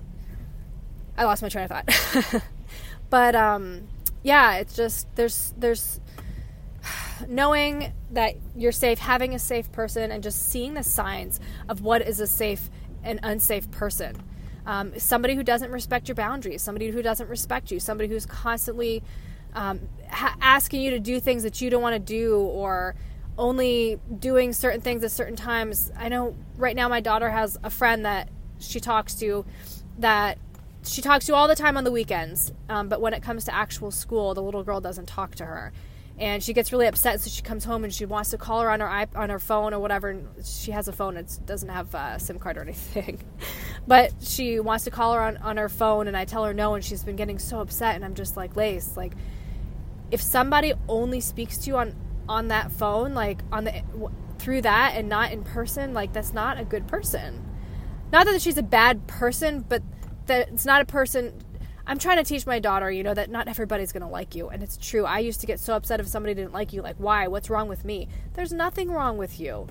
I 1.18 1.26
lost 1.26 1.42
my 1.42 1.50
train 1.50 1.66
of 1.66 1.72
thought. 1.72 2.44
but 3.10 3.36
um, 3.36 3.88
yeah, 4.24 4.58
it's 4.58 4.76
just 4.76 5.14
there's 5.16 5.54
there's 5.58 6.00
knowing 7.28 7.92
that 8.12 8.36
you're 8.56 8.72
safe, 8.72 9.00
having 9.00 9.34
a 9.34 9.40
safe 9.40 9.72
person, 9.72 10.12
and 10.12 10.24
just 10.24 10.50
seeing 10.50 10.74
the 10.74 10.84
signs 10.84 11.40
of 11.68 11.82
what 11.82 12.02
is 12.02 12.20
a 12.20 12.28
safe 12.28 12.70
and 13.06 13.20
unsafe 13.24 13.70
person. 13.72 14.22
Um, 14.66 14.98
somebody 14.98 15.36
who 15.36 15.44
doesn't 15.44 15.72
respect 15.72 16.08
your 16.08 16.16
boundaries, 16.16 16.62
somebody 16.62 16.90
who 16.90 17.02
doesn't 17.02 17.30
respect 17.30 17.72
you, 17.72 17.80
somebody 17.80 18.10
who's 18.10 18.26
constantly 18.26 19.04
um, 19.54 19.80
ha- 20.10 20.36
asking 20.42 20.82
you 20.82 20.92
to 20.92 21.00
do 21.00 21.20
things 21.20 21.44
that 21.44 21.62
you 21.62 21.70
don't 21.70 21.82
want 21.82 21.94
to 21.94 22.00
do 22.00 22.38
or 22.40 22.96
only 23.38 24.00
doing 24.20 24.54
certain 24.54 24.82
things 24.82 25.04
at 25.04 25.12
certain 25.12 25.36
times. 25.36 25.92
I 25.98 26.10
know 26.10 26.36
right 26.58 26.76
now 26.76 26.90
my 26.90 27.00
daughter 27.00 27.30
has 27.30 27.58
a 27.64 27.70
friend 27.70 28.06
that 28.06 28.30
she 28.60 28.80
talks 28.80 29.16
to 29.16 29.46
that 30.00 30.38
she 30.84 31.02
talks 31.02 31.26
to 31.26 31.36
all 31.36 31.48
the 31.48 31.56
time 31.56 31.78
on 31.78 31.84
the 31.84 31.92
weekends, 31.92 32.52
um, 32.70 32.90
but 32.90 33.02
when 33.02 33.14
it 33.14 33.24
comes 33.24 33.46
to 33.46 33.54
actual 33.54 33.92
school, 33.92 34.34
the 34.34 34.42
little 34.42 34.64
girl 34.64 34.80
doesn't 34.82 35.08
talk 35.08 35.36
to 35.36 35.46
her 35.46 35.72
and 36.18 36.42
she 36.42 36.54
gets 36.54 36.72
really 36.72 36.88
upset. 36.88 37.20
So 37.20 37.30
she 37.30 37.42
comes 37.42 37.66
home 37.66 37.84
and 37.84 37.94
she 37.94 38.06
wants 38.06 38.30
to 38.30 38.38
call 38.38 38.62
her 38.62 38.70
on 38.70 38.80
her 38.80 39.02
iP- 39.04 39.18
on 39.18 39.30
her 39.30 39.40
phone 39.40 39.74
or 39.74 39.80
whatever. 39.80 40.10
And 40.10 40.28
she 40.46 40.72
has 40.72 40.88
a 40.88 40.94
phone; 40.94 41.18
it 41.18 41.40
doesn't 41.46 41.70
have 41.70 41.94
a 41.94 42.20
SIM 42.20 42.40
card 42.40 42.58
or 42.58 42.62
anything, 42.62 43.22
but 43.88 44.14
she 44.22 44.60
wants 44.60 44.86
to 44.86 44.92
call 44.92 45.14
her 45.14 45.22
on 45.22 45.38
on 45.38 45.58
her 45.58 45.70
phone. 45.70 46.08
And 46.08 46.16
I 46.16 46.26
tell 46.26 46.46
her 46.46 46.54
no, 46.54 46.74
and 46.76 46.84
she's 46.84 47.04
been 47.04 47.16
getting 47.16 47.40
so 47.40 47.60
upset. 47.60 47.96
And 47.96 48.06
I'm 48.06 48.16
just 48.16 48.38
like, 48.38 48.56
Lace, 48.56 48.96
like, 48.96 49.14
if 50.12 50.22
somebody 50.22 50.74
only 50.88 51.20
speaks 51.20 51.58
to 51.60 51.70
you 51.70 51.78
on 51.78 51.96
on 52.30 52.48
that 52.48 52.72
phone, 52.72 53.14
like 53.14 53.42
on 53.52 53.66
the 53.66 53.84
through 54.40 54.62
that 54.62 54.94
and 54.96 55.10
not 55.10 55.32
in 55.32 55.44
person, 55.44 55.94
like 55.94 56.14
that's 56.14 56.34
not 56.34 56.60
a 56.60 56.64
good 56.64 56.88
person. 56.88 57.44
Not 58.12 58.26
that 58.28 58.42
she's 58.42 58.58
a 58.58 58.64
bad 58.64 59.08
person, 59.08 59.66
but 59.68 59.82
that 60.28 60.50
it's 60.50 60.66
not 60.66 60.82
a 60.82 60.86
person 60.86 61.34
I'm 61.88 62.00
trying 62.00 62.18
to 62.18 62.24
teach 62.24 62.48
my 62.48 62.60
daughter, 62.60 62.90
you 62.90 63.04
know, 63.04 63.14
that 63.14 63.30
not 63.30 63.48
everybody's 63.48 63.92
going 63.92 64.02
to 64.02 64.08
like 64.08 64.34
you. 64.34 64.50
And 64.50 64.64
it's 64.64 64.78
true. 64.78 65.06
I 65.06 65.20
used 65.20 65.40
to 65.42 65.48
get 65.48 65.60
so 65.60 65.76
upset 65.76 66.00
if 66.00 66.08
somebody 66.08 66.34
didn't 66.34 66.54
like 66.54 66.74
you. 66.74 66.82
Like, 66.82 66.96
why? 66.98 67.28
What's 67.28 67.50
wrong 67.50 67.68
with 67.68 67.86
me? 67.86 68.08
There's 68.34 68.52
nothing 68.52 68.90
wrong 68.90 69.18
with 69.18 69.40
you. 69.40 69.68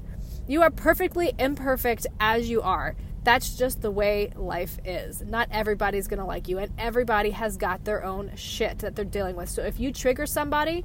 You 0.47 0.63
are 0.63 0.71
perfectly 0.71 1.33
imperfect 1.39 2.07
as 2.21 2.49
you 2.49 2.63
are. 2.63 2.95
That's 3.25 3.57
just 3.57 3.81
the 3.81 3.91
way 3.91 4.33
life 4.37 4.79
is. 4.85 5.23
Not 5.23 5.49
everybody's 5.51 6.07
going 6.07 6.21
to 6.21 6.27
like 6.27 6.47
you, 6.47 6.59
and 6.59 6.71
everybody 6.79 7.31
has 7.31 7.57
got 7.57 7.85
their 7.85 8.05
own 8.05 8.33
shit 8.37 8.81
that 8.81 8.95
they're 8.95 9.05
dealing 9.05 9.35
with. 9.35 9.49
So 9.49 9.63
if 9.63 9.81
you 9.81 9.93
trigger 9.93 10.27
somebody 10.27 10.85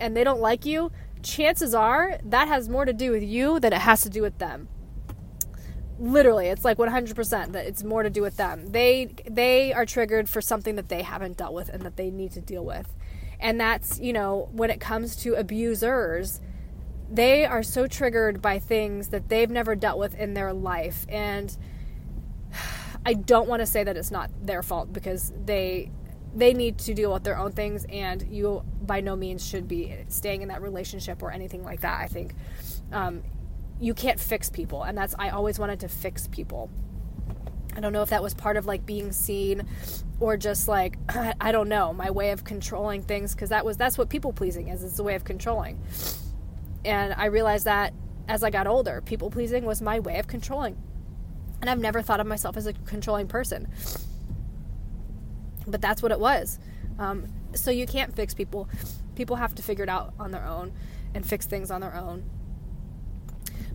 and 0.00 0.16
they 0.16 0.24
don't 0.24 0.40
like 0.40 0.64
you, 0.64 0.90
chances 1.22 1.74
are 1.74 2.18
that 2.24 2.48
has 2.48 2.68
more 2.68 2.86
to 2.86 2.94
do 2.94 3.10
with 3.10 3.22
you 3.22 3.60
than 3.60 3.72
it 3.72 3.80
has 3.80 4.00
to 4.02 4.10
do 4.10 4.22
with 4.22 4.38
them 4.38 4.68
literally 5.98 6.48
it's 6.48 6.64
like 6.64 6.76
100% 6.76 7.52
that 7.52 7.66
it's 7.66 7.82
more 7.82 8.02
to 8.02 8.10
do 8.10 8.22
with 8.22 8.36
them. 8.36 8.66
They 8.68 9.14
they 9.28 9.72
are 9.72 9.86
triggered 9.86 10.28
for 10.28 10.40
something 10.40 10.76
that 10.76 10.88
they 10.88 11.02
haven't 11.02 11.36
dealt 11.36 11.54
with 11.54 11.68
and 11.68 11.82
that 11.82 11.96
they 11.96 12.10
need 12.10 12.32
to 12.32 12.40
deal 12.40 12.64
with. 12.64 12.92
And 13.40 13.60
that's 13.60 13.98
you 13.98 14.12
know 14.12 14.48
when 14.52 14.70
it 14.70 14.80
comes 14.80 15.16
to 15.16 15.34
abusers 15.34 16.40
they 17.08 17.44
are 17.44 17.62
so 17.62 17.86
triggered 17.86 18.42
by 18.42 18.58
things 18.58 19.08
that 19.08 19.28
they've 19.28 19.50
never 19.50 19.76
dealt 19.76 19.96
with 19.98 20.14
in 20.16 20.34
their 20.34 20.52
life. 20.52 21.06
And 21.08 21.56
i 23.06 23.14
don't 23.14 23.48
want 23.48 23.60
to 23.60 23.66
say 23.66 23.84
that 23.84 23.96
it's 23.96 24.10
not 24.10 24.30
their 24.42 24.62
fault 24.62 24.92
because 24.92 25.32
they 25.44 25.90
they 26.34 26.52
need 26.52 26.76
to 26.76 26.92
deal 26.92 27.12
with 27.12 27.22
their 27.22 27.38
own 27.38 27.52
things 27.52 27.86
and 27.88 28.26
you 28.28 28.62
by 28.82 29.00
no 29.00 29.14
means 29.14 29.46
should 29.46 29.68
be 29.68 29.96
staying 30.08 30.42
in 30.42 30.48
that 30.48 30.60
relationship 30.60 31.22
or 31.22 31.30
anything 31.30 31.62
like 31.62 31.80
that 31.80 32.00
i 32.00 32.06
think. 32.06 32.34
Um, 32.92 33.22
you 33.80 33.94
can't 33.94 34.18
fix 34.18 34.48
people 34.48 34.82
and 34.82 34.96
that's 34.96 35.14
i 35.18 35.30
always 35.30 35.58
wanted 35.58 35.80
to 35.80 35.88
fix 35.88 36.28
people. 36.28 36.70
I 37.76 37.80
don't 37.80 37.92
know 37.92 38.00
if 38.00 38.08
that 38.08 38.22
was 38.22 38.32
part 38.32 38.56
of 38.56 38.64
like 38.64 38.86
being 38.86 39.12
seen 39.12 39.68
or 40.18 40.38
just 40.38 40.66
like 40.66 40.96
i 41.40 41.52
don't 41.52 41.68
know 41.68 41.92
my 41.92 42.10
way 42.10 42.30
of 42.30 42.42
controlling 42.42 43.02
things 43.02 43.34
because 43.34 43.50
that 43.50 43.64
was 43.66 43.76
that's 43.76 43.98
what 43.98 44.08
people 44.08 44.32
pleasing 44.32 44.68
is 44.68 44.82
it's 44.82 44.98
a 44.98 45.02
way 45.02 45.14
of 45.14 45.24
controlling. 45.24 45.78
And 46.84 47.12
i 47.14 47.26
realized 47.26 47.66
that 47.66 47.92
as 48.28 48.42
i 48.42 48.50
got 48.50 48.66
older 48.66 49.02
people 49.02 49.30
pleasing 49.30 49.64
was 49.64 49.82
my 49.82 50.00
way 50.00 50.18
of 50.18 50.26
controlling. 50.26 50.76
And 51.60 51.68
i've 51.68 51.80
never 51.80 52.00
thought 52.00 52.20
of 52.20 52.26
myself 52.26 52.56
as 52.56 52.66
a 52.66 52.72
controlling 52.72 53.28
person. 53.28 53.68
But 55.66 55.82
that's 55.82 56.02
what 56.02 56.12
it 56.12 56.20
was. 56.20 56.58
Um, 56.98 57.26
so 57.54 57.70
you 57.70 57.86
can't 57.86 58.14
fix 58.14 58.34
people. 58.34 58.68
People 59.16 59.36
have 59.36 59.54
to 59.56 59.62
figure 59.62 59.84
it 59.84 59.90
out 59.90 60.14
on 60.18 60.30
their 60.30 60.46
own 60.46 60.72
and 61.14 61.26
fix 61.26 61.46
things 61.46 61.70
on 61.70 61.80
their 61.80 61.94
own 61.94 62.24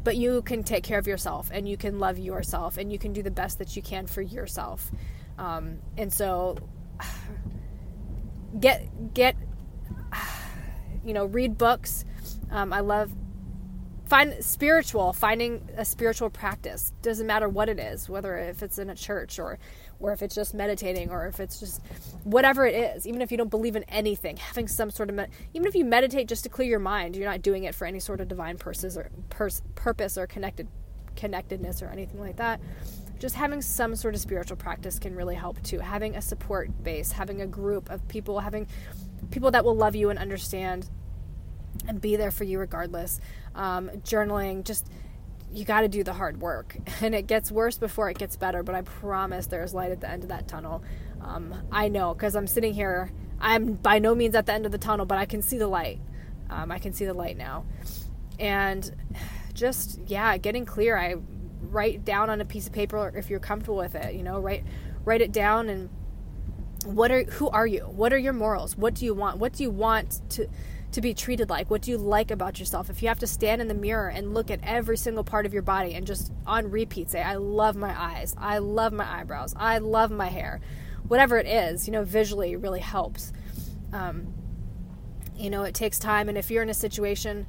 but 0.04 0.18
you 0.18 0.42
can 0.42 0.64
take 0.64 0.84
care 0.84 0.98
of 0.98 1.08
yourself 1.08 1.50
and 1.54 1.68
you 1.68 1.78
can 1.78 2.00
love 2.00 2.18
yourself 2.18 2.78
and 2.78 2.92
you 2.92 2.98
can 2.98 3.14
do 3.14 3.22
the 3.22 3.32
best 3.32 3.60
that 3.60 3.76
you 3.76 3.82
can 3.82 4.08
for 4.08 4.22
yourself. 4.22 4.92
Um, 5.38 5.80
and 5.98 6.12
so 6.12 6.58
get 8.60 9.14
get 9.14 9.36
you 11.06 11.14
know 11.14 11.26
read 11.26 11.58
books. 11.58 12.06
Um, 12.50 12.74
i 12.74 12.82
love 12.82 13.12
find 14.06 14.44
spiritual 14.44 15.14
finding 15.14 15.70
a 15.78 15.86
spiritual 15.86 16.30
practice. 16.30 16.94
Doesn't 17.02 17.28
matter 17.28 17.48
what 17.48 17.70
it 17.70 17.80
is 17.80 18.10
whether 18.10 18.38
if 18.38 18.64
it's 18.64 18.78
in 18.78 18.90
a 18.90 18.96
church 18.96 19.40
or 19.40 19.58
or 20.02 20.12
if 20.12 20.22
it's 20.22 20.36
just 20.36 20.54
meditating 20.54 21.10
or 21.10 21.28
if 21.28 21.40
it's 21.40 21.60
just 21.60 21.82
whatever 22.24 22.66
it 22.66 22.76
is 22.76 23.08
even 23.08 23.22
if 23.22 23.32
you 23.32 23.38
don't 23.38 23.50
believe 23.50 23.76
in 23.76 23.84
anything 23.84 24.38
having 24.38 24.68
some 24.68 24.90
sort 24.90 25.10
of 25.10 25.16
me- 25.16 25.26
even 25.54 25.68
if 25.68 25.76
you 25.76 25.86
meditate 25.86 26.28
just 26.28 26.44
to 26.44 26.50
clear 26.50 26.68
your 26.68 26.80
mind 26.80 27.16
you're 27.16 27.30
not 27.30 27.42
doing 27.42 27.64
it 27.64 27.76
for 27.76 27.86
any 27.86 28.00
sort 28.00 28.20
of 28.20 28.28
divine 28.28 28.58
purposes 28.58 28.98
or 28.98 29.10
pers- 29.30 29.62
purpose 29.76 30.18
or 30.18 30.28
connected 30.28 30.68
connectedness 31.16 31.82
or 31.82 31.88
anything 31.88 32.20
like 32.20 32.38
that 32.38 32.60
just 33.20 33.36
having 33.36 33.62
some 33.62 33.96
sort 33.96 34.16
of 34.16 34.22
spiritual 34.22 34.58
practice 34.58 34.98
can 34.98 35.16
really 35.16 35.36
help 35.36 35.62
too 35.64 35.80
having 35.80 36.16
a 36.16 36.22
support 36.22 36.84
base 36.84 37.12
having 37.12 37.42
a 37.42 37.48
group 37.48 37.90
of 37.90 38.08
people 38.08 38.40
having 38.40 38.68
people 39.30 39.52
that 39.52 39.64
will 39.64 39.76
love 39.76 39.96
you 39.96 40.10
and 40.10 40.18
understand 40.18 40.90
and 41.88 42.02
be 42.02 42.16
there 42.16 42.32
for 42.32 42.44
you 42.44 42.60
regardless. 42.60 43.20
Um, 43.56 43.90
journaling, 44.04 44.64
just 44.64 44.90
you 45.52 45.66
got 45.66 45.82
to 45.82 45.88
do 45.88 46.04
the 46.04 46.14
hard 46.14 46.42
work, 46.42 46.78
and 47.02 47.14
it 47.14 47.28
gets 47.28 47.52
worse 47.52 47.78
before 47.78 48.10
it 48.10 48.18
gets 48.18 48.36
better. 48.36 48.64
But 48.64 48.76
I 48.76 48.82
promise 48.82 49.48
there's 49.48 49.74
light 49.74 49.92
at 49.92 50.02
the 50.02 50.10
end 50.10 50.24
of 50.24 50.30
that 50.30 50.48
tunnel. 50.48 50.84
Um, 51.22 51.54
I 51.72 51.88
know 51.88 52.14
because 52.14 52.36
I'm 52.36 52.48
sitting 52.48 52.74
here. 52.74 53.12
I'm 53.40 53.74
by 53.74 54.00
no 54.00 54.14
means 54.14 54.36
at 54.36 54.46
the 54.46 54.54
end 54.54 54.66
of 54.66 54.72
the 54.72 54.78
tunnel, 54.78 55.06
but 55.06 55.18
I 55.18 55.26
can 55.26 55.42
see 55.42 55.58
the 55.58 55.68
light. 55.68 56.00
Um, 56.50 56.72
I 56.72 56.80
can 56.80 56.94
see 56.94 57.06
the 57.06 57.14
light 57.14 57.38
now, 57.38 57.66
and 58.40 58.90
just 59.54 60.00
yeah, 60.08 60.38
getting 60.38 60.66
clear. 60.66 60.98
I 60.98 61.16
write 61.62 62.04
down 62.04 62.30
on 62.30 62.42
a 62.42 62.46
piece 62.46 62.68
of 62.68 62.74
paper 62.74 63.12
if 63.16 63.30
you're 63.30 63.40
comfortable 63.40 63.78
with 63.78 63.96
it. 63.96 64.16
You 64.16 64.24
know, 64.24 64.40
write 64.40 64.64
write 65.06 65.22
it 65.22 65.32
down 65.32 65.70
and 65.70 65.90
what 66.86 67.12
are 67.12 67.24
who 67.24 67.50
are 67.50 67.68
you? 67.68 67.82
What 67.82 68.14
are 68.14 68.18
your 68.18 68.34
morals? 68.34 68.76
What 68.76 68.94
do 68.96 69.06
you 69.06 69.14
want? 69.14 69.38
What 69.38 69.54
do 69.54 69.64
you 69.64 69.70
want 69.70 70.22
to 70.32 70.48
to 70.92 71.02
be 71.02 71.14
treated 71.14 71.50
like? 71.50 71.70
What 71.70 71.82
do 71.82 71.92
you 71.92 71.98
like 71.98 72.32
about 72.32 72.60
yourself? 72.60 72.90
If 72.90 73.02
you 73.02 73.08
have 73.08 73.20
to 73.20 73.28
stand 73.28 73.62
in 73.62 73.68
the 73.68 73.74
mirror 73.74 74.10
and 74.10 74.34
look 74.34 74.52
at 74.52 74.60
every 74.64 74.98
single 74.98 75.24
part 75.24 75.46
of 75.46 75.54
your 75.54 75.62
body 75.62 75.94
and 75.94 76.06
just 76.06 76.32
on 76.46 76.70
repeat 76.70 77.10
say, 77.10 77.22
I 77.22 77.36
love 77.36 77.76
my 77.76 78.00
eyes, 78.00 78.36
I 78.38 78.58
love 78.58 78.94
my 78.94 79.20
eyebrows, 79.20 79.54
I 79.58 79.78
love 79.78 80.12
my 80.12 80.28
hair, 80.28 80.60
whatever 81.08 81.38
it 81.38 81.48
is, 81.48 81.88
you 81.88 81.94
know, 81.94 82.04
visually 82.04 82.56
really 82.56 82.80
helps. 82.80 83.32
Um, 83.94 84.34
you 85.36 85.50
know, 85.50 85.64
it 85.64 85.74
takes 85.74 85.98
time. 85.98 86.30
And 86.30 86.38
if 86.38 86.52
you're 86.52 86.64
in 86.64 86.70
a 86.70 86.74
situation 86.74 87.48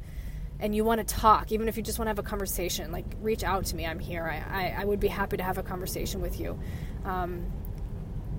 and 0.61 0.74
you 0.74 0.84
want 0.84 1.07
to 1.07 1.14
talk, 1.14 1.51
even 1.51 1.68
if 1.68 1.76
you 1.76 1.82
just 1.82 1.99
want 1.99 2.07
to 2.07 2.11
have 2.11 2.18
a 2.18 2.22
conversation, 2.22 2.93
like 2.93 3.05
reach 3.20 3.43
out 3.43 3.64
to 3.66 3.76
me. 3.76 3.84
I'm 3.84 3.99
here. 3.99 4.24
I, 4.24 4.66
I, 4.66 4.82
I 4.82 4.84
would 4.84 5.01
be 5.01 5.09
happy 5.09 5.36
to 5.36 5.43
have 5.43 5.59
a 5.59 5.62
conversation 5.62 6.20
with 6.20 6.38
you. 6.38 6.59
Um, 7.05 7.53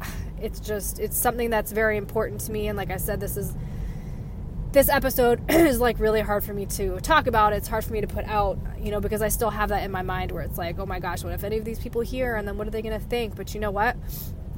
it's 0.42 0.60
just, 0.60 1.00
it's 1.00 1.18
something 1.18 1.50
that's 1.50 1.72
very 1.72 1.98
important 1.98 2.40
to 2.42 2.52
me. 2.52 2.68
And 2.68 2.78
like 2.78 2.90
I 2.90 2.98
said, 2.98 3.20
this 3.20 3.36
is 3.38 3.54
this 4.74 4.90
episode 4.90 5.40
is 5.50 5.80
like 5.80 6.00
really 6.00 6.22
hard 6.22 6.44
for 6.44 6.54
me 6.54 6.66
to 6.66 7.00
talk 7.00 7.28
about. 7.28 7.54
It's 7.54 7.68
hard 7.68 7.86
for 7.86 7.94
me 7.94 8.02
to 8.02 8.08
put 8.08 8.26
out, 8.26 8.58
you 8.80 8.92
know, 8.92 9.00
because 9.00 9.22
I 9.22 9.30
still 9.30 9.52
have 9.52 9.70
that 9.70 9.84
in 9.84 9.92
my 9.92 10.02
mind 10.02 10.32
where 10.32 10.42
it's 10.42 10.58
like, 10.58 10.80
oh 10.80 10.86
my 10.86 11.00
gosh, 11.00 11.24
what 11.24 11.32
if 11.32 11.44
any 11.44 11.58
of 11.58 11.64
these 11.64 11.80
people 11.80 12.02
hear 12.02 12.36
and 12.36 12.48
then 12.48 12.58
what 12.58 12.68
are 12.68 12.72
they 12.72 12.82
going 12.82 13.00
to 13.00 13.06
think? 13.08 13.36
But 13.36 13.54
you 13.54 13.60
know 13.60 13.72
what? 13.72 13.96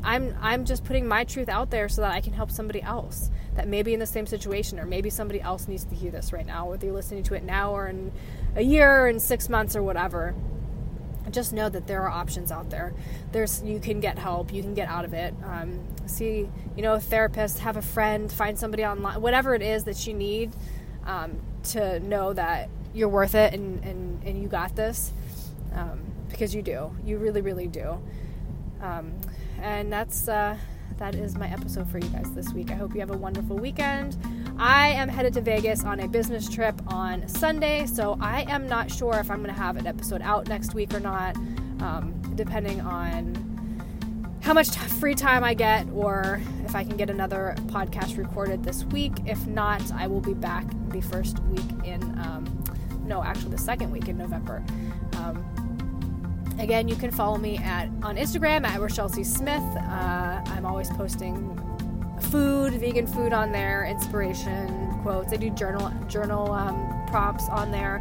I'm 0.03 0.36
I'm 0.39 0.66
just 0.66 0.84
putting 0.84 1.07
my 1.07 1.24
truth 1.24 1.49
out 1.49 1.72
there 1.72 1.89
so 1.89 2.01
that 2.01 2.11
I 2.11 2.22
can 2.22 2.32
help 2.32 2.51
somebody 2.51 2.82
else 2.82 3.32
that 3.55 3.68
may 3.68 3.82
be 3.82 3.93
in 3.93 3.99
the 3.99 4.05
same 4.05 4.28
situation 4.28 4.80
or 4.80 4.86
maybe 4.86 5.09
somebody 5.09 5.41
else 5.41 5.68
needs 5.68 5.84
to 5.86 5.95
hear 5.95 6.11
this 6.11 6.32
right 6.32 6.45
now, 6.45 6.70
whether 6.70 6.86
you're 6.86 6.95
listening 6.95 7.24
to 7.24 7.34
it 7.34 7.43
now 7.43 7.76
or 7.76 7.88
in 7.88 8.11
a 8.55 8.61
year 8.61 9.01
or 9.01 9.07
in 9.09 9.20
six 9.20 9.49
months 9.49 9.76
or 9.76 9.84
whatever 9.84 10.36
just 11.32 11.53
know 11.53 11.70
that 11.70 11.88
there 11.88 12.03
are 12.03 12.09
options 12.09 12.51
out 12.51 12.70
there. 12.70 12.93
There's 13.32 13.63
you 13.63 13.80
can 13.80 13.99
get 13.99 14.18
help, 14.18 14.53
you 14.53 14.61
can 14.61 14.74
get 14.74 14.88
out 14.88 15.05
of 15.05 15.13
it. 15.13 15.34
Um, 15.43 15.80
see, 16.08 16.49
you 16.76 16.82
know, 16.82 16.95
a 16.95 16.99
therapist, 16.99 17.60
have 17.60 17.78
a 17.78 17.82
friend, 17.82 18.32
find 18.32 18.58
somebody 18.58 18.86
online, 18.86 19.22
whatever 19.22 19.56
it 19.56 19.62
is 19.62 19.84
that 19.86 20.06
you 20.08 20.14
need 20.14 20.51
um, 21.06 21.39
to 21.64 21.99
know 21.99 22.34
that 22.34 22.70
you're 22.93 23.10
worth 23.10 23.36
it 23.36 23.53
and 23.53 23.84
and, 23.84 24.24
and 24.24 24.41
you 24.41 24.47
got 24.47 24.76
this 24.76 25.12
um, 25.74 25.99
because 26.30 26.56
you 26.56 26.62
do, 26.62 26.95
you 27.06 27.18
really 27.18 27.41
really 27.41 27.68
do. 27.68 27.99
Um, 28.82 29.14
and 29.62 29.91
that's 29.91 30.28
uh, 30.28 30.58
that 30.97 31.16
is 31.16 31.36
my 31.36 31.49
episode 31.49 31.89
for 31.89 31.97
you 31.97 32.08
guys 32.10 32.32
this 32.34 32.53
week. 32.53 32.72
I 32.72 32.76
hope 32.76 32.93
you 32.93 32.99
have 33.01 33.12
a 33.12 33.18
wonderful 33.18 33.58
weekend. 33.58 34.18
I 34.58 34.89
am 34.89 35.10
headed 35.10 35.34
to 35.34 35.41
Vegas 35.41 35.84
on 35.84 35.99
a 35.99 36.08
business 36.08 36.47
trip 36.47 36.80
on 36.88 37.28
Sunday, 37.28 37.86
so 37.86 38.18
I 38.22 38.43
am 38.43 38.68
not 38.68 38.89
sure 38.89 39.16
if 39.16 39.30
I'm 39.30 39.43
going 39.43 39.53
to 39.53 39.60
have 39.60 39.76
an 39.76 39.86
episode 39.86 40.22
out 40.22 40.47
next 40.47 40.74
week 40.74 40.93
or 40.93 41.01
not, 41.01 41.36
um, 41.82 42.14
depending 42.36 42.80
on 42.80 43.34
how 44.46 44.54
much 44.54 44.70
t- 44.70 44.80
free 44.80 45.16
time 45.16 45.43
I 45.43 45.56
get 45.56 45.88
or 45.91 46.39
if 46.66 46.76
I 46.76 46.84
can 46.84 46.96
get 46.98 47.10
another 47.10 47.56
podcast 47.66 48.16
recorded 48.16 48.64
this 48.64 48.84
week. 48.86 49.14
If 49.26 49.48
not, 49.48 49.82
I 49.91 50.06
will 50.06 50.22
be 50.22 50.36
back 50.36 50.66
the 50.89 51.02
first 51.02 51.39
week 51.46 51.66
in, 51.84 52.04
um, 52.20 52.64
no, 53.08 53.24
actually 53.24 53.50
the 53.50 53.58
second 53.58 53.89
week 53.89 54.08
in 54.08 54.20
November. 54.20 54.64
Um, 55.18 55.43
again, 56.60 56.88
you 56.88 56.96
can 56.96 57.10
follow 57.10 57.39
me 57.39 57.58
at 57.58 57.89
on 58.04 58.18
Instagram 58.18 58.68
at 58.68 58.80
Rochelle 58.80 59.10
C. 59.10 59.24
Smith. 59.24 59.64
Uh, 59.78 60.41
I'm 60.46 60.66
always 60.68 60.91
posting 60.91 61.60
food, 62.30 62.74
vegan 62.74 63.08
food 63.08 63.34
on 63.34 63.52
there, 63.52 63.86
inspiration 63.86 65.00
quotes. 65.02 65.34
I 65.34 65.38
do 65.38 65.50
journal 65.50 65.91
journal 66.08 66.52
um, 66.52 67.04
prompts 67.08 67.50
on 67.50 67.72
there. 67.72 68.00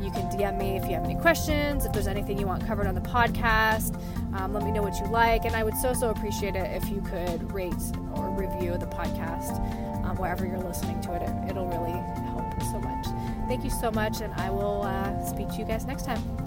You 0.00 0.10
can 0.10 0.30
DM 0.30 0.58
me 0.58 0.76
if 0.76 0.84
you 0.84 0.90
have 0.90 1.04
any 1.04 1.14
questions, 1.16 1.84
if 1.84 1.92
there's 1.92 2.06
anything 2.06 2.38
you 2.38 2.46
want 2.46 2.66
covered 2.66 2.86
on 2.86 2.94
the 2.94 3.00
podcast. 3.00 3.98
Um, 4.34 4.52
let 4.52 4.62
me 4.64 4.70
know 4.70 4.82
what 4.82 4.98
you 4.98 5.06
like, 5.06 5.44
and 5.44 5.56
I 5.56 5.64
would 5.64 5.76
so 5.76 5.94
so 5.94 6.10
appreciate 6.10 6.54
it 6.54 6.70
if 6.70 6.88
you 6.90 7.00
could 7.00 7.52
rate 7.52 7.74
or 8.14 8.30
review 8.30 8.76
the 8.76 8.86
podcast 8.86 9.58
um, 10.04 10.16
wherever 10.16 10.46
you're 10.46 10.58
listening 10.58 11.00
to 11.02 11.14
it. 11.14 11.22
it. 11.22 11.50
It'll 11.50 11.66
really 11.66 11.92
help 12.26 12.62
so 12.62 12.78
much. 12.78 13.06
Thank 13.48 13.64
you 13.64 13.70
so 13.70 13.90
much, 13.90 14.20
and 14.20 14.32
I 14.34 14.50
will 14.50 14.82
uh, 14.82 15.24
speak 15.24 15.48
to 15.50 15.56
you 15.56 15.64
guys 15.64 15.86
next 15.86 16.04
time. 16.04 16.45